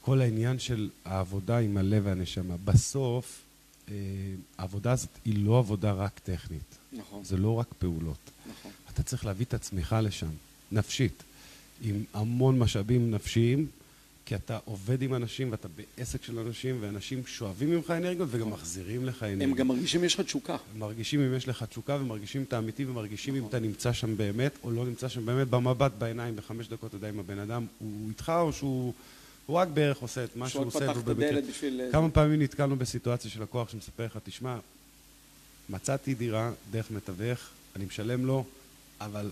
כל 0.01 0.21
העניין 0.21 0.59
של 0.59 0.91
העבודה 1.05 1.59
עם 1.59 1.77
הלב 1.77 2.03
והנשמה. 2.07 2.55
בסוף, 2.65 3.43
אה, 3.89 3.95
העבודה 4.59 4.93
הזאת 4.93 5.09
היא 5.25 5.45
לא 5.45 5.59
עבודה 5.59 5.93
רק 5.93 6.19
טכנית. 6.19 6.79
נכון, 6.93 7.25
זה 7.25 7.37
לא 7.37 7.55
רק 7.55 7.67
פעולות. 7.79 8.31
נכון. 8.51 8.71
אתה 8.95 9.03
צריך 9.03 9.27
להביא 9.27 9.47
את 9.47 9.55
עצמך 9.55 9.97
לשם, 10.03 10.29
נפשית, 10.73 11.23
עם 11.83 12.05
המון 12.15 12.59
משאבים 12.59 13.11
נפשיים, 13.11 13.67
כי 14.27 14.35
אתה 14.35 14.59
עובד 14.65 15.03
עם 15.03 15.15
אנשים 15.15 15.53
ואתה 15.53 15.69
בעסק 15.69 16.23
של 16.23 16.39
אנשים, 16.39 16.77
ואנשים 16.81 17.27
שואבים 17.27 17.71
ממך 17.71 17.91
אנרגיות 17.91 18.29
וגם 18.33 18.51
מחזירים 18.51 19.05
לך 19.05 19.23
אנרגיות. 19.23 19.43
הם 19.43 19.55
גם 19.55 19.69
מרגישים 19.69 20.05
יש 20.05 20.15
לך 20.15 20.21
תשוקה. 20.21 20.57
מרגישים 20.79 21.21
אם 21.21 21.35
יש 21.37 21.49
לך 21.49 21.63
תשוקה 21.63 21.99
ומרגישים 22.01 22.43
את 22.43 22.53
האמיתי 22.53 22.85
ומרגישים 22.85 23.37
אם. 23.37 23.47
אתה 23.47 23.59
נמצא 23.59 23.93
שם 23.93 24.17
באמת 24.17 24.53
או 24.63 24.71
לא 24.71 24.87
נמצא 24.87 25.09
שם 25.09 25.27
באמת 25.27 25.49
במבט 25.49 25.93
בעיניים 25.99 26.37
בחמש 26.37 26.69
דקות 26.69 26.89
אתה 26.89 26.97
יודע 26.97 27.09
אם 27.09 27.21
הבן 27.21 27.39
אדם 27.39 27.67
הוא 27.79 28.09
איתך 28.09 28.33
או 28.37 28.53
שהוא 28.53 28.93
הוא 29.47 29.57
רק 29.57 29.69
בערך 29.69 29.99
עושה 29.99 30.25
את 30.25 30.37
מה 30.37 30.49
שהוא 30.49 30.71
שהוא 30.71 30.83
רק 30.83 30.89
עושה. 30.89 30.93
פתח 30.93 31.03
את 31.05 31.09
הדלת 31.09 31.45
בשביל... 31.51 31.81
אה, 31.81 31.93
כמה 31.93 32.11
פעמים 32.11 32.43
נתקלנו 32.43 32.77
בסיטואציה 32.77 33.31
של 33.31 33.43
לקוח 33.43 33.69
שמספר 33.69 34.05
לך 34.05 34.19
תשמע 34.25 34.59
מצאתי 35.69 36.15
דירה 36.15 36.53
דרך 36.71 36.91
מתווך 36.91 37.39
אני 37.77 37.85
משלם 37.85 38.27
לו 38.27 38.45
אבל 39.01 39.31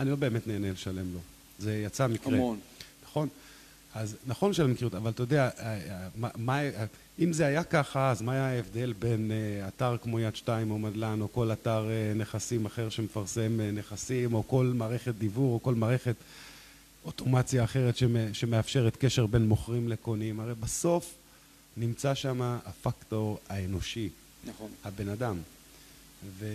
אני 0.00 0.10
לא 0.10 0.16
באמת 0.16 0.46
נהנה 0.46 0.70
לשלם 0.72 1.12
לו 1.12 1.20
זה 1.58 1.76
יצא 1.76 2.06
מקרה 2.06 2.34
המון. 2.34 2.58
נכון? 3.04 3.28
אז 3.94 4.16
נכון 4.26 4.52
שאני 4.52 4.72
מכיר 4.72 4.86
אותה, 4.86 4.96
אבל 4.96 5.10
אתה 5.10 5.22
יודע, 5.22 5.48
אה, 5.58 5.74
אה, 5.90 6.08
מה, 6.16 6.28
מה, 6.36 6.60
אם 7.18 7.32
זה 7.32 7.46
היה 7.46 7.64
ככה, 7.64 8.10
אז 8.10 8.22
מה 8.22 8.32
היה 8.32 8.46
ההבדל 8.48 8.92
בין 8.98 9.30
אה, 9.30 9.68
אתר 9.68 9.96
כמו 10.02 10.20
יד 10.20 10.36
שתיים 10.36 10.70
או 10.70 10.78
מדלן, 10.78 11.20
או 11.20 11.32
כל 11.32 11.52
אתר 11.52 11.86
נכסים 12.16 12.66
אחר 12.66 12.88
שמפרסם 12.88 13.60
נכסים, 13.74 14.34
או 14.34 14.48
כל 14.48 14.72
מערכת 14.74 15.14
דיוור, 15.14 15.52
או 15.54 15.62
כל 15.62 15.74
מערכת 15.74 16.14
אוטומציה 17.04 17.64
אחרת 17.64 17.96
שמ- 17.96 18.32
שמאפשרת 18.32 18.96
קשר 18.96 19.26
בין 19.26 19.48
מוכרים 19.48 19.88
לקונים? 19.88 20.40
הרי 20.40 20.54
בסוף 20.54 21.14
נמצא 21.76 22.14
שם 22.14 22.42
הפקטור 22.42 23.38
האנושי, 23.48 24.08
נכון. 24.44 24.70
הבן 24.84 25.08
אדם. 25.08 25.36
ו, 26.38 26.46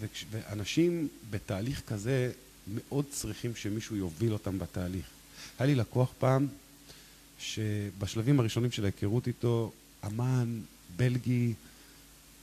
וכש, 0.00 0.24
ואנשים 0.30 1.08
בתהליך 1.30 1.82
כזה 1.86 2.32
מאוד 2.74 3.04
צריכים 3.10 3.56
שמישהו 3.56 3.96
יוביל 3.96 4.32
אותם 4.32 4.58
בתהליך. 4.58 5.06
היה 5.58 5.66
לי 5.66 5.74
לקוח 5.74 6.12
פעם, 6.18 6.46
שבשלבים 7.38 8.40
הראשונים 8.40 8.70
של 8.70 8.84
ההיכרות 8.84 9.26
איתו, 9.26 9.72
אמן, 10.06 10.60
בלגי, 10.96 11.54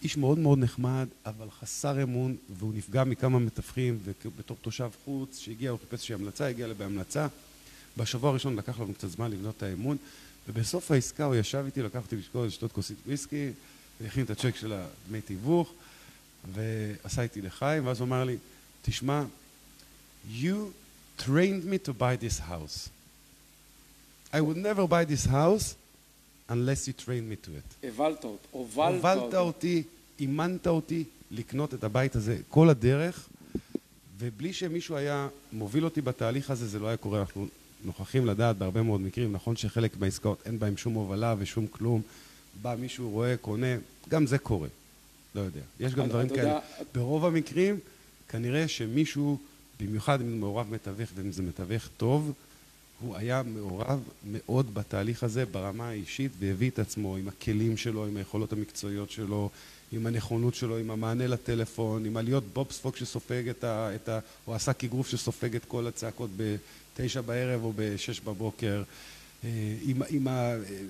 איש 0.04 0.18
מאוד 0.18 0.40
מאוד 0.40 0.60
נחמד, 0.60 1.08
אבל 1.26 1.48
חסר 1.60 2.04
אמון, 2.04 2.36
והוא 2.60 2.74
נפגע 2.74 3.04
מכמה 3.04 3.40
מתווכים, 3.40 4.00
ובתור 4.26 4.58
תושב 4.62 4.90
חוץ 5.06 5.40
שהגיע, 5.40 5.72
הוא 5.72 5.80
חיפש 5.80 5.94
איזושהי 5.94 6.16
המלצה, 6.16 6.48
הגיע 6.48 6.66
אליי 6.66 6.78
בהמלצה. 6.78 7.28
בשבוע 7.98 8.30
הראשון 8.30 8.56
לקח 8.56 8.80
לנו 8.80 8.94
קצת 8.94 9.10
זמן 9.10 9.32
לבנות 9.32 9.58
את 9.58 9.64
האמון, 9.64 9.98
ובסוף 10.48 10.92
העסקה 10.92 11.26
הוא 11.26 11.36
ישב 11.36 11.64
איתי, 11.66 11.82
לקח 11.82 12.04
אותי 12.04 12.16
לשקול 12.16 12.48
לשתות 12.48 12.72
כוסית 12.72 12.98
וויסקי, 13.06 13.50
והכין 14.02 14.24
את 14.24 14.30
הצ'ק 14.30 14.56
של 14.56 14.74
הדמי 14.74 15.22
תיווך, 15.22 15.74
ועשה 16.52 17.22
איתי 17.22 17.42
לחיים, 17.42 17.88
ואז 17.88 18.00
הוא 18.00 18.08
אמר 18.08 18.24
לי, 18.24 18.38
תשמע, 18.82 19.24
you 20.32 20.56
trained 21.20 21.66
me 21.66 21.88
to 21.88 21.92
buy 21.92 22.16
this 22.26 22.40
house. 22.40 22.90
I 24.34 24.42
would 24.42 24.58
never 24.58 24.88
buy 24.88 25.06
this 25.06 25.26
house 25.26 25.76
unless 26.50 26.88
you 26.88 26.94
trained 26.94 27.30
me 27.30 27.36
to 27.36 27.50
it. 27.50 27.88
הבלת 27.88 28.24
אותו, 28.24 28.38
הובלת. 28.52 29.34
אותי, 29.34 29.84
אימנת 30.20 30.68
אותי 30.68 31.04
לקנות 31.32 31.74
את 31.74 31.84
הבית 31.84 32.16
הזה 32.16 32.38
כל 32.50 32.70
הדרך, 32.70 33.28
ובלי 34.18 34.54
שמישהו 34.54 34.96
היה 34.96 35.28
מוביל 35.54 35.86
אותי 35.86 36.02
בתהליך 36.02 36.50
הזה, 36.52 36.68
זה 36.68 36.80
לא 36.80 36.88
היה 36.88 36.98
קורה. 36.98 37.20
אנחנו 37.20 37.48
נוכחים 37.84 38.26
לדעת 38.26 38.58
בהרבה 38.58 38.82
מאוד 38.82 39.02
מקרים, 39.02 39.32
נכון 39.32 39.56
שחלק 39.56 39.98
מהעסקאות 39.98 40.42
אין 40.46 40.60
בהם 40.60 40.78
שום 40.78 40.94
הובלה 40.94 41.36
ושום 41.38 41.68
כלום, 41.68 42.02
בא 42.62 42.76
מישהו, 42.80 43.10
רואה, 43.10 43.38
קונה, 43.38 43.76
גם 44.10 44.28
זה 44.28 44.38
קורה. 44.38 44.68
לא 45.36 45.42
יודע. 45.42 45.62
יש 45.80 45.96
גם 45.96 46.08
דברים 46.08 46.30
כאלה. 46.30 46.60
ברוב 46.94 47.26
המקרים, 47.26 47.80
כנראה 48.28 48.68
שמישהו, 48.68 49.38
במיוחד 49.80 50.22
אם 50.22 50.40
מעורב 50.40 50.68
מתווך, 50.72 51.10
ואם 51.16 51.32
זה 51.32 51.44
מתווך 51.44 51.90
טוב, 51.98 52.34
הוא 53.00 53.16
היה 53.16 53.44
מעורב 53.44 54.00
מאוד 54.32 54.74
בתהליך 54.74 55.24
הזה 55.24 55.46
ברמה 55.46 55.90
האישית 55.90 56.32
והביא 56.40 56.70
את 56.70 56.80
עצמו 56.80 57.16
עם 57.16 57.28
הכלים 57.28 57.78
שלו, 57.78 58.06
עם 58.06 58.18
היכולות 58.18 58.54
המקצועיות 58.54 59.12
שלו, 59.12 59.50
עם 59.92 60.08
הנכונות 60.08 60.56
שלו, 60.56 60.78
עם 60.78 60.92
המענה 60.92 61.28
לטלפון, 61.28 62.06
עם 62.06 62.18
עליות 62.18 62.44
בובספוג 62.54 62.96
שסופג 62.96 63.50
את 63.50 63.64
ה... 63.64 63.96
את 63.96 64.10
ה 64.10 64.20
או 64.48 64.56
עשה 64.56 64.72
אגרוף 64.84 65.08
שסופג 65.08 65.56
את 65.56 65.66
כל 65.66 65.88
הצעקות 65.88 66.30
בתשע 66.38 67.22
בערב 67.22 67.64
או 67.64 67.74
בשש 67.76 68.20
בבוקר, 68.20 68.84
עם, 69.82 70.02
עם 70.10 70.28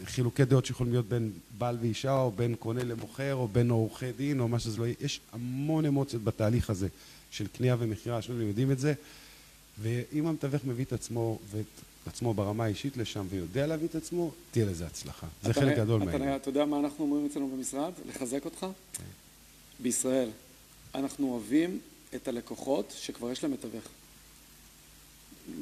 החילוקי 0.03 0.45
דעות 0.45 0.65
שיכולים 0.65 0.93
להיות 0.93 1.05
בין 1.09 1.31
בעל 1.57 1.77
ואישה 1.81 2.17
או 2.19 2.31
בין 2.31 2.55
קונה 2.55 2.83
למוכר 2.83 3.35
או 3.35 3.47
בין 3.47 3.69
עורכי 3.69 4.11
דין 4.11 4.39
או 4.39 4.47
מה 4.47 4.59
שזה 4.59 4.77
לא 4.77 4.83
יהיה, 4.85 4.95
יש 5.01 5.19
המון 5.31 5.85
אמוציות 5.85 6.23
בתהליך 6.23 6.69
הזה 6.69 6.87
של 7.31 7.47
קנייה 7.47 7.75
ומכירה, 7.79 8.21
שנינו 8.21 8.41
יודעים 8.41 8.71
את 8.71 8.79
זה 8.79 8.93
ואם 9.81 10.27
המתווך 10.27 10.65
מביא 10.65 10.85
את 10.85 10.93
עצמו 10.93 11.39
ואת 11.51 11.65
עצמו 12.05 12.33
ברמה 12.33 12.63
האישית 12.65 12.97
לשם 12.97 13.25
ויודע 13.29 13.67
להביא 13.67 13.87
את 13.87 13.95
עצמו, 13.95 14.31
תהיה 14.51 14.65
לזה 14.65 14.85
הצלחה. 14.85 15.27
זה 15.43 15.53
חלק 15.53 15.77
גדול 15.77 16.03
מהעניין. 16.03 16.29
נ- 16.31 16.35
אתה 16.35 16.49
יודע 16.49 16.65
מה 16.65 16.79
אנחנו 16.79 17.05
אומרים 17.05 17.25
אצלנו 17.25 17.47
במשרד? 17.57 17.91
לחזק 18.09 18.45
אותך? 18.45 18.65
בישראל. 19.79 20.29
אנחנו 20.95 21.31
אוהבים 21.31 21.79
את 22.15 22.27
הלקוחות 22.27 22.93
שכבר 22.97 23.31
יש 23.31 23.43
להם 23.43 23.51
מתווך. 23.53 23.83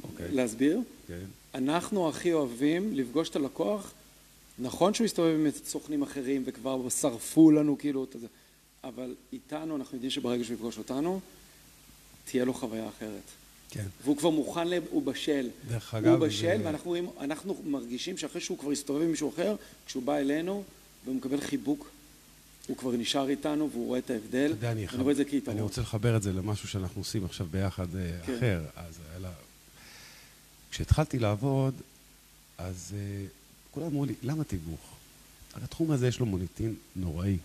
אוקיי. 0.04 0.32
להסביר? 0.32 0.80
כן. 1.08 1.26
אנחנו 1.56 2.10
הכי 2.10 2.34
אוהבים 2.34 2.94
לפגוש 2.94 3.30
את 3.30 3.36
הלקוח, 3.36 3.92
נכון 4.60 4.94
שהוא 4.94 5.06
הסתובב 5.06 5.36
עם 5.40 5.48
סוכנים 5.66 6.02
אחרים 6.02 6.44
וכבר 6.46 6.90
שרפו 6.90 7.52
לנו 7.52 7.78
כאילו 7.78 8.04
את 8.04 8.16
זה, 8.22 8.28
אבל 8.84 9.16
איתנו 9.34 9.76
אנחנו 9.76 9.96
יודעים 9.96 10.12
שברגע 10.12 10.44
שהוא 10.44 10.54
יפגוש 10.56 10.78
אותנו, 10.78 11.20
תהיה 12.26 12.46
לו 12.46 12.54
חוויה 12.54 12.90
אחרת. 12.90 13.22
כן. 13.70 13.86
והוא 14.04 14.18
כבר 14.18 14.30
מוכן, 14.30 14.68
ל- 14.68 14.80
הוא 14.92 15.04
בשל. 15.04 15.50
דרך 15.70 15.94
הוא 15.94 16.00
אגב, 16.00 16.26
בשל, 16.26 16.58
זה- 16.58 16.66
ואנחנו 16.66 16.90
רואים- 16.90 17.10
אנחנו 17.20 17.62
מרגישים 17.66 18.18
שאחרי 18.18 18.42
שהוא 18.42 18.58
כבר 18.58 18.72
הסתובב 18.72 19.02
עם 19.02 19.12
מישהו 19.12 19.30
אחר, 19.30 19.56
כשהוא 19.86 20.04
בא 20.04 20.18
אלינו 20.18 20.64
והוא 21.06 21.16
מקבל 21.16 21.42
חיבוק, 21.42 21.90
הוא 22.68 22.78
כבר 22.78 22.92
נשאר 22.92 23.30
איתנו 23.30 23.70
והוא 23.72 23.88
רואה 23.88 24.00
את 24.00 24.10
ההבדל. 24.10 24.46
אתה 24.46 24.54
יודע, 24.58 24.72
אני, 24.72 24.88
כיתרון. 25.26 25.56
אני 25.58 25.62
רוצה 25.64 25.82
לחבר 25.82 26.18
את 26.18 26.24
זה 26.24 26.34
למשהו 26.34 26.68
שאנחנו 26.68 27.02
עושים 27.02 27.26
עכשיו 27.26 27.48
ביחד 27.52 27.96
אה, 27.96 28.12
כן. 28.26 28.36
אחר. 28.38 28.62
אז 28.76 29.00
אלא... 29.18 29.30
כשהתחלתי 30.72 31.20
לעבוד, 31.20 31.74
אז 32.58 32.96
אה, 32.98 33.26
כולם 33.72 33.86
אמרו 33.86 34.06
לי, 34.06 34.14
למה 34.24 34.44
תיווך? 34.44 34.96
הרי 35.54 35.64
התחום 35.64 35.92
הזה 35.92 36.08
יש 36.08 36.20
לו 36.20 36.26
מוניטין 36.26 36.76
נוראי. 36.96 37.38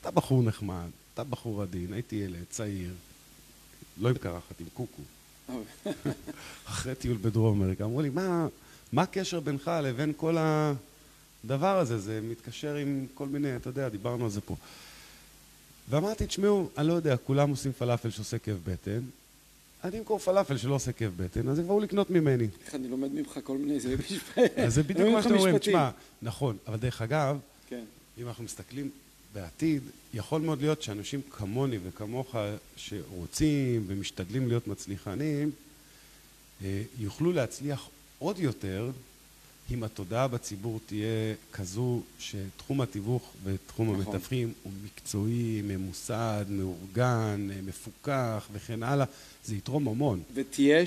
אתה 0.00 0.10
בחור 0.10 0.42
נחמד, 0.42 0.88
אתה 1.14 1.24
בחור 1.24 1.62
עדין, 1.62 1.92
הייתי 1.92 2.16
ילד, 2.16 2.44
צעיר, 2.50 2.94
לא 4.00 4.08
עם 4.08 4.18
קרחת, 4.18 4.60
עם 4.60 4.66
קוקו. 4.74 5.02
אחרי 6.68 6.94
טיול 6.94 7.16
בדרום 7.22 7.62
אמריקה, 7.62 7.84
אמרו 7.84 8.02
לי, 8.02 8.10
מה, 8.10 8.46
מה 8.92 9.02
הקשר 9.02 9.40
בינך 9.40 9.70
לבין 9.82 10.12
כל 10.16 10.36
הדבר 10.38 11.78
הזה? 11.78 11.98
זה 11.98 12.20
מתקשר 12.22 12.74
עם 12.74 13.06
כל 13.14 13.26
מיני, 13.26 13.56
אתה 13.56 13.68
יודע, 13.68 13.88
דיברנו 13.88 14.24
על 14.24 14.30
זה 14.30 14.40
פה. 14.40 14.56
ואמרתי, 15.88 16.26
תשמעו, 16.26 16.70
אני 16.78 16.88
לא 16.88 16.92
יודע, 16.92 17.16
כולם 17.16 17.50
עושים 17.50 17.72
פלאפל 17.72 18.10
שעושה 18.10 18.38
כאב 18.38 18.58
בטן, 18.64 19.00
אני 19.84 19.98
אמכור 19.98 20.18
פלאפל 20.18 20.56
שלא 20.56 20.74
עושה 20.74 20.92
כאב 20.92 21.12
בטן, 21.16 21.48
אז 21.48 21.58
יבואו 21.58 21.80
לקנות 21.80 22.10
ממני. 22.10 22.46
איך 22.66 22.74
אני 22.74 22.88
לומד 22.88 23.12
ממך 23.12 23.38
כל 23.44 23.58
מיני, 23.58 23.80
זה 23.80 23.96
משפט. 23.96 24.58
אז 24.58 24.74
זה 24.74 24.82
בדיוק 24.82 25.08
מה 25.08 25.22
שאתם 25.22 25.34
אומרים, 25.34 25.54
משפטים. 25.54 25.72
תשמע, 25.72 25.90
נכון, 26.22 26.56
אבל 26.66 26.76
דרך 26.76 27.02
אגב, 27.02 27.38
כן. 27.68 27.84
אם 28.18 28.28
אנחנו 28.28 28.44
מסתכלים 28.44 28.90
בעתיד, 29.34 29.82
יכול 30.14 30.40
מאוד 30.40 30.60
להיות 30.60 30.82
שאנשים 30.82 31.20
כמוני 31.30 31.78
וכמוך 31.84 32.34
שרוצים 32.76 33.84
ומשתדלים 33.86 34.48
להיות 34.48 34.66
מצליחנים, 34.66 35.50
אה, 36.64 36.82
יוכלו 36.98 37.32
להצליח 37.32 37.88
עוד 38.18 38.38
יותר 38.38 38.90
אם 39.70 39.82
התודעה 39.82 40.28
בציבור 40.28 40.80
תהיה 40.86 41.34
כזו 41.52 42.00
שתחום 42.18 42.80
התיווך 42.80 43.32
ותחום 43.44 43.90
נכון. 43.90 44.06
המתווכים 44.06 44.52
הוא 44.62 44.72
מקצועי, 44.84 45.62
ממוסד, 45.64 46.44
מאורגן, 46.48 47.48
מפוקח 47.66 48.48
וכן 48.52 48.82
הלאה, 48.82 49.06
זה 49.44 49.56
יתרום 49.56 49.88
המון. 49.88 50.22
ותהיה, 50.34 50.84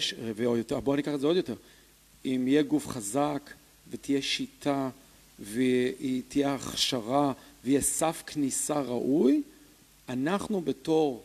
בואו 0.84 0.96
ניקח 0.96 1.14
את 1.14 1.20
זה 1.20 1.28
עוד 1.28 1.36
יותר, 1.36 1.56
אם 2.26 2.44
יהיה 2.48 2.62
גוף 2.62 2.88
חזק 2.88 3.54
ותהיה 3.90 4.22
שיטה 4.22 4.90
והיא 5.40 6.22
תהיה 6.28 6.56
הכשרה 6.56 7.34
ויהיה 7.64 7.82
סף 7.82 8.24
כניסה 8.28 8.82
ראוי, 8.82 9.42
אנחנו 10.10 10.62
בתור 10.62 11.24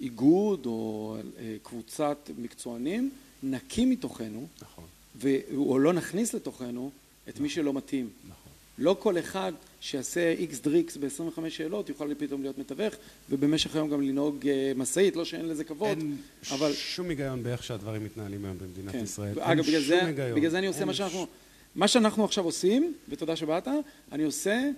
איגוד 0.00 0.66
או 0.66 1.16
אה, 1.38 1.56
קבוצת 1.62 2.30
מקצוענים 2.38 3.10
נקים 3.42 3.90
מתוכנו, 3.90 4.46
נכון, 4.62 4.84
ו- 5.22 5.56
או 5.56 5.78
לא 5.78 5.92
נכניס 5.92 6.34
לתוכנו 6.34 6.90
את 7.28 7.40
מי 7.40 7.48
שלא 7.48 7.72
מתאים. 7.72 8.08
נכון. 8.24 8.52
לא 8.78 8.96
כל 9.00 9.18
אחד 9.18 9.52
שיעשה 9.80 10.30
איקס 10.32 10.60
דריקס 10.60 10.96
ב-25 10.96 11.40
שאלות 11.48 11.88
יוכל 11.88 12.14
פתאום 12.18 12.42
להיות 12.42 12.58
מתווך 12.58 12.94
ובמשך 13.30 13.74
היום 13.76 13.90
גם 13.90 14.02
לנהוג 14.02 14.48
אה, 14.48 14.72
משאית, 14.76 15.16
לא 15.16 15.24
שאין 15.24 15.48
לזה 15.48 15.64
כבוד, 15.64 15.98
אין 15.98 16.16
אבל... 16.50 16.72
שום 16.72 17.08
היגיון 17.08 17.42
באיך 17.42 17.62
שהדברים 17.62 18.04
מתנהלים 18.04 18.44
היום 18.44 18.58
במדינת 18.58 18.92
כן. 18.92 19.04
ישראל. 19.04 19.40
אגב, 19.40 19.64
בגלל 19.66 19.80
זה. 19.82 20.00
בגלל 20.34 20.50
זה 20.50 20.58
אני 20.58 20.66
עושה 20.66 20.84
מה 20.84 20.94
שאנחנו... 20.94 21.22
ש- 21.24 21.28
מה 21.76 21.88
שאנחנו 21.88 22.24
עכשיו 22.24 22.44
עושים, 22.44 22.94
ותודה 23.08 23.36
שבאת, 23.36 23.68
אני 24.12 24.24
עושה 24.24 24.70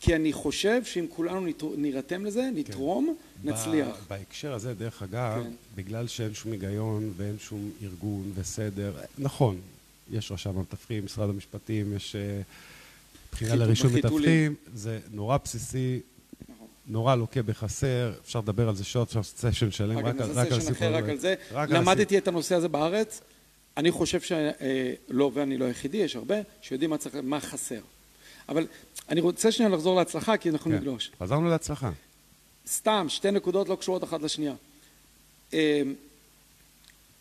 כי 0.00 0.16
אני 0.16 0.32
חושב 0.32 0.84
שאם 0.84 1.06
כולנו 1.16 1.46
נירתם 1.76 2.24
לזה, 2.24 2.50
נתרום, 2.54 3.14
ב- 3.42 3.48
נצליח. 3.48 3.96
בהקשר 4.08 4.52
הזה, 4.52 4.74
דרך 4.74 5.02
אגב, 5.02 5.42
כן. 5.44 5.50
בגלל 5.74 6.06
שאין 6.06 6.34
שום 6.34 6.52
היגיון 6.52 7.12
ואין 7.16 7.36
שום 7.40 7.70
ארגון 7.82 8.32
וסדר, 8.34 8.92
נכון, 9.18 9.60
יש 10.10 10.32
רשם 10.32 10.50
המתווכים, 10.58 11.04
משרד 11.04 11.30
המשפטים, 11.30 11.96
יש 11.96 12.16
אה, 12.16 12.40
בחינה 13.32 13.50
חיתול- 13.50 13.66
לרישום. 13.66 13.94
מתווכים, 13.94 14.54
זה 14.74 15.00
נורא 15.12 15.38
בסיסי, 15.44 16.00
נכון. 16.48 16.66
נורא 16.86 17.14
לוקה 17.14 17.42
בחסר, 17.42 18.12
אפשר 18.24 18.38
לדבר 18.38 18.68
על 18.68 18.76
זה 18.76 18.84
שעות, 18.84 19.08
אפשר 19.08 19.18
לעשות 19.20 19.38
סשן 19.52 19.70
שלם, 19.70 19.98
רק 19.98 20.04
על 20.04 20.12
נעשה 20.26 20.40
רק 20.40 20.52
על 20.52 20.58
הסיפור 20.58 20.88
רק. 20.88 21.04
על 21.04 21.18
זה. 21.18 21.34
רק 21.52 21.70
למדתי 21.70 22.18
את 22.18 22.28
הנושא 22.28 22.54
הזה 22.54 22.68
בארץ. 22.68 23.20
אני 23.76 23.90
חושב 23.90 24.20
שלא, 24.20 25.30
ואני 25.34 25.58
לא 25.58 25.64
היחידי, 25.64 25.96
יש 25.96 26.16
הרבה 26.16 26.34
שיודעים 26.62 26.90
מה 26.90 26.98
צריך, 26.98 27.14
מה 27.22 27.40
חסר. 27.40 27.80
אבל 28.48 28.66
אני 29.08 29.20
רוצה 29.20 29.52
שנייה 29.52 29.70
לחזור 29.70 29.96
להצלחה, 29.96 30.36
כי 30.36 30.50
אנחנו 30.50 30.70
כן. 30.70 30.76
נגלוש. 30.76 31.10
חזרנו 31.20 31.48
להצלחה. 31.48 31.90
סתם, 32.66 33.06
שתי 33.08 33.30
נקודות 33.30 33.68
לא 33.68 33.76
קשורות 33.76 34.04
אחת 34.04 34.22
לשנייה. 34.22 34.54
אה, 35.54 35.82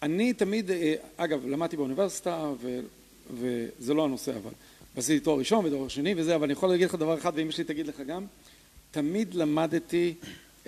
אני 0.01 0.33
תמיד, 0.33 0.71
אה, 0.71 0.95
אגב, 1.17 1.45
למדתי 1.45 1.77
באוניברסיטה, 1.77 2.51
ו, 2.61 2.79
וזה 3.33 3.93
לא 3.93 4.05
הנושא 4.05 4.31
אבל, 4.31 4.51
עשיתי 4.95 5.19
תואר 5.19 5.39
ראשון 5.39 5.65
ותואר 5.65 5.87
שני 5.87 6.13
וזה, 6.17 6.35
אבל 6.35 6.43
אני 6.43 6.53
יכול 6.53 6.69
להגיד 6.69 6.87
לך 6.87 6.95
דבר 6.95 7.17
אחד, 7.17 7.31
ואמא 7.35 7.51
שלי 7.51 7.63
תגיד 7.63 7.87
לך 7.87 8.01
גם, 8.07 8.25
תמיד 8.91 9.33
למדתי 9.33 10.13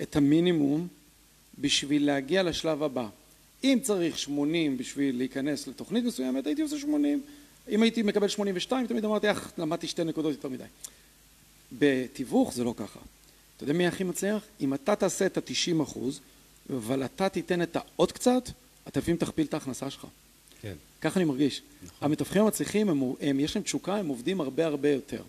את 0.02 0.16
המינימום 0.16 0.88
בשביל 1.58 2.06
להגיע 2.06 2.42
לשלב 2.42 2.82
הבא. 2.82 3.08
אם 3.64 3.78
צריך 3.82 4.18
80 4.18 4.76
בשביל 4.76 5.16
להיכנס 5.16 5.66
לתוכנית 5.66 6.04
מסוימת, 6.04 6.46
הייתי 6.46 6.62
עושה 6.62 6.78
80. 6.78 7.22
אם 7.68 7.82
הייתי 7.82 8.02
מקבל 8.02 8.28
82, 8.28 8.86
תמיד 8.86 9.04
אמרתי, 9.04 9.30
אך, 9.30 9.52
למדתי 9.58 9.86
שתי 9.86 10.04
נקודות 10.04 10.32
יותר 10.32 10.48
מדי. 10.48 10.64
בתיווך 11.78 12.52
זה 12.52 12.64
לא 12.64 12.74
ככה. 12.76 12.98
אתה 13.56 13.64
יודע 13.64 13.72
מי 13.74 13.86
הכי 13.86 14.04
מצליח? 14.04 14.42
אם 14.60 14.74
אתה 14.74 14.96
תעשה 14.96 15.26
את 15.26 15.38
ה-90 15.38 15.82
אחוז, 15.82 16.20
אבל 16.76 17.04
אתה 17.04 17.28
תיתן 17.28 17.62
את 17.62 17.76
העוד 17.76 18.12
קצת, 18.12 18.42
אתה 18.88 19.00
לפעמים 19.00 19.16
תכפיל 19.16 19.46
את 19.46 19.54
ההכנסה 19.54 19.90
שלך. 19.90 20.06
כן. 20.62 20.74
ככה 21.00 21.20
אני 21.20 21.24
מרגיש. 21.28 21.62
נכון. 21.82 21.96
המתווכים 22.00 22.42
המצליחים, 22.42 22.88
הם, 22.88 23.02
הם, 23.20 23.40
יש 23.40 23.56
להם 23.56 23.62
תשוקה, 23.64 23.96
הם 23.96 24.08
עובדים 24.08 24.40
הרבה 24.40 24.66
הרבה 24.66 24.88
יותר. 24.90 25.22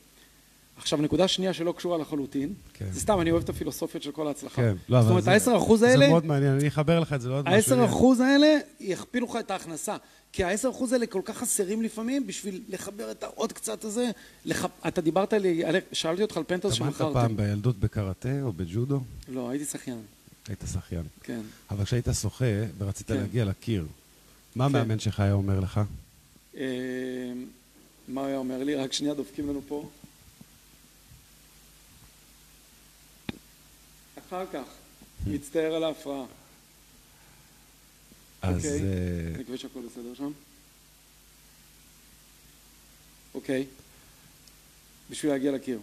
עכשיו, 0.78 1.02
נקודה 1.02 1.28
שנייה 1.28 1.54
שלא 1.54 1.72
קשורה 1.78 1.98
לחלוטין, 1.98 2.54
כן. 2.74 2.86
זה 2.92 3.00
סתם, 3.00 3.22
אני 3.22 3.32
אוהב 3.32 3.44
את 3.44 3.50
הפילוסופיות 3.50 4.04
של 4.04 4.12
כל 4.12 4.28
ההצלחה. 4.28 4.56
כן, 4.62 4.76
לא, 4.90 5.02
זאת 5.02 5.10
אומרת, 5.10 5.24
זה- 5.24 5.32
ה-10 5.32 5.58
אחוז 5.58 5.80
זה 5.80 5.88
האלה, 5.88 6.08
מאוד 6.10 6.26
מעניין, 6.26 6.52
אני 6.60 6.68
אחבר 6.68 7.00
לך 7.00 7.14
את 7.14 7.22
זה 7.22 7.30
לעוד 7.30 7.50
משהו. 7.50 7.76
ה-10 7.82 7.86
אחוז 7.86 8.20
האלה 8.20 8.58
יכפילו 8.80 9.28
לך 9.28 9.36
את 9.40 9.52
ההכנסה. 9.52 9.98
כי 10.34 10.44
ה-10 10.44 10.70
אחוז 10.70 10.94
האלה 10.94 11.08
כל 11.08 11.22
כך 11.26 11.38
חסרים 11.38 11.82
לפעמים 11.82 12.28
בשביל 12.28 12.62
לחבר 12.70 13.12
את 13.12 13.24
העוד 13.24 13.54
קצת 13.54 13.84
הזה. 13.84 14.12
לח... 14.46 14.66
אתה 14.88 15.02
דיברת 15.02 15.34
לי, 15.34 15.64
שאלתי 15.92 16.22
אותך 16.22 16.38
על 16.38 16.44
פנטוס 16.48 16.74
שמכרתם. 16.74 17.14
פעם 17.14 17.38
בילדות 17.38 17.80
בקראטה 17.80 18.42
או 18.42 18.54
בג'ודו? 18.54 19.00
לא, 19.28 19.50
הייתי 19.50 19.66
שחיין, 19.66 20.02
היית 20.48 20.64
שחיין. 20.74 21.04
כן. 21.24 21.42
אבל 21.70 21.86
כשהיית 21.86 22.08
שוחה 22.22 22.46
ורצית 22.78 23.08
כן. 23.08 23.14
להגיע 23.18 23.46
לקיר, 23.46 23.86
מה 24.56 24.70
כן. 24.70 24.76
המאמן 24.76 25.00
שלך 25.00 25.20
היה 25.20 25.34
אומר 25.34 25.60
לך? 25.60 25.82
אה, 26.58 26.64
מה 28.08 28.22
הוא 28.22 28.28
היה 28.28 28.38
אומר 28.38 28.64
לי? 28.64 28.76
רק 28.76 28.94
שנייה 28.94 29.14
דופקים 29.14 29.50
לנו 29.50 29.62
פה. 29.68 29.90
אחר 34.28 34.46
כך, 34.54 34.64
מצטער 35.28 35.74
על 35.74 35.84
ההפרעה. 35.84 36.26
אז 38.42 38.56
אוקיי. 38.56 38.72
אה, 38.72 39.36
אני 39.36 39.44
מקווה 39.44 39.58
שהכל 39.58 39.80
בסדר 39.92 40.14
שם. 40.14 40.32
אוקיי. 43.34 43.66
בשביל 45.10 45.32
להגיע 45.32 45.52
לקיר. 45.52 45.80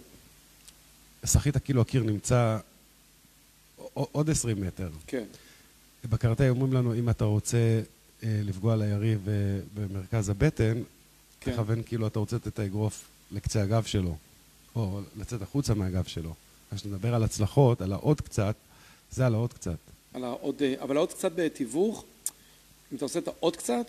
שחית 1.27 1.57
כאילו 1.57 1.81
הקיר 1.81 2.03
נמצא 2.03 2.59
עוד 3.95 4.31
20 4.31 4.61
מטר. 4.61 4.91
כן. 5.07 5.25
בקראטה 6.05 6.49
אומרים 6.49 6.73
לנו, 6.73 6.95
אם 6.95 7.11
אתה 7.11 7.25
רוצה 7.25 7.83
אה, 8.23 8.41
לפגוע 8.45 8.77
ליריב 8.77 9.29
במרכז 9.75 10.29
הבטן, 10.29 10.83
כן. 11.41 11.53
תכוון 11.53 11.83
כאילו 11.87 12.07
אתה 12.07 12.19
רוצה 12.19 12.37
לתת 12.37 12.49
את 12.49 12.59
האגרוף 12.59 13.05
לקצה 13.31 13.63
הגב 13.63 13.85
שלו, 13.85 14.17
או 14.77 15.01
לצאת 15.17 15.43
החוצה 15.43 15.75
מהגב 15.75 16.05
שלו. 16.05 16.35
כשאתה 16.75 16.89
מדבר 16.89 17.15
על 17.15 17.25
הצלחות, 17.25 17.81
על 17.81 17.93
העוד 17.93 18.21
קצת, 18.21 18.55
זה 19.11 19.27
על 19.27 19.35
העוד 19.35 19.53
קצת. 19.53 19.77
על 20.15 20.25
העוד, 20.25 20.63
אה, 20.63 20.75
אבל 20.81 20.97
העוד 20.97 21.13
קצת 21.13 21.33
בתיווך, 21.35 22.05
אם 22.93 22.97
אתה 22.97 23.05
עושה 23.05 23.19
את 23.19 23.29
העוד 23.29 23.57
קצת, 23.57 23.87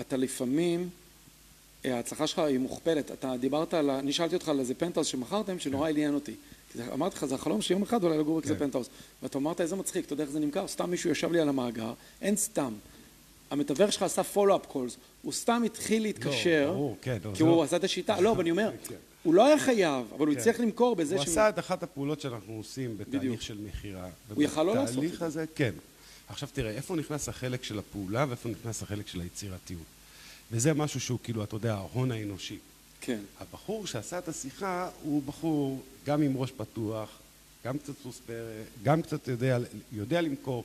אתה 0.00 0.16
לפעמים, 0.16 0.88
אה, 1.84 1.96
ההצלחה 1.96 2.26
שלך 2.26 2.38
היא 2.38 2.58
מוכפלת. 2.58 3.10
אתה 3.10 3.36
דיברת 3.40 3.74
על, 3.74 3.90
אני 3.90 4.12
שאלתי 4.12 4.34
אותך 4.34 4.48
על 4.48 4.60
איזה 4.60 4.74
פנטהאוס 4.74 5.06
שמכרתם, 5.06 5.58
שנורא 5.58 5.88
עניין 5.88 6.14
אותי. 6.14 6.34
אמרתי 6.92 7.16
לך, 7.16 7.24
זה 7.24 7.34
החלום 7.34 7.62
שיום 7.62 7.82
אחד 7.82 8.04
אולי 8.04 8.18
לגור 8.18 8.40
בכזה 8.40 8.54
כן. 8.54 8.58
פנטהאוס. 8.58 8.88
ואתה 9.22 9.38
אמרת, 9.38 9.60
איזה 9.60 9.76
מצחיק, 9.76 10.04
אתה 10.04 10.12
יודע 10.12 10.24
איך 10.24 10.32
זה 10.32 10.40
נמכר? 10.40 10.68
סתם 10.68 10.90
מישהו 10.90 11.10
ישב 11.10 11.32
לי 11.32 11.40
על 11.40 11.48
המאגר, 11.48 11.92
אין 12.22 12.36
סתם. 12.36 12.72
המתווך 13.50 13.92
שלך 13.92 14.02
עשה 14.02 14.22
follow-up 14.22 14.66
calls, 14.66 14.96
הוא 15.22 15.32
סתם 15.32 15.62
התחיל 15.66 16.02
להתקשר, 16.02 16.66
לא, 16.66 16.72
ברור, 16.72 16.96
כן, 17.02 17.18
לא, 17.24 17.30
כי 17.34 17.42
הוא 17.42 17.50
לא- 17.50 17.62
עשה 17.62 17.76
את 17.76 17.84
השיטה, 17.84 18.20
לא, 18.20 18.32
אבל 18.32 18.40
אני 18.40 18.50
אומר, 18.50 18.70
כן. 18.88 18.94
הוא 19.22 19.34
לא 19.34 19.46
היה 19.46 19.58
חייב, 19.58 20.06
אבל 20.16 20.26
הוא 20.26 20.34
כן. 20.34 20.40
הצליח 20.40 20.60
למכור 20.60 20.96
בזה 20.96 21.16
הוא 21.16 21.24
ש... 21.24 21.28
עשה 21.28 21.48
את 21.48 21.58
אחת 21.58 21.82
הפעולות 21.82 22.20
שאנחנו 22.20 22.54
עושים 22.54 22.98
בתהליך. 22.98 23.42
של 23.42 23.58
מכירה. 23.58 24.08
הוא 24.34 24.42
יכל 24.42 24.62
לא 24.62 24.74
לעשות 24.74 25.04
את 25.04 25.18
זה. 25.18 25.26
הזה, 25.26 25.44
כן. 25.54 25.72
עכשיו 26.30 26.48
תראה, 26.52 26.70
איפה 26.70 26.96
נכנס 26.96 27.28
החלק 27.28 27.62
של 27.62 27.78
הפעולה 27.78 28.26
ואיפה 28.28 28.48
נכנס 28.48 28.82
החלק 28.82 29.06
של 29.06 29.20
היצירתיות. 29.20 29.82
וזה 30.52 30.74
משהו 30.74 31.00
שהוא 31.00 31.18
כאילו, 31.22 31.44
אתה 31.44 31.56
יודע, 31.56 31.74
ההון 31.74 32.12
האנושי. 32.12 32.58
כן, 33.00 33.20
הבחור 33.40 33.86
שעשה 33.86 34.18
את 34.18 34.28
השיחה 34.28 34.88
הוא 35.02 35.22
בחור 35.22 35.82
גם 36.06 36.22
עם 36.22 36.36
ראש 36.36 36.50
פתוח, 36.50 37.08
גם 37.64 37.78
קצת 37.78 37.92
סוס 38.02 38.20
פרא, 38.26 38.62
גם 38.82 39.02
קצת 39.02 39.28
יודע, 39.28 39.58
יודע 39.92 40.20
למכור, 40.20 40.64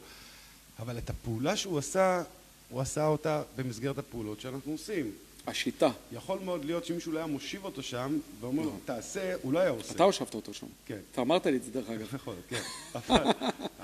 אבל 0.80 0.98
את 0.98 1.10
הפעולה 1.10 1.56
שהוא 1.56 1.78
עשה, 1.78 2.24
הוא 2.70 2.82
עשה 2.82 3.08
אותה 3.08 3.44
במסגרת 3.56 3.98
הפעולות 3.98 4.42
שאנחנו 4.42 4.72
עושים. 4.72 5.12
השיטה. 5.48 5.90
יכול 6.12 6.40
מאוד 6.40 6.66
להיות 6.66 6.86
שמישהו 6.86 7.12
לא 7.12 7.18
היה 7.18 7.28
מושיב 7.28 7.66
אותו 7.66 7.84
שם 7.84 8.20
ואומר 8.40 8.64
לו, 8.64 8.78
תעשה, 8.86 9.36
הוא 9.42 9.54
לא 9.54 9.60
היה 9.60 9.70
עושה. 9.70 9.94
אתה 9.94 10.04
הושבת 10.04 10.34
אותו 10.34 10.54
שם. 10.54 10.68
כן. 10.86 11.00
אתה 11.12 11.22
אמרת 11.22 11.46
לי 11.46 11.58
את 11.58 11.64
זה 11.64 11.72
דרך 11.72 11.90
אגב. 11.90 12.08
נכון, 12.16 12.36
כן. 12.50 12.62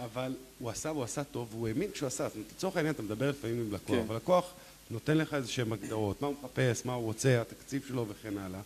אבל, 0.04 0.22
אבל 0.22 0.34
הוא 0.60 0.70
עשה 0.70 0.92
והוא 0.92 1.04
עשה 1.04 1.24
טוב, 1.24 1.48
והוא 1.52 1.68
האמין 1.68 1.92
כשהוא 1.92 2.08
עשה. 2.08 2.28
זאת 2.28 2.36
אומרת, 2.36 2.52
לצורך 2.58 2.76
העניין 2.76 2.94
אתה 2.96 3.04
מדבר 3.04 3.30
לפעמים 3.30 3.60
עם 3.60 3.74
לקוח, 3.74 3.96
כן. 3.96 4.04
והלקוח 4.08 4.54
נותן 4.92 5.18
לך 5.18 5.34
איזה 5.34 5.48
שהן 5.48 5.74
הגדרות, 5.74 6.22
מה 6.22 6.28
הוא 6.28 6.36
מחפש, 6.42 6.86
מה 6.86 6.94
הוא 6.94 7.04
רוצה, 7.04 7.42
התקציב 7.42 7.86
שלו 7.88 8.06
וכן 8.10 8.38
הלאה. 8.38 8.62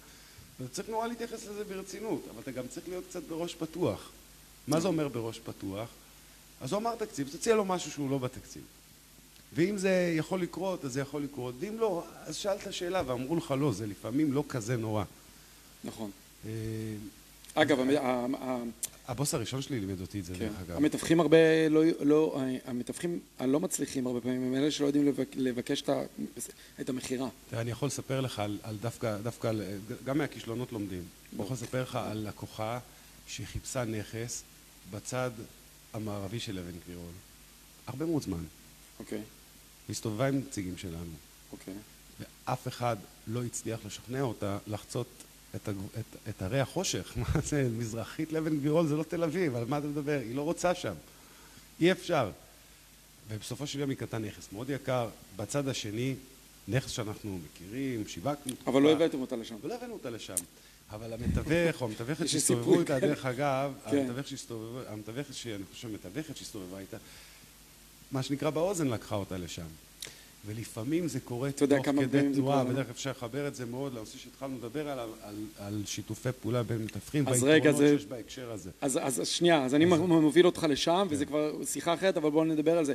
ואתה 0.60 0.74
צריך 0.74 0.90
נורא 0.90 1.08
להתייחס 1.08 1.48
לזה 1.48 1.64
ברצינות, 1.64 2.22
אבל 2.34 2.42
אתה 2.42 2.52
גם 2.52 2.68
צריך 2.68 2.90
להיות 2.90 3.04
קצת 3.10 3.24
בראש 3.24 3.56
פתוח. 3.56 4.10
מה 4.68 4.80
זה 4.80 4.88
אומר 4.88 5.08
בראש 5.08 5.40
פתוח? 5.40 5.90
אז 6.62 6.72
הוא 6.72 6.82
אמר 6.82 6.96
תקציב, 6.96 7.30
תציע 7.32 7.56
לו 7.56 7.66
משהו 7.66 7.92
שהוא 7.92 8.10
לא 8.10 8.18
בתקציב. 8.18 8.62
ואם 9.54 9.78
זה 9.78 10.14
יכול 10.18 10.42
לקרות, 10.42 10.86
אז 10.86 10.94
זה 10.94 11.02
יכול 11.02 11.24
לקרות, 11.24 11.56
ואם 11.60 11.80
לא, 11.80 12.04
אז 12.26 12.36
שאלת 12.36 12.74
שאלה 12.74 13.02
ואמרו 13.06 13.36
לך 13.36 13.54
לא, 13.60 13.74
זה 13.74 13.88
לפעמים 13.88 14.34
לא 14.34 14.44
כזה 14.50 14.78
נורא. 14.78 15.04
נכון. 15.84 16.12
אה, 17.58 17.62
אגב, 17.62 17.78
הבוס 19.08 19.34
הראשון 19.34 19.62
שלי 19.62 19.80
לימד 19.80 20.02
אותי 20.02 20.20
את 20.20 20.26
זה, 20.26 20.34
כן. 20.34 20.40
דרך 20.40 20.60
אגב. 20.68 20.76
המתווכים 20.78 21.20
הרבה, 21.20 21.38
לא, 21.70 21.82
לא, 22.00 22.38
המתווכים 22.66 23.20
הלא 23.40 23.60
מצליחים 23.60 24.08
הרבה 24.08 24.22
פעמים 24.22 24.44
הם 24.44 24.56
אלה 24.56 24.72
שלא 24.72 24.86
יודעים 24.86 25.06
לבק- 25.06 25.36
לבקש 25.36 25.84
את 26.82 26.90
המכירה. 26.90 27.28
תראה, 27.50 27.62
אני 27.62 27.72
יכול 27.72 27.88
לספר 27.88 28.22
לך 28.22 28.40
על, 28.40 28.58
דווקא, 28.82 29.18
גם 30.06 30.18
מהכישלונות 30.18 30.72
לומדים. 30.72 31.04
אני. 31.34 31.44
יכול 31.44 31.54
לספר 31.54 31.82
לך 31.84 31.96
על 31.96 32.18
לקוחה 32.28 32.80
שחיפשה 33.28 33.84
נכס 33.86 34.44
בצד 34.92 35.32
המערבי 35.94 36.40
של 36.40 36.60
אבן 36.60 36.78
גבירול. 36.86 37.12
הרבה 37.88 38.06
מאוד 38.06 38.24
זמן. 38.24 38.44
אוקיי, 39.00 39.22
והסתובבה 39.90 40.28
עם 40.28 40.38
נציגים 40.38 40.78
שלנו. 40.78 41.12
אוקיי. 41.52 41.74
ואף 42.48 42.68
אחד 42.68 42.96
לא 43.28 43.44
הצליח 43.44 43.80
לשכנע 43.86 44.22
אותה 44.22 44.58
לחצות 44.68 45.08
את. 45.56 45.70
את, 45.70 46.30
את 46.30 46.42
הרי 46.42 46.60
החושך. 46.60 47.14
מה 47.18 47.42
זה, 47.44 47.70
מזרחית 47.78 48.34
לאבן 48.34 48.58
גבירול 48.58 48.88
זה 48.88 48.96
לא 48.96 49.04
תל 49.04 49.24
אביב, 49.24 49.56
על 49.56 49.66
מה 49.66 49.78
אתה 49.78 49.88
מדבר? 49.88 50.20
היא 50.24 50.36
לא 50.36 50.42
רוצה 50.42 50.76
שם. 50.76 50.94
אי 51.80 51.92
אפשר. 51.92 52.32
ובסופו 53.28 53.68
של 53.68 53.80
יום 53.80 53.90
היא 53.90 53.98
קנתה 53.98 54.18
נכס 54.18 54.48
מאוד 54.52 54.70
יקר. 54.70 55.10
בצד 55.36 55.68
השני, 55.68 56.16
נכס 56.68 56.90
שאנחנו 56.92 57.40
מכירים, 57.46 58.08
שיווקנו. 58.08 58.54
אבל 58.68 58.82
לא 58.82 58.92
הבאתם 58.92 59.22
אותה 59.22 59.36
לשם. 59.36 59.56
ולא 59.62 59.76
הבאנו 59.76 59.94
אותה 59.94 60.10
לשם. 60.10 60.36
אבל 60.92 61.14
המתווך 61.14 61.82
או 61.82 61.88
המתווכת 61.88 62.30
שהסתובבו 62.30 62.80
איתה, 62.80 63.00
דרך 63.00 63.26
אגב, 63.26 63.74
כן. 63.92 63.98
המתווכת 63.98 64.28
שהסתובבו, 64.28 64.80
המתווכת 64.88 65.34
שאני 65.34 65.64
חושב 65.74 65.88
המתווכת 65.88 66.38
שהסתובבה 66.38 66.80
איתה, 66.80 66.98
מה 68.12 68.24
שנקרא 68.24 68.50
באוזן 68.50 68.88
לקחה 68.88 69.16
אותה 69.16 69.38
לשם. 69.38 69.66
ולפעמים 70.46 71.08
זה 71.08 71.20
קורה 71.20 71.52
תוך 71.52 71.70
כדי 72.02 72.22
תנועה? 72.34 72.64
בדרך 72.64 72.90
אפשר 72.90 73.12
לחבר 73.12 73.48
את 73.48 73.56
זה 73.56 73.66
מאוד 73.66 73.94
לנושא 73.94 74.18
שהתחלנו 74.18 74.58
לדבר 74.58 74.90
עליו, 74.90 75.10
על, 75.24 75.36
על 75.60 75.84
שיתופי 75.86 76.30
פעולה 76.42 76.64
בין 76.64 76.78
מתווכים, 76.86 77.28
אז 77.28 77.44
והיתרונות 77.44 77.78
זה- 77.78 77.98
שיש 77.98 78.06
בהקשר 78.06 78.52
הזה. 78.52 78.70
אז, 78.82 79.00
אז 79.02 79.28
שנייה, 79.28 79.66
אז 79.66 79.76
אני 79.76 79.86
מוביל 79.86 80.46
אותך 80.46 80.66
לשם, 80.70 81.08
וזה 81.10 81.26
כבר 81.26 81.66
שיחה 81.66 81.94
אחרת, 81.94 82.18
אבל 82.18 82.30
בואו 82.30 82.44
נדבר 82.44 82.78
על 82.78 82.86
זה. 82.86 82.94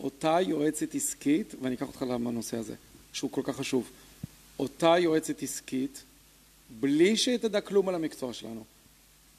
אותה 0.00 0.38
יועצת 0.40 0.94
עסקית, 0.94 1.54
ואני 1.62 1.74
אקח 1.74 1.86
אותך 1.86 2.02
לנושא 2.02 2.56
הזה, 2.56 2.74
שהוא 3.12 3.30
כל 3.30 3.42
כך 3.44 3.56
חשוב. 3.56 3.90
אותה 4.58 4.94
יועצת 4.98 5.42
עסקית, 5.42 6.02
בלי 6.80 7.16
שתדע 7.16 7.60
כלום 7.60 7.88
על 7.88 7.94
המקצוע 7.94 8.32
שלנו, 8.32 8.64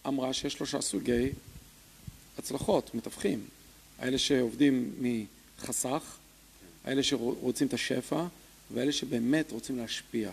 אמרה 0.08 0.34
שיש 0.34 0.54
שלושה 0.54 0.82
סוגי 0.82 1.30
הצלחות, 2.38 2.96
מתווכים. 2.96 3.46
האלה 4.00 4.18
שעובדים 4.18 4.94
מחסך, 5.02 6.02
האלה 6.86 7.04
שרוצים 7.04 7.68
את 7.68 7.74
השפע, 7.74 8.26
ואלה 8.74 8.92
שבאמת 8.92 9.52
רוצים 9.52 9.78
להשפיע. 9.78 10.32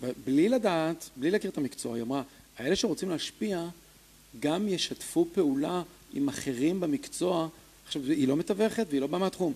ובלי 0.00 0.48
לדעת, 0.48 1.08
בלי 1.16 1.30
להכיר 1.30 1.50
את 1.50 1.58
המקצוע, 1.58 1.94
היא 1.94 2.02
אמרה, 2.02 2.22
האלה 2.58 2.76
שרוצים 2.76 3.10
להשפיע, 3.10 3.68
גם 4.40 4.68
ישתפו 4.68 5.26
פעולה 5.34 5.82
עם 6.12 6.28
אחרים 6.28 6.80
במקצוע. 6.80 7.48
עכשיו, 7.86 8.02
היא 8.02 8.28
לא 8.28 8.36
מתווכת 8.36 8.86
והיא 8.90 9.00
לא 9.00 9.06
באה 9.06 9.20
מהתחום. 9.20 9.52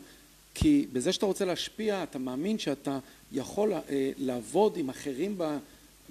כי 0.55 0.87
בזה 0.93 1.13
שאתה 1.13 1.27
רוצה 1.27 1.45
להשפיע, 1.45 2.03
אתה 2.03 2.19
מאמין 2.19 2.59
שאתה 2.59 2.99
יכול 3.33 3.73
אה, 3.73 4.13
לעבוד 4.19 4.77
עם 4.77 4.91
אחרים 4.91 5.35
ב, 5.39 5.59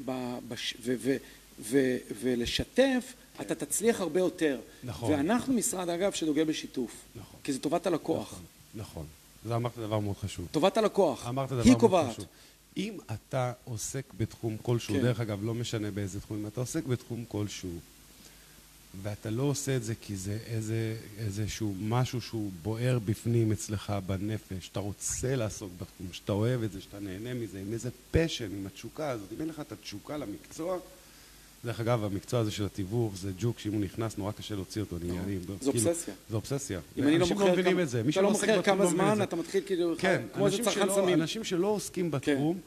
ב, 0.05 0.38
בש, 0.47 0.76
ו, 0.82 0.95
ו, 0.97 1.17
ו, 1.59 1.97
ולשתף, 2.22 3.13
אתה 3.41 3.55
תצליח 3.55 4.01
הרבה 4.01 4.20
יותר. 4.20 4.59
נכון. 4.84 5.11
ואנחנו 5.11 5.53
משרד, 5.53 5.89
אגב, 5.89 6.11
שדוגל 6.11 6.43
בשיתוף. 6.43 6.91
נכון. 7.15 7.39
כי 7.43 7.53
זה 7.53 7.59
טובת 7.59 7.88
הלקוח. 7.88 8.32
נכון, 8.32 8.43
נכון. 8.76 9.05
זה 9.46 9.56
אמרת 9.56 9.78
דבר 9.78 10.00
מאוד 10.00 10.18
חשוב. 10.18 10.48
טובת 10.52 10.78
הלקוח. 10.78 11.28
אמרת 11.28 11.50
דבר 11.50 11.62
היא 11.62 11.76
קובעת. 11.76 12.14
חשוב. 12.14 12.26
אם 12.78 12.98
אתה 13.14 13.54
עוסק 13.64 14.06
בתחום 14.18 14.58
כלשהו, 14.62 14.96
כן. 14.96 15.02
דרך 15.02 15.20
אגב, 15.20 15.44
לא 15.44 15.54
משנה 15.54 15.92
באיזה 15.92 16.20
תחום, 16.20 16.38
אם 16.38 16.48
אתה 16.48 16.60
עוסק 16.62 16.86
בתחום 16.86 17.26
כלשהו, 17.28 17.80
ואתה 19.02 19.30
לא 19.30 19.44
עושה 19.44 19.76
את 19.76 19.84
זה 19.84 19.96
כי 19.96 20.16
זה 20.16 20.38
איזה, 20.46 20.96
איזשהו 21.18 21.76
משהו 21.80 22.22
שהוא 22.22 22.52
בוער 22.62 23.00
בפנים 23.06 23.52
אצלך 23.52 23.94
בנפש, 24.06 24.70
אתה 24.72 24.80
רוצה 24.80 25.36
לעסוק 25.36 25.72
בתחום, 25.82 26.08
שאתה 26.12 26.32
אוהב 26.32 26.64
את 26.64 26.72
זה, 26.72 26.82
שאתה 26.82 27.00
נהנה 27.00 27.34
מזה, 27.34 27.60
עם 27.60 27.74
איזה 27.74 27.90
פשן, 28.12 28.52
עם 28.52 28.66
התשוקה 28.66 29.10
הזאת, 29.10 29.34
אם 29.36 29.42
אין 29.42 29.50
לך 29.50 29.60
את 29.60 29.72
התשוקה 29.72 30.18
למקצוע, 30.18 30.78
דרך 31.66 31.80
אגב, 31.80 32.03
המקצוע 32.03 32.39
הזה 32.39 32.51
של 32.51 32.66
התיווך 32.66 33.14
זה 33.18 33.32
ג'וק 33.39 33.60
שאם 33.60 33.74
הוא 33.74 33.82
נכנס 33.82 34.18
נורא 34.18 34.32
קשה 34.32 34.55
להוציא 34.55 34.82
אותו, 34.82 34.95
נהיינים. 35.03 35.39
זו 35.62 35.72
כאילו, 35.72 35.88
אובססיה. 35.89 36.14
זו 36.30 36.36
אובססיה. 36.36 36.80
אם 36.97 37.03
אני 37.03 37.18
לא 37.20 37.28
מוכר 37.28 37.51
מבינים 37.51 37.72
כמה- 37.74 37.84
את 37.84 37.89
זה. 37.89 38.01
אתה 38.10 38.22
לא 38.22 38.32
מוכר 38.32 38.62
כמה 38.62 38.84
לא 38.84 38.89
זמן. 38.89 39.20
אתה 39.24 39.36
מתחיל 39.36 39.64
כאילו, 39.66 39.93
כן, 39.97 40.22
כמו 40.34 40.45
איזה 40.45 40.57
אנשים 40.57 40.74
צרכן 40.74 40.93
סמים. 40.93 41.22
אנשים 41.22 41.43
שלא 41.43 41.68
עוסקים 41.68 42.12
כן. 42.12 42.18
בתחום, 42.36 42.60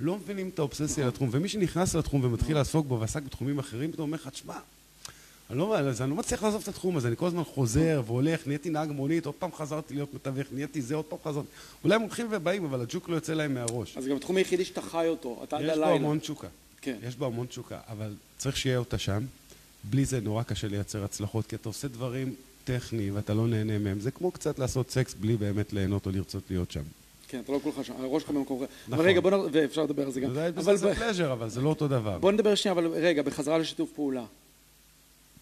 לא 0.00 0.16
מבינים 0.16 0.50
את 0.54 0.58
האובססיה 0.58 1.06
לתחום, 1.06 1.28
ומי 1.32 1.48
שנכנס 1.48 1.94
לתחום 1.94 2.24
ומתחיל 2.24 2.56
לעסוק 2.56 2.86
בו 2.86 3.00
ועסק 3.00 3.22
בתחומים 3.22 3.58
אחרים, 3.58 3.92
פתאום 3.92 4.08
אומר 4.08 4.18
לך, 4.22 4.28
תשמע, 4.28 4.54
אני 5.50 5.58
לא, 5.58 5.78
אני 5.78 6.10
לא 6.10 6.16
מצליח 6.16 6.42
לעזוב 6.42 6.62
את 6.62 6.68
התחום 6.68 6.96
הזה, 6.96 7.08
אני 7.08 7.16
כל 7.16 7.26
הזמן 7.26 7.44
חוזר 7.44 8.02
והולך, 8.06 8.46
נהייתי 8.46 8.70
נהג 8.70 8.90
מונית, 8.90 9.26
עוד 9.26 9.34
פעם 9.34 9.50
חזרתי 9.52 9.94
להיות 9.94 10.14
מתווך, 10.14 10.46
נהייתי 10.52 10.82
זה, 10.82 10.94
עוד 10.94 11.04
פעם 11.04 11.18
חזרתי. 11.24 11.46
אולי 11.84 11.94
הם 11.94 12.00
הולכים 12.00 12.26
ובאים, 12.30 12.64
אבל 12.64 12.80
הג'וק 12.80 13.08
לא 13.08 13.14
יוצא 13.14 13.34
להם 13.34 13.54
מהראש. 13.54 13.96
אז 13.96 14.06
גם 14.06 14.16
התחום 14.16 14.36
היחידי 14.36 14.64
שאתה 14.64 14.82
חי 14.82 15.06
אותו, 15.08 15.40
אתה 15.44 15.56
עד 15.56 15.62
יש 15.62 15.68
בו 15.68 15.72
הלילה. 15.72 15.94
המון 15.96 16.18
תשוקה. 16.18 16.48
כן. 16.82 16.96
יש 17.02 17.16
בו 17.16 17.26
המון 17.26 17.46
תשוקה, 17.46 17.78
אבל 17.88 18.14
צריך 18.38 18.56
שיהיה 18.56 18.78
אותה 18.78 18.98
שם. 18.98 19.24
בלי 19.84 20.04
זה 20.04 20.20
נורא 20.20 20.42
קשה 20.42 20.68
לייצר 20.68 21.04
הצלחות, 21.04 21.46
כי 21.46 21.56
אתה 21.56 21.68
עושה 21.68 21.88
דברים 21.88 22.34
טכניים 22.64 23.16
ואתה 23.16 23.34
לא 23.34 23.46
נהנה 23.48 23.78
מהם. 23.78 24.00
זה 24.00 24.10
כמו 24.10 24.30
קצת 24.30 24.58
לעשות 24.58 24.90
סקס 24.90 25.14
בלי 25.14 25.36
באמת 25.36 25.72
ליהנות 25.72 26.06
או 26.06 26.10
לרצות 26.10 26.42
להיות 26.50 26.70
שם. 26.70 26.82
כן, 27.28 27.40
אתה 27.40 27.52
לא 27.52 27.60
כולך 27.62 27.84
שם, 27.84 27.92
הראש 27.98 28.22
שלך 28.22 28.30
במקום 28.30 28.56
אחר. 28.56 28.66
אבל 28.86 28.94
נכון. 28.94 29.06
רגע, 29.06 29.20
בוא 29.20 29.30
נ... 29.30 29.34
ואפשר 29.52 29.82
לדבר 29.82 30.02
על 30.02 30.12
זה 30.12 30.20
גם. 30.20 30.34
זה 30.34 30.48
אבל 30.48 30.76
זה 30.76 30.94
פלז'ר, 30.94 31.32
אבל 31.32 31.48
זה 31.48 31.60
לא 31.60 31.68
אותו 31.68 31.88
דבר. 31.88 32.18
בוא 32.18 32.32
נדבר 32.32 32.54
שנייה, 32.54 32.72
אבל 32.72 32.86
רגע, 32.86 33.22
בחזרה 33.22 33.58
לשיתוף 33.58 33.90
פעולה. 33.94 34.24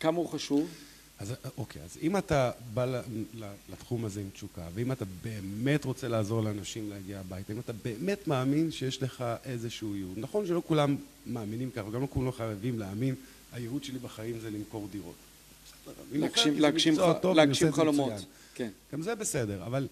כמה 0.01 0.17
הוא 0.17 0.29
חשוב? 0.29 0.69
אז 1.19 1.35
אוקיי, 1.59 1.83
אז 1.83 1.99
אם 2.03 2.17
אתה 2.17 2.51
בא 2.75 3.03
לתחום 3.73 4.05
הזה 4.05 4.21
עם 4.21 4.29
תשוקה, 4.33 4.63
ואם 4.75 4.93
אתה 4.93 5.05
באמת 5.23 5.85
רוצה 5.85 6.09
לעזור 6.09 6.43
לאנשים 6.43 6.91
להגיע 6.91 7.21
הביתה, 7.21 7.53
אם 7.53 7.59
אתה 7.59 7.73
באמת 7.73 8.29
מאמין 8.29 8.71
שיש 8.71 9.03
לך 9.03 9.25
איזשהו 9.45 9.97
ייעוד, 9.97 10.15
נכון 10.17 10.47
שלא 10.47 10.63
כולם 10.67 10.97
מאמינים 11.29 11.71
ככה, 11.71 11.91
גם 11.91 12.03
לא 12.03 12.07
כולם 12.11 12.33
חייבים 12.33 12.79
להאמין, 12.79 13.15
הייעוד 13.53 13.85
שלי 13.85 13.99
בחיים 13.99 14.41
זה 14.41 14.51
למכור 14.51 14.89
דירות. 14.93 15.15
להגשים- 16.55 17.73
חלומות. 17.73 18.13
כן. 18.55 18.71
גם 18.93 19.03
זה 19.03 19.15
בסדר, 19.15 19.67
אבל 19.67 19.87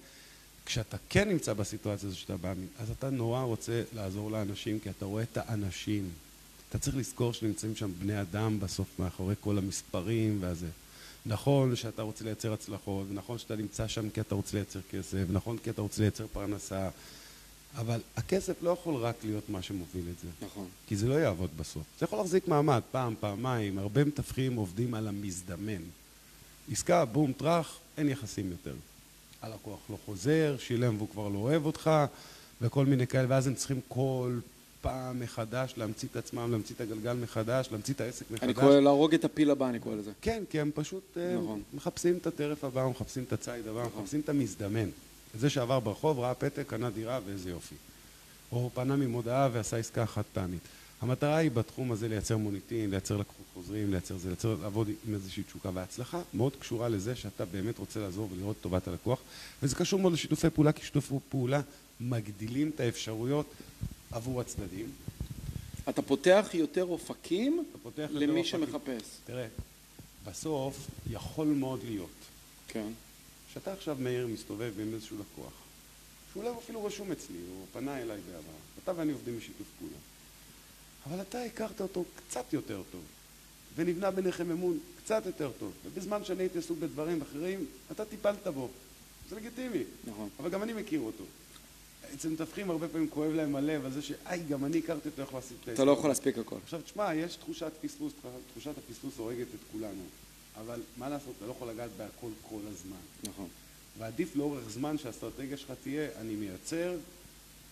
כשאתה 0.66 0.96
כן 1.08 1.28
נמצא 1.28 1.52
בסיטואציה 1.52 2.08
הזו 2.08 2.18
שאתה 2.18 2.36
בא, 2.36 2.52
אז 2.78 2.90
אתה 2.90 3.10
נורא 3.10 3.42
רוצה 3.42 3.82
לעזור 3.94 4.30
לאנשים, 4.30 4.78
כי 4.80 4.90
אתה 4.90 5.04
רואה 5.04 5.22
את 5.22 5.36
האנשים. 5.36 6.10
אתה 6.68 6.78
צריך 6.78 6.96
לזכור 6.96 7.32
שנמצאים 7.32 7.76
שם 7.76 7.90
בני 7.98 8.20
אדם 8.20 8.60
בסוף 8.60 8.88
מאחורי 8.98 9.34
כל 9.40 9.58
המספרים 9.58 10.38
והזה. 10.40 10.66
נכון 11.26 11.76
שאתה 11.76 12.02
רוצה 12.02 12.24
לייצר 12.24 12.52
הצלחות, 12.52 13.06
ונכון 13.10 13.38
שאתה 13.38 13.56
נמצא 13.56 13.88
שם 13.88 14.10
כי 14.10 14.20
אתה 14.20 14.34
רוצה 14.34 14.56
לייצר 14.56 14.80
כסף, 14.90 15.18
ונכון 15.28 15.58
כי 15.64 15.70
אתה 15.70 15.82
רוצה 15.82 16.02
לייצר 16.02 16.26
פרנסה, 16.32 16.88
אבל 17.76 18.00
הכסף 18.16 18.62
לא 18.62 18.70
יכול 18.70 18.94
רק 18.94 19.14
להיות 19.24 19.48
מה 19.48 19.62
שמוביל 19.62 20.04
את 20.14 20.20
זה. 20.22 20.46
נכון. 20.46 20.66
כי 20.88 20.96
זה 20.96 21.08
לא 21.08 21.14
יעבוד 21.14 21.50
בסוף. 21.56 21.82
זה 21.98 22.04
יכול 22.04 22.18
להחזיק 22.18 22.48
מעמד, 22.48 22.80
פעם, 22.90 23.14
פעמיים, 23.20 23.78
הרבה 23.78 24.04
מתווכים 24.04 24.56
עובדים 24.56 24.94
על 24.94 25.08
המזדמן. 25.08 25.82
עסקה, 26.72 27.04
בום, 27.04 27.32
טראח, 27.32 27.78
אין 27.98 28.08
יחסים 28.08 28.50
יותר. 28.50 28.74
הלקוח 29.42 29.78
לא 29.90 29.96
חוזר, 30.06 30.56
שילם 30.58 30.96
והוא 30.96 31.08
כבר 31.08 31.28
לא 31.28 31.38
אוהב 31.38 31.66
אותך, 31.66 31.90
וכל 32.60 32.86
מיני 32.86 33.06
כאלה, 33.06 33.26
ואז 33.28 33.46
הם 33.46 33.54
צריכים 33.54 33.80
כל 33.88 34.38
פעם 34.80 35.20
מחדש 35.20 35.74
להמציא 35.76 36.08
את 36.12 36.16
עצמם, 36.16 36.50
להמציא 36.50 36.74
את 36.74 36.80
הגלגל 36.80 37.12
מחדש, 37.12 37.68
להמציא 37.72 37.94
את 37.94 38.00
העסק 38.00 38.30
מחדש. 38.30 38.42
אני 38.42 38.54
קורא 38.54 38.80
להרוג 38.80 39.14
את 39.14 39.24
הפיל 39.24 39.50
הבא, 39.50 39.68
אני 39.68 39.80
קורא 39.80 39.96
לזה. 39.96 40.10
כן, 40.20 40.42
כי 40.50 40.60
הם 40.60 40.70
פשוט 40.74 41.02
אה, 41.16 41.36
נכון. 41.42 41.62
מחפשים 41.74 42.16
את 42.16 42.26
הטרף 42.26 42.64
הבא, 42.64 42.88
מחפשים 42.88 43.22
את 43.22 43.32
הציד 43.32 43.68
הבא, 43.68 43.80
נכון. 43.86 44.02
מחפשים 44.02 44.20
את 44.20 44.28
המזדמן. 44.28 44.88
זה 45.34 45.50
שעבר 45.50 45.80
ברחוב, 45.80 46.18
ראה 46.18 46.34
פתק, 46.34 46.64
קנה 46.66 46.90
דירה 46.90 47.20
ואיזה 47.26 47.50
יופי. 47.50 47.74
או 48.52 48.70
פנה 48.74 48.96
ממודעה 48.96 49.48
ועשה 49.52 49.76
עסקה 49.76 50.06
חד 50.06 50.22
פעמית. 50.32 50.60
המטרה 51.00 51.36
היא 51.36 51.50
בתחום 51.50 51.92
הזה 51.92 52.08
לייצר 52.08 52.36
מוניטין, 52.36 52.90
לייצר 52.90 53.16
לקוחות 53.16 53.46
חוזרים, 53.54 53.90
לייצר 53.90 54.16
זה, 54.16 54.28
לייצר, 54.28 54.56
לעבוד 54.62 54.88
עם 55.08 55.14
איזושהי 55.14 55.42
תשוקה. 55.42 55.70
וההצלחה 55.74 56.22
מאוד 56.34 56.56
קשורה 56.56 56.88
לזה 56.88 57.16
שאתה 57.16 57.44
באמת 57.44 57.78
רוצה 57.78 58.00
לעזור 58.00 58.28
ולראות 58.32 58.56
את 58.56 58.62
טובת 58.62 58.88
הלקוח. 58.88 59.18
וזה 59.62 59.76
קשור 59.76 60.00
מאוד 60.00 60.12
לשיתופי 60.12 60.50
פעולה, 60.50 60.72
כי 60.72 60.84
שיתופי 60.84 61.14
פעולה 61.28 61.60
מגדילים 62.00 62.70
את 62.74 62.80
האפשרויות 62.80 63.46
עבור 64.12 64.40
הצדדים. 64.40 64.90
אתה 65.88 66.02
פותח 66.02 66.48
יותר 66.54 66.84
אופקים 66.84 67.64
אתה 67.70 67.78
פותח 67.78 68.08
למי 68.10 68.40
אופקים. 68.40 68.44
שמחפש. 68.44 69.02
תראה, 69.24 69.46
בסוף 70.26 70.90
יכול 71.10 71.46
מאוד 71.46 71.80
להיות 71.84 72.08
כן. 72.68 72.88
שאתה 73.56 73.72
עכשיו, 73.72 73.96
מאיר, 74.00 74.26
מסתובב 74.26 74.72
עם 74.80 74.94
איזשהו 74.94 75.16
לקוח, 75.18 75.52
שאולי 76.32 76.48
הוא 76.48 76.58
אפילו 76.58 76.84
רשום 76.84 77.12
אצלי, 77.12 77.36
הוא 77.48 77.66
פנה 77.72 78.02
אליי 78.02 78.20
בעבר, 78.26 78.56
אתה 78.84 78.92
ואני 78.96 79.12
עובדים 79.12 79.36
בשיתוף 79.38 79.66
פעולה. 79.78 79.96
אבל 81.06 81.20
אתה 81.20 81.42
הכרת 81.42 81.80
אותו 81.80 82.04
קצת 82.16 82.52
יותר 82.52 82.82
טוב, 82.92 83.02
ונבנה 83.76 84.10
ביניכם 84.10 84.50
אמון 84.50 84.78
קצת 85.04 85.22
יותר 85.26 85.50
טוב, 85.58 85.72
ובזמן 85.84 86.24
שאני 86.24 86.42
הייתי 86.42 86.58
עסוק 86.58 86.78
בדברים 86.78 87.22
אחרים, 87.22 87.66
אתה 87.92 88.04
טיפלת 88.04 88.46
בו. 88.46 88.68
זה 89.30 89.36
לגיטימי, 89.36 89.82
נכון. 90.04 90.28
אבל 90.40 90.50
גם 90.50 90.62
אני 90.62 90.72
מכיר 90.72 91.00
אותו. 91.00 91.24
אצל 92.14 92.28
מתווכים 92.28 92.70
הרבה 92.70 92.88
פעמים 92.88 93.10
כואב 93.10 93.32
להם 93.32 93.56
הלב 93.56 93.84
על 93.84 93.92
זה 93.92 94.02
שאיי, 94.02 94.42
גם 94.48 94.64
אני 94.64 94.78
הכרתי 94.78 95.08
אותו, 95.08 95.22
יכול 95.22 95.38
לעשות 95.38 95.56
את 95.64 95.68
אתה 95.68 95.84
לא 95.84 95.92
יכול 95.92 96.10
להספיק 96.10 96.38
הכל. 96.38 96.56
עכשיו 96.64 96.80
תשמע, 96.82 97.14
יש 97.14 97.36
תחושת 97.36 97.72
פספוס, 97.82 98.12
תחושת 98.52 98.72
הפספוס 98.78 99.18
הורגת 99.18 99.46
את 99.54 99.60
כולנו, 99.72 100.02
אבל 100.60 100.80
מה 100.96 101.08
לעשות, 101.08 101.34
אתה 101.38 101.46
לא 101.46 101.50
יכול 101.50 101.68
לגעת 101.68 101.90
בהכל 101.96 102.30
כל 102.42 102.60
הזמן. 102.68 102.96
נכון. 103.24 103.48
ועדיף 103.98 104.36
לאורך 104.36 104.70
זמן 104.70 104.98
שהאסטרטגיה 104.98 105.56
שלך 105.56 105.72
תהיה, 105.82 106.08
אני 106.20 106.34
מייצר, 106.34 106.96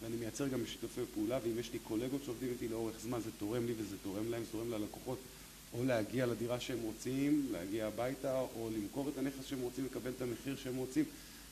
ואני 0.02 0.16
מייצר 0.16 0.48
גם 0.48 0.62
בשיתופי 0.62 1.00
פעולה, 1.14 1.38
ואם 1.44 1.58
יש 1.58 1.72
לי 1.72 1.78
קולגות 1.78 2.24
שעובדים 2.24 2.48
איתי 2.50 2.68
לאורך 2.68 2.94
זמן, 3.02 3.20
זה 3.20 3.30
תורם 3.38 3.66
לי 3.66 3.74
וזה 3.78 3.96
תורם 4.02 4.30
להם, 4.30 4.44
זה 4.44 4.50
תורם 4.52 4.70
ללקוחות, 4.70 5.18
או 5.72 5.84
להגיע 5.84 6.26
לדירה 6.26 6.60
שהם 6.60 6.78
רוצים, 6.82 7.48
להגיע 7.52 7.86
הביתה, 7.86 8.40
או 8.40 8.70
למכור 8.76 9.08
את 9.08 9.18
הנכס 9.18 9.44
שהם 9.46 9.60
רוצים, 9.60 9.84
לקבל 9.84 10.10
את 10.16 10.22
המחיר 10.22 10.56
שהם 10.56 10.76
רוצים, 10.76 11.04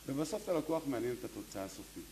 ובסוף 0.07 0.43
את 0.45 0.49
הלקוח 0.49 0.83
מעניין 0.87 1.15
את 1.21 1.25
התוצאה 1.25 1.65
הסופית. 1.65 2.05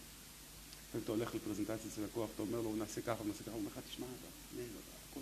לפעמים 0.89 1.05
אתה 1.05 1.12
הולך 1.12 1.35
לפרזנטציה 1.35 1.91
אצל 1.93 2.03
לקוח, 2.05 2.31
אתה 2.35 2.43
אומר 2.43 2.61
לו, 2.61 2.77
נעשה 2.77 3.01
ככה 3.01 3.23
ונעשה 3.23 3.43
ככה, 3.43 3.51
הוא 3.51 3.61
אומר 3.61 3.71
לך, 3.77 3.85
תשמע, 3.91 4.07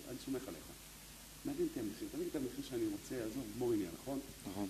אני 0.08 0.18
סומך 0.24 0.48
עליך. 0.48 0.77
מעניין 1.44 1.68
אותי 1.68 1.80
המחיר, 1.80 2.08
תמיד 2.12 2.26
את 2.30 2.36
המחיר 2.36 2.64
שאני 2.68 2.84
רוצה, 2.86 3.24
עזוב, 3.24 3.44
גמור 3.56 3.72
עניין, 3.72 3.90
נכון? 4.02 4.20
נכון. 4.50 4.68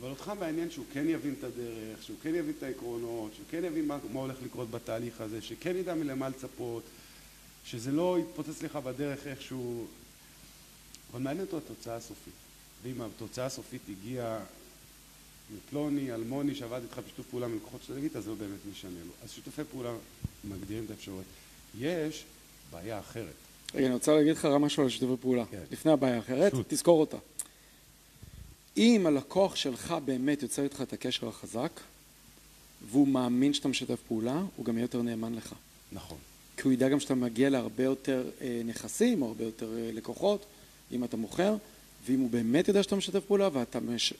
אבל 0.00 0.08
אותך 0.08 0.32
מעניין 0.40 0.70
שהוא 0.70 0.84
כן 0.92 1.08
יבין 1.08 1.34
את 1.38 1.44
הדרך, 1.44 2.02
שהוא 2.02 2.16
כן 2.22 2.34
יבין 2.34 2.54
את 2.58 2.62
העקרונות, 2.62 3.34
שהוא 3.34 3.46
כן 3.50 3.64
יבין 3.64 3.86
מה, 3.86 3.98
מה 4.12 4.20
הולך 4.20 4.36
לקרות 4.44 4.70
בתהליך 4.70 5.20
הזה, 5.20 5.42
שכן 5.42 5.76
ידע 5.76 5.94
מלמה 5.94 6.28
לצפות, 6.28 6.82
שזה 7.64 7.92
לא 7.92 8.18
יתפוצץ 8.20 8.62
לך 8.62 8.76
בדרך 8.76 9.26
איכשהו, 9.26 9.86
אבל 11.12 11.20
מעניין 11.20 11.46
אותו 11.46 11.58
התוצאה 11.58 11.96
הסופית. 11.96 12.34
ואם 12.82 13.02
התוצאה 13.02 13.46
הסופית 13.46 13.82
הגיעה 13.88 14.40
מפלוני, 15.56 16.14
אלמוני, 16.14 16.54
שעבד 16.54 16.80
איתך 16.82 16.98
בשיתוף 16.98 17.26
פעולה 17.30 17.48
מלקוחות 17.48 17.82
של 17.82 17.96
הגיטה, 17.96 18.20
זה 18.20 18.30
לא 18.30 18.36
באמת 18.36 18.58
משנה 18.70 19.00
לו. 19.06 19.12
אז 19.24 19.30
שיתופי 19.30 19.62
פעולה 19.70 19.92
מגדירים 20.44 20.84
את 20.84 20.90
האפשרויות. 20.90 21.24
יש 21.78 22.24
בעיה 22.70 22.98
אחרת. 22.98 23.34
רגע, 23.74 23.86
אני 23.86 23.94
רוצה 23.94 24.14
להגיד 24.14 24.32
לך 24.32 24.44
רק 24.44 24.60
משהו 24.60 24.82
על 24.82 24.88
שיתופי 24.88 25.22
פעולה. 25.22 25.44
כן. 25.50 25.58
לפני 25.70 25.92
הבעיה 25.92 26.16
האחרת. 26.16 26.52
תזכור 26.68 27.00
אותה. 27.00 27.16
אם 28.76 29.06
הלקוח 29.06 29.56
שלך 29.56 29.94
באמת 30.04 30.42
יוצר 30.42 30.62
איתך 30.62 30.82
את 30.82 30.92
הקשר 30.92 31.28
החזק, 31.28 31.80
והוא 32.90 33.08
מאמין 33.08 33.54
שאתה 33.54 33.68
משתף 33.68 34.00
פעולה, 34.08 34.42
הוא 34.56 34.66
גם 34.66 34.76
יהיה 34.76 34.84
יותר 34.84 35.02
נאמן 35.02 35.34
לך. 35.34 35.54
נכון. 35.92 36.18
כי 36.56 36.62
הוא 36.62 36.72
ידע 36.72 36.88
גם 36.88 37.00
שאתה 37.00 37.14
מגיע 37.14 37.50
להרבה 37.50 37.84
יותר 37.84 38.30
אה, 38.40 38.62
נכסים, 38.64 39.22
או 39.22 39.28
הרבה 39.28 39.44
יותר 39.44 39.78
אה, 39.78 39.90
לקוחות, 39.92 40.46
אם 40.92 41.04
אתה 41.04 41.16
מוכר, 41.16 41.56
ואם 42.06 42.20
הוא 42.20 42.30
באמת 42.30 42.68
יודע 42.68 42.82
שאתה 42.82 42.96
משתף 42.96 43.24
פעולה 43.24 43.48
ואתה 43.52 43.80
מש... 43.80 44.14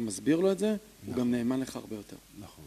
מסביר 0.00 0.40
לו 0.40 0.52
את 0.52 0.58
זה, 0.58 0.70
נכון. 0.70 0.78
הוא 1.06 1.14
גם 1.14 1.30
נאמן 1.30 1.60
לך 1.60 1.76
הרבה 1.76 1.96
יותר. 1.96 2.16
נכון. 2.40 2.64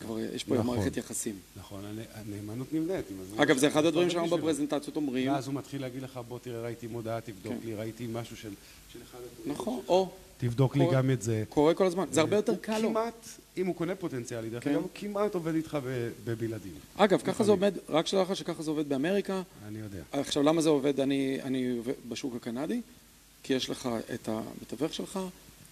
כבר, 0.00 0.18
יש 0.18 0.44
פה 0.44 0.54
נכון, 0.54 0.76
מערכת 0.76 0.96
יחסים. 0.96 1.34
נכון, 1.56 1.84
הנאמנות 2.14 2.72
נבנית. 2.72 3.04
אגב, 3.36 3.58
זה 3.58 3.68
אחד 3.68 3.84
הדברים 3.84 4.10
שלנו 4.10 4.26
בפרזנטציות 4.26 4.96
אומרים. 4.96 5.32
ואז 5.32 5.46
הוא 5.46 5.54
מתחיל 5.54 5.80
להגיד 5.80 6.02
לך, 6.02 6.20
בוא 6.28 6.38
תראה, 6.38 6.62
ראיתי 6.62 6.86
מודעה, 6.86 7.20
תבדוק 7.20 7.52
כן. 7.52 7.68
לי, 7.68 7.74
ראיתי 7.74 8.06
משהו 8.12 8.36
של 8.36 8.50
אחד... 9.02 9.18
נכון, 9.46 9.80
או... 9.88 10.08
תבדוק 10.38 10.76
לי 10.76 10.84
גם 10.92 11.10
את 11.10 11.22
זה. 11.22 11.44
קורה 11.48 11.74
כל 11.74 11.86
הזמן, 11.86 12.04
זה 12.10 12.20
הרבה 12.20 12.36
יותר 12.36 12.56
קל 12.56 12.78
לו. 12.78 12.88
כמעט, 12.88 13.28
אם 13.56 13.66
הוא 13.66 13.74
קונה 13.74 13.94
פוטנציאלי, 13.94 14.50
דרך 14.50 14.64
כן. 14.64 14.70
אגב, 14.70 14.80
הוא 14.80 14.88
כמעט 14.94 15.34
עובד 15.34 15.54
איתך 15.54 15.78
בבלעדים. 16.24 16.72
אגב, 16.96 17.20
ככה 17.20 17.44
זה 17.44 17.50
עובד, 17.50 17.72
רק 17.88 18.06
שתדע 18.06 18.22
לך 18.22 18.36
שככה 18.36 18.62
זה 18.62 18.70
עובד 18.70 18.88
באמריקה. 18.88 19.42
אני 19.68 19.78
יודע. 19.78 20.02
עכשיו, 20.12 20.42
למה 20.42 20.62
זה 20.62 20.68
עובד? 20.68 21.00
אני 21.00 21.78
בשוק 22.08 22.36
הקנדי, 22.36 22.80
כי 23.42 23.54
יש 23.54 23.70
לך 23.70 23.88
את 24.14 24.28
המתווך 24.28 24.94
שלך, 24.94 25.20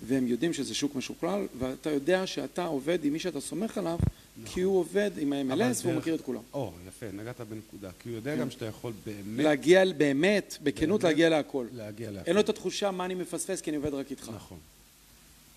והם 0.06 0.26
יודעים 0.26 0.52
שזה 0.52 0.74
שוק 0.74 0.94
משוכלל, 0.94 1.46
ואתה 1.58 1.90
יודע 1.90 2.26
שאתה 2.26 2.64
עובד 2.64 3.04
עם 3.04 3.12
מי 3.12 3.18
שאתה 3.18 3.40
סומך 3.40 3.78
עליו, 3.78 3.98
נכון. 4.42 4.54
כי 4.54 4.60
הוא 4.60 4.78
עובד 4.78 5.10
עם 5.18 5.32
ה-MLS 5.32 5.52
והוא 5.52 5.92
דרך... 5.92 5.96
מכיר 6.02 6.14
את 6.14 6.20
כולם. 6.20 6.40
או, 6.52 6.72
יפה, 6.88 7.06
נגעת 7.12 7.40
בנקודה. 7.40 7.90
כי 7.98 8.08
הוא 8.08 8.16
יודע 8.16 8.34
כן. 8.34 8.40
גם 8.40 8.50
שאתה 8.50 8.64
יכול 8.64 8.92
באמת... 9.06 9.44
להגיע 9.44 9.84
באמת, 9.96 10.58
בכנות 10.62 11.00
באמת, 11.00 11.12
להגיע 11.12 11.28
להכל. 11.28 11.66
להגיע 11.72 12.10
להכל. 12.10 12.26
אין 12.26 12.34
לו 12.34 12.40
את 12.40 12.48
התחושה 12.48 12.90
מה 12.90 13.04
אני 13.04 13.14
מפספס 13.14 13.60
כי 13.60 13.70
אני 13.70 13.76
עובד 13.76 13.94
רק 13.94 14.10
איתך. 14.10 14.30
נכון. 14.34 14.58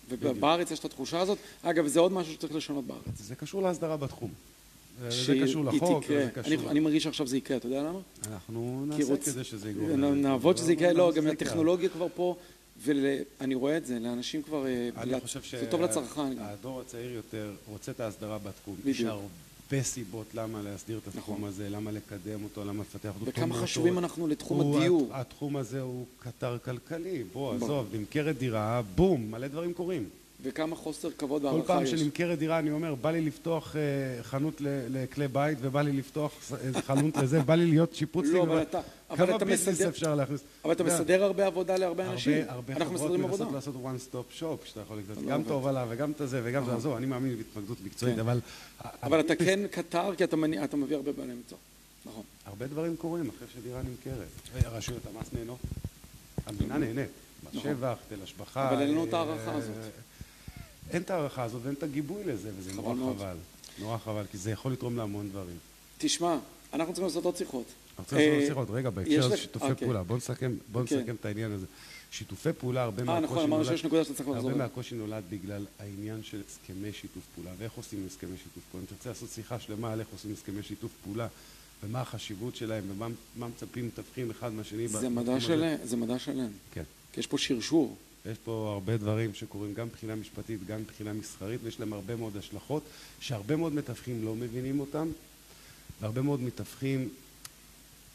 ובארץ 0.08 0.70
יש 0.70 0.78
את 0.78 0.84
התחושה 0.84 1.20
הזאת. 1.20 1.38
אגב, 1.62 1.86
זה 1.86 2.00
עוד 2.00 2.12
משהו 2.12 2.32
שצריך 2.32 2.54
לשנות 2.54 2.86
בארץ. 2.86 3.18
זה 3.18 3.34
קשור 3.34 3.62
להסדרה 3.62 3.96
בתחום. 3.96 4.30
זה 5.08 5.34
קשור 5.42 5.64
לחוק, 5.64 6.04
זה 6.06 6.28
קשור... 6.34 6.54
אני, 6.54 6.68
אני 6.68 6.80
מרגיש 6.80 7.04
שעכשיו 7.04 7.26
זה 7.26 7.36
יקרה, 7.36 7.56
אתה 7.56 7.66
יודע 7.66 7.82
למה? 7.82 7.98
אנחנו 8.32 8.84
נעשה 8.86 9.04
רוצ... 9.04 9.28
כדי 9.28 9.44
שזה 9.44 9.70
יגרום. 9.70 10.00
נעבוד 10.00 10.56
שזה 10.56 10.72
יקרה, 10.72 10.92
לא, 10.92 11.12
גם 11.16 11.26
הטכנולוגיה 11.26 11.88
כבר 11.88 12.06
פה, 12.14 12.36
ואני 12.82 13.54
רואה 13.54 13.76
את 13.76 13.86
זה, 13.86 13.98
לאנשים 13.98 14.42
כבר... 14.42 14.66
אה, 14.66 14.88
אני 14.96 15.20
חושב 15.20 15.40
זה 15.50 15.70
טוב 15.70 15.80
לצרכן. 15.80 16.38
הדור 16.38 16.80
הצעיר 16.80 17.12
יותר 17.12 17.52
רוצה 17.68 17.92
את 17.92 18.00
ההסדרה 18.00 18.38
בתחום. 18.38 18.76
יש 18.84 19.00
הרבה 19.00 19.82
סיבות 19.82 20.26
למה 20.34 20.62
להסדיר 20.62 20.98
את 20.98 21.08
התחום 21.08 21.36
נכון. 21.36 21.48
הזה, 21.48 21.68
למה 21.68 21.90
לקדם 21.90 22.44
אותו, 22.44 22.64
למה 22.64 22.82
לפתח 22.82 23.10
אותו. 23.20 23.26
וכמה 23.26 23.54
חשובים 23.54 23.98
אנחנו 23.98 24.26
לתחום 24.28 24.76
הדיור. 24.76 25.08
התחום 25.12 25.56
הזה 25.56 25.80
הוא 25.80 26.06
קטר 26.18 26.58
כלכלי. 26.64 27.24
בוא, 27.32 27.54
עזוב, 27.54 27.86
נמכרת 27.92 28.38
דירה, 28.38 28.82
בום, 28.94 29.30
מלא 29.30 29.48
דברים 29.48 29.72
קורים. 29.72 30.08
וכמה 30.42 30.76
חוסר 30.76 31.10
כבוד 31.10 31.44
והערכה 31.44 31.60
יש. 31.60 31.66
כל 31.66 31.72
פעם 31.72 31.86
שנמכרת 31.86 32.38
דירה 32.38 32.58
אני 32.58 32.70
אומר, 32.70 32.94
בא 32.94 33.10
לי 33.10 33.20
לפתוח 33.20 33.74
uh, 33.74 34.22
חנות 34.22 34.54
לכלי 34.60 35.28
בית 35.28 35.58
ובא 35.60 35.82
לי 35.82 35.92
לפתוח 35.92 36.52
חנות 36.86 37.16
לזה, 37.16 37.40
בא 37.40 37.54
לי 37.54 37.66
להיות 37.66 37.94
שיפוצניק. 37.94 38.34
לא, 38.34 38.42
אבל 38.42 38.62
אתה... 38.62 38.80
כמה 39.16 39.38
ביזנס 39.38 39.80
אפשר 39.80 40.14
להכניס? 40.14 40.40
אבל 40.64 40.72
אתה 40.72 40.84
מסדר 40.84 41.24
הרבה 41.24 41.46
עבודה 41.46 41.76
להרבה 41.76 42.12
אנשים. 42.12 42.44
הרבה 42.48 42.74
חברות 42.74 43.20
מנסות 43.20 43.52
לעשות 43.52 43.74
one 43.74 44.12
stop 44.12 44.40
shop, 44.40 44.66
שאתה 44.66 44.80
יכול 44.80 44.98
לקנות 44.98 45.24
לא 45.24 45.30
גם 45.30 45.42
את 45.42 45.50
ההובלה 45.50 45.84
וגם 45.88 46.10
את 46.10 46.28
זה 46.28 46.40
וגם 46.44 46.62
את 46.62 46.68
זה. 46.68 46.74
עזוב, 46.74 46.96
אני 46.96 47.06
מאמין 47.06 47.36
בהתמקדות 47.36 47.78
מקצועית, 47.84 48.14
כן. 48.14 48.20
אבל... 48.20 48.40
אבל 49.02 49.20
אתה 49.20 49.36
כן 49.36 49.60
קטר 49.70 50.14
כי 50.14 50.24
אתה 50.24 50.36
מביא 50.76 50.96
הרבה 50.96 51.12
בעלי 51.12 51.34
מקצוע. 51.34 51.58
נכון. 52.06 52.22
הרבה 52.46 52.66
דברים 52.66 52.96
קורים 52.96 53.28
אחרי 53.36 53.48
שדירה 53.54 53.80
נמכרת. 53.82 54.66
רשויות 54.72 55.02
המס 55.06 55.26
נהנות. 55.32 55.58
המדינה 56.46 56.78
נהנית. 56.78 57.08
נכון. 57.42 57.60
בשבח, 57.60 57.96
תל 58.08 58.22
השבחה. 58.22 58.70
אבל 58.70 58.80
אין 58.80 58.90
לנו 58.90 59.04
את 59.04 59.14
ההערכה 59.14 59.52
הזאת. 59.52 59.74
אין 60.90 61.02
את 61.02 61.10
ההערכה 61.10 61.42
הזאת 61.42 61.60
ואין 61.64 61.74
את 61.74 61.82
הגיבוי 61.82 62.24
לזה, 62.24 62.50
וזה 62.58 62.74
נורא 62.74 62.94
חבל. 62.94 63.36
נורא 63.78 63.98
חבל, 63.98 64.24
כי 64.30 64.38
זה 64.38 64.50
יכול 64.50 64.72
לתרום 64.72 64.96
להמון 64.96 65.28
דברים. 65.28 65.56
תשמע, 65.98 66.38
אנחנו 66.72 66.92
צריכים 66.92 67.04
לעשות 67.04 67.24
עוד 67.24 67.36
שיחות. 67.36 67.66
אנחנו 67.98 68.04
צריכים 68.04 68.28
לעשות 68.28 68.34
עוד 68.34 68.42
אה, 68.42 68.48
שיחות. 68.48 68.70
רגע, 68.70 68.90
בהקשר 68.90 69.28
של 69.30 69.36
שיתופי 69.36 69.64
אוקיי. 69.64 69.86
פעולה, 69.86 70.02
בואו 70.02 70.16
נסכם 70.16 70.54
אוקיי. 70.74 70.98
נסכם 70.98 71.14
את 71.20 71.24
העניין 71.24 71.52
הזה. 71.52 71.66
שיתופי 72.10 72.52
פעולה, 72.52 72.82
הרבה 72.82 73.12
אה, 73.12 73.20
נכון, 73.20 73.50
מהקושי 73.50 73.88
נולד, 73.88 74.36
הרבה 74.36 74.54
מהקושי 74.54 74.94
נולד 74.94 75.24
בגלל 75.30 75.66
העניין 75.78 76.22
של 76.22 76.42
הסכמי 76.48 76.92
שיתוף 76.92 77.22
פעולה, 77.34 77.50
ואיך 77.58 77.72
עושים 77.76 78.06
הסכמי 78.06 78.36
שיתוף 78.36 78.62
פעולה. 78.70 78.86
אני 78.88 78.96
רוצה 78.96 79.08
לעשות 79.08 79.28
שיחה 79.30 79.60
שלמה 79.60 79.92
על 79.92 80.00
איך 80.00 80.08
עושים 80.12 80.32
הסכמי 80.32 80.62
שיתוף 80.62 80.92
פעולה, 81.04 81.28
ומה 81.82 82.00
החשיבות 82.00 82.56
שלהם, 82.56 82.84
ומה 82.90 83.08
מצפים 83.48 83.86
מתווכים 83.86 84.30
אחד 84.30 84.52
מהשני. 84.52 84.88
זה 84.88 85.08
מדע 85.08 85.40
שלם, 85.40 85.76
זה 85.84 85.96
מדע 85.96 86.18
שלם. 86.18 86.48
כן. 86.72 86.82
כי 87.12 87.20
יש 87.20 87.26
פה 87.26 87.38
שרשור. 87.38 87.96
יש 88.26 88.38
פה 88.44 88.70
הרבה 88.72 88.96
דברים 88.96 89.34
שקורים 89.34 89.74
גם 89.74 89.86
מבחינה 89.86 90.14
משפטית, 90.14 90.66
גם 90.66 90.80
מבחינה 90.80 91.12
מסחרית, 91.12 91.60
ויש 91.64 91.80
להם 91.80 91.92
הרבה 91.92 92.16
מאוד 92.16 92.36
השלכות, 92.36 92.82
שהרבה 93.20 93.56
מאוד 93.56 93.74
מתווכים 93.74 94.24
לא 94.24 94.34
מבינים 94.34 94.80
אותם, 94.80 95.08
והרבה 96.00 96.22
מאוד 96.22 96.42
מתווכים, 96.42 97.08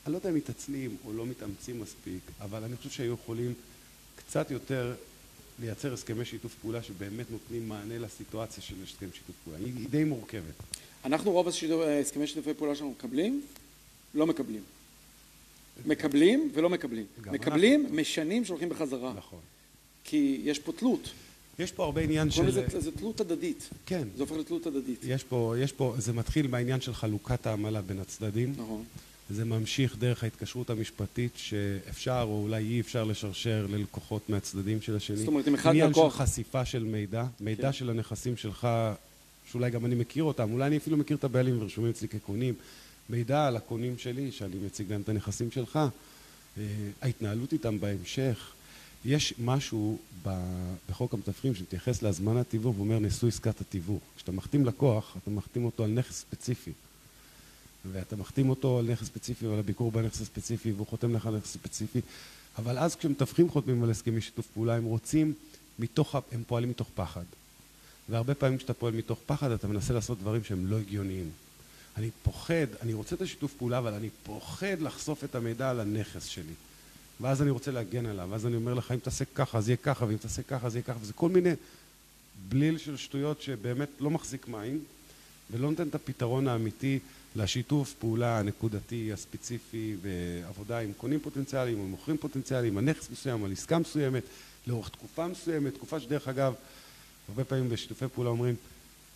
אני 0.06 0.14
לא 0.14 0.18
יודע 0.18 0.30
אם 0.30 0.36
מתעצלים 0.36 0.98
או 1.06 1.14
לא 1.14 1.26
מתאמצים 1.26 1.82
מספיק, 1.82 2.22
אבל 2.42 2.64
אני 2.64 2.78
חושב 2.78 2.90
שהיו 2.90 3.14
יכולים 3.14 3.54
קצת 4.16 4.52
יותר 4.52 4.96
לייצר 5.60 5.94
הסכמי 5.94 6.26
שיתוף 6.26 6.56
פעולה 6.62 6.84
שבאמת 6.84 7.32
נותנים 7.32 7.70
מענה 7.70 7.98
לסיטואציה 7.98 8.64
של 8.64 8.76
הסכם 8.84 9.08
שיתוף 9.14 9.36
פעולה. 9.44 9.60
היא 9.60 9.90
די 9.90 10.04
מורכבת. 10.04 10.54
אנחנו 11.06 11.32
רוב 11.32 11.48
הסכמי 11.48 12.28
שיתופי 12.28 12.54
פעולה 12.54 12.76
שאנחנו 12.76 12.92
מקבלים, 12.92 13.42
לא 14.14 14.28
מקבלים. 14.28 14.62
מקבלים 15.86 16.52
ולא 16.54 16.70
מקבלים. 16.70 17.06
מקבלים, 17.18 17.82
אנחנו. 17.82 17.98
משנים, 17.98 18.46
שולחים 18.46 18.70
בחזרה. 18.70 19.14
נכון. 19.14 19.40
כי 20.04 20.42
יש 20.44 20.60
פה 20.60 20.72
תלות. 20.72 21.10
יש 21.60 21.72
פה 21.72 21.84
הרבה 21.84 22.02
עניין 22.02 22.32
של... 22.32 22.52
זה, 22.52 22.66
זה 22.80 22.92
תלות 22.92 23.22
הדדית. 23.22 23.70
כן. 23.86 24.08
זה 24.18 24.24
הופך 24.24 24.36
לתלות 24.36 24.66
הדדית. 24.66 25.00
יש 25.04 25.24
פה, 25.24 25.56
יש 25.60 25.72
פה, 25.72 25.96
זה 25.98 26.14
מתחיל 26.14 26.48
מהעניין 26.48 26.82
של 26.82 26.94
חלוקת 26.94 27.48
העמלה 27.48 27.82
בין 27.82 28.00
הצדדים. 28.00 28.54
נכון. 28.58 28.84
זה 29.30 29.46
ממשיך 29.46 29.98
דרך 29.98 30.24
ההתקשרות 30.24 30.70
המשפטית 30.70 31.32
שאפשר 31.36 32.26
או 32.28 32.44
אולי 32.44 32.64
אי 32.64 32.80
אפשר 32.80 33.04
לשרשר 33.04 33.66
ללקוחות 33.70 34.30
מהצדדים 34.30 34.82
של 34.82 34.96
השני. 34.96 35.18
זאת 35.18 35.28
אומרת, 35.28 35.48
אם 35.48 35.54
אחד 35.54 35.76
לקוח... 35.76 35.84
עניין 35.84 35.94
של 35.94 36.18
חשיפה 36.18 36.66
של 36.66 36.84
מידע, 36.84 37.26
מידע 37.40 37.64
כן. 37.64 37.74
של 37.74 37.90
הנכסים 37.90 38.38
שלך, 38.38 38.68
שאולי 39.52 39.72
גם 39.72 39.86
אני 39.86 39.96
מכיר 39.96 40.24
אותם, 40.24 40.54
אולי 40.54 40.68
אני 40.68 40.78
אפילו 40.78 40.98
מכיר 40.98 41.18
את 41.18 41.24
הבעלים 41.24 41.62
ורשומים 41.62 41.90
אצלי 41.90 42.08
כקונים, 42.08 42.54
מידע 43.10 43.48
על 43.48 43.56
הקונים 43.56 43.98
שלי, 43.98 44.32
שאני 44.32 44.56
מציג 44.66 44.92
להם 44.92 45.02
את 45.02 45.10
הנכסים 45.10 45.52
שלך, 45.52 45.80
אה, 46.58 46.64
ההתנהלות 47.02 47.54
איתם 47.54 47.80
בהמשך, 47.80 48.52
יש 49.06 49.34
משהו 49.40 49.98
בחוק 50.90 51.14
המתווכים 51.14 51.56
שמתייחס 51.56 52.02
להזמנת 52.02 52.50
תיווך 52.50 52.78
ואומר 52.78 53.00
נשוא 53.00 53.28
עסקת 53.28 53.62
התיווך. 53.62 54.02
כשאתה 54.16 54.32
מחתים 54.32 54.66
לקוח, 54.66 55.18
אתה 55.24 55.32
מחתים 55.32 55.66
אותו 55.66 55.84
על 55.84 55.90
נכס 55.90 56.20
ספציפי. 56.20 56.72
ואתה 57.92 58.16
מחתים 58.16 58.50
אותו 58.50 58.80
על 58.80 58.92
נכס 58.92 59.06
ספציפי 59.06 59.48
ועל 59.48 59.60
הביקור 59.60 59.92
בנכס 59.92 60.22
הספציפי 60.22 60.72
והוא 60.72 60.88
חותם 60.88 61.16
לך 61.16 61.26
על 61.26 61.36
נכס 61.36 61.54
ספציפי 61.54 62.02
אבל 62.58 62.78
אז 62.78 62.96
כשמתווכים 62.96 63.50
חותמים 63.50 63.84
על 63.84 63.92
הסכמי 63.92 64.22
שיתוף 64.22 64.48
פעולה 64.54 64.76
הם 64.76 64.84
רוצים 64.84 65.34
מתוך, 65.80 66.16
הם 66.32 66.44
פועלים 66.48 66.70
מתוך 66.70 66.88
פחד 66.96 67.24
והרבה 68.10 68.36
פעמים 68.36 68.58
כשאתה 68.58 68.74
פועל 68.74 68.94
מתוך 68.94 69.20
פחד 69.26 69.52
אתה 69.52 69.68
מנסה 69.68 69.94
לעשות 69.94 70.20
דברים 70.20 70.44
שהם 70.44 70.68
לא 70.68 70.78
הגיוניים 70.78 71.30
אני 71.98 72.10
פוחד, 72.24 72.68
אני 72.82 72.94
רוצה 72.94 73.16
את 73.16 73.22
השיתוף 73.22 73.54
פעולה 73.54 73.78
אבל 73.78 73.94
אני 73.94 74.10
פוחד 74.24 74.82
לחשוף 74.82 75.24
את 75.24 75.36
המידע 75.36 75.70
על 75.70 75.80
הנכס 75.80 76.26
שלי 76.26 76.54
ואז 77.22 77.42
אני 77.42 77.50
רוצה 77.50 77.72
להגן 77.72 78.06
עליו, 78.06 78.28
ואז 78.32 78.46
אני 78.46 78.56
אומר 78.56 78.74
לך, 78.74 78.92
אם 78.92 79.00
תעשה 79.00 79.26
ככה, 79.26 79.58
אז 79.58 79.70
יהיה 79.70 79.78
ככה, 79.78 80.06
ואם 80.06 80.18
תעשה 80.18 80.44
ככה, 80.44 80.68
אז 80.68 80.76
יהיה 80.76 80.84
ככה, 80.84 80.98
וזה 81.02 81.14
כל 81.14 81.30
מיני 81.30 81.54
בליל 82.50 82.78
של 82.78 82.98
שטויות 82.98 83.42
שבאמת 83.42 83.90
לא 84.00 84.10
מחזיק 84.10 84.48
מים, 84.48 84.84
ולא 85.52 85.70
נותן 85.70 85.88
את 85.88 85.96
הפתרון 85.96 86.48
האמיתי 86.48 87.00
לשיתוף 87.36 87.94
פעולה 87.94 88.40
הנקודתי, 88.40 89.14
הספציפי, 89.14 89.96
בעבודה 90.02 90.80
עם 90.80 90.92
קונים 90.98 91.20
פוטנציאליים, 91.20 91.80
או 91.80 91.88
מוכרים 91.88 92.18
פוטנציאליים, 92.18 92.78
על 92.78 92.84
נכס 92.84 93.10
מסוים, 93.10 93.44
על 93.44 93.52
עסקה 93.52 93.80
מסוימת, 93.80 94.24
לאורך 94.68 94.90
תקופה 94.90 95.28
מסוימת, 95.28 95.74
תקופה 95.74 96.00
שדרך 96.00 96.28
אגב, 96.28 96.54
הרבה 97.30 97.44
פעמים 97.44 97.70
בשיתופי 97.70 98.06
פעולה 98.14 98.30
אומרים, 98.30 98.56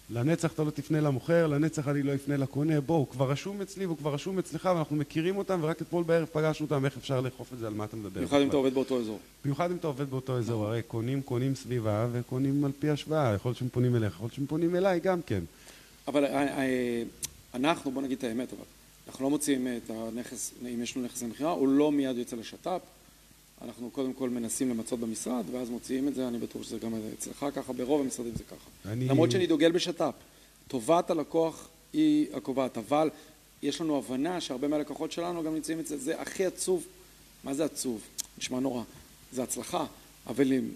לנצח 0.10 0.53
אתה 0.53 0.64
לא 0.64 0.72
תפנה 0.72 1.01
למוכר, 1.01 1.47
לנצח 1.47 1.88
אני 1.88 2.03
לא 2.03 2.16
אפנה 2.16 2.38
לקונה, 2.38 2.82
בוא, 2.82 2.95
הוא 2.95 3.08
כבר 3.08 3.32
רשום 3.32 3.62
אצלי 3.62 3.86
והוא 3.86 3.97
כבר 3.97 4.14
רשום 4.14 4.39
אצלך 4.39 4.70
ואנחנו 4.76 4.95
מכירים 4.95 5.38
אותם 5.38 5.60
ורק 5.62 5.82
אתמול 5.82 6.03
בערב 6.03 6.28
פגשנו 6.32 6.66
אותם, 6.66 6.86
איך 6.86 6.97
אפשר 6.97 7.22
לאכוף 7.22 7.53
את 7.53 7.60
זה, 7.60 7.68
על 7.68 7.74
מה 7.74 7.84
אתה 7.86 7.95
מדבר? 7.95 8.20
במיוחד 8.20 8.41
אם 8.41 8.47
אתה 8.47 8.58
עובד 8.58 8.74
באותו 8.74 8.99
אזור. 8.99 9.20
במיוחד 9.43 9.72
אם 9.72 9.78
אתה 9.78 9.88
עובד 9.88 10.10
באותו 10.10 10.38
אזור, 10.38 10.66
הרי 10.66 10.82
קונים, 10.82 11.22
קונים 11.22 11.55
סביבה 11.55 12.08
וקונים 12.12 12.66
על 12.66 12.72
פי 12.80 12.89
השוואה, 12.89 13.34
יכול 13.34 13.49
להיות 13.49 13.58
שהם 13.58 13.70
פונים 13.70 13.95
אליך, 13.95 14.14
יכול 14.14 14.24
להיות 14.24 14.34
שהם 14.34 14.45
פונים 14.45 14.76
אליי 14.76 14.99
גם 14.99 15.22
כן. 15.22 15.43
אבל 16.08 16.26
אנחנו, 17.53 17.91
בוא 17.91 18.01
נגיד 18.01 18.18
את 18.18 18.24
האמת, 18.24 18.53
אבל 18.53 18.64
אנחנו 19.08 19.24
לא 19.24 19.30
מוציאים 19.30 19.68
את 19.68 19.89
הנכס, 19.89 20.53
אם 20.62 20.84
יש 20.84 20.97
לנו 20.97 21.05
נכס 21.05 21.24
למכירה, 21.24 21.51
הוא 21.51 21.68
לא 21.68 21.91
מיד 21.91 22.18
יוצא 22.18 22.36
לשת"פ, 22.36 22.82
אנחנו 23.62 23.89
קודם 23.89 24.14
כל 24.14 24.30
מנסים 24.30 24.70
למצות 24.70 24.99
במשרד 24.99 25.43
ואז 25.51 25.70
מוציאים 25.70 26.08
את 26.08 26.16
זה, 26.16 26.28
אני 26.28 26.38
בטוח 26.38 26.64
שזה 26.64 26.80
גם 26.80 26.93
אצלך 27.14 27.45
ככה, 27.55 27.74
ברוב 27.74 28.01
המשרדים 28.01 28.34
זה 28.36 28.43
ככה. 28.43 28.91
אני... 28.91 29.08
למרות 29.08 29.32
שאני 29.32 29.47
דוגל 29.47 29.72
בשת"פ, 29.72 30.14
טובת 30.68 31.10
הלקוח 31.10 31.68
היא 31.93 32.28
הקובעת, 32.34 32.78
אבל 32.78 33.10
יש 33.62 33.82
לנו 33.82 33.97
הבנה 33.97 34.41
שהרבה 34.41 34.68
מהלקוחות 34.68 35.12
שלנו 35.12 35.43
גם 35.43 35.55
נמצאים 35.55 35.80
אצל 35.80 35.97
זה, 35.97 36.22
הכי 36.22 36.45
עצוב, 36.45 36.86
מה 37.43 37.53
זה 37.53 37.66
עצוב? 37.66 38.01
נשמע 38.38 38.60
נורא, 38.60 38.84
זה 39.32 39.43
הצלחה, 39.43 39.86
אבל 40.28 40.53
אם 40.53 40.70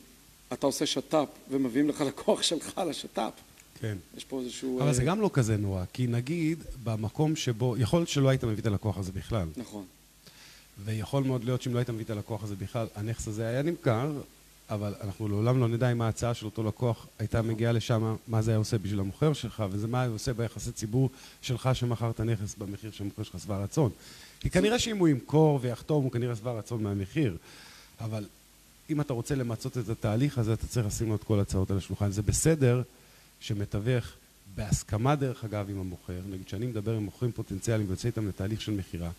אתה 0.53 0.67
עושה 0.67 0.85
שת"פ 0.85 1.27
ומביאים 1.49 1.89
לך 1.89 2.01
לקוח 2.01 2.41
שלך 2.41 2.81
לשת"פ, 2.87 3.31
כן. 3.79 3.97
יש 4.17 4.25
פה 4.25 4.39
איזשהו... 4.39 4.81
אבל 4.81 4.93
זה 4.93 5.03
גם 5.03 5.21
לא 5.21 5.29
כזה 5.33 5.57
נורא, 5.57 5.83
כי 5.93 6.07
נגיד 6.07 6.63
במקום 6.83 7.35
שבו, 7.35 7.77
יכול 7.77 7.99
להיות 7.99 8.09
שלא 8.09 8.29
היית 8.29 8.43
מביא 8.43 8.61
את 8.61 8.65
הלקוח 8.65 8.97
הזה 8.97 9.11
בכלל. 9.11 9.47
נכון. 9.57 9.85
ויכול 10.85 11.23
מאוד 11.23 11.43
להיות 11.43 11.61
שאם 11.61 11.73
לא 11.73 11.79
היית 11.79 11.89
מביא 11.89 12.05
את 12.05 12.09
הלקוח 12.09 12.43
הזה 12.43 12.55
בכלל, 12.55 12.87
הנכס 12.95 13.27
הזה 13.27 13.47
היה 13.47 13.61
נמכר, 13.61 14.11
אבל 14.69 14.93
אנחנו 15.01 15.27
לעולם 15.27 15.59
לא 15.59 15.67
נדע 15.67 15.91
אם 15.91 16.01
ההצעה 16.01 16.33
של 16.33 16.45
אותו 16.45 16.63
לקוח 16.63 17.07
הייתה 17.19 17.41
מגיעה 17.41 17.71
לשם, 17.71 18.15
מה 18.27 18.41
זה 18.41 18.51
היה 18.51 18.57
עושה 18.57 18.77
בשביל 18.77 18.99
המוכר 18.99 19.33
שלך, 19.33 19.63
וזה 19.71 19.87
מה 19.87 20.01
היה 20.01 20.11
עושה 20.11 20.33
ביחסי 20.33 20.71
ציבור 20.71 21.09
שלך 21.41 21.69
שמכר 21.73 22.09
את 22.09 22.19
הנכס 22.19 22.55
במחיר 22.57 22.91
שהמוכר 22.91 23.23
שלך 23.23 23.39
שבע 23.39 23.57
רצון. 23.57 23.91
כי 24.39 24.49
כנראה 24.49 24.79
שאם 24.79 24.97
הוא 24.97 25.07
ימכור 25.07 25.59
ויחתום, 25.61 26.03
הוא 26.03 26.11
כנראה 26.11 26.35
שבע 26.35 26.51
רצון 26.51 26.83
מהמחיר. 26.83 27.37
אבל 27.99 28.25
אם 28.89 29.01
אתה 29.01 29.13
רוצה 29.13 29.35
למצות 29.35 29.77
את 29.77 29.89
התהליך 29.89 30.37
הזה, 30.37 30.53
אתה 30.53 30.67
צריך 30.67 30.87
לשים 30.87 31.09
לו 31.09 31.15
את 31.15 31.23
כל 31.23 31.39
הצעות 31.39 31.71
על 31.71 31.77
השולחן. 31.77 32.11
זה 32.11 32.21
בסדר 32.21 32.81
שמתווך 33.39 34.05
בהסכמה 34.55 35.15
דרך 35.15 35.43
אגב 35.43 35.69
עם 35.69 35.79
המוכר, 35.79 36.21
נגיד 36.29 36.47
שאני 36.47 36.65
מדבר 36.65 36.93
עם 36.93 37.03
מוכרים 37.03 37.31
פוטנציאליים 37.31 37.87
ויוצא 37.87 38.07
איתם 38.07 38.27
לתהליך 38.27 38.61
של 38.61 38.71
מכירה 38.71 39.11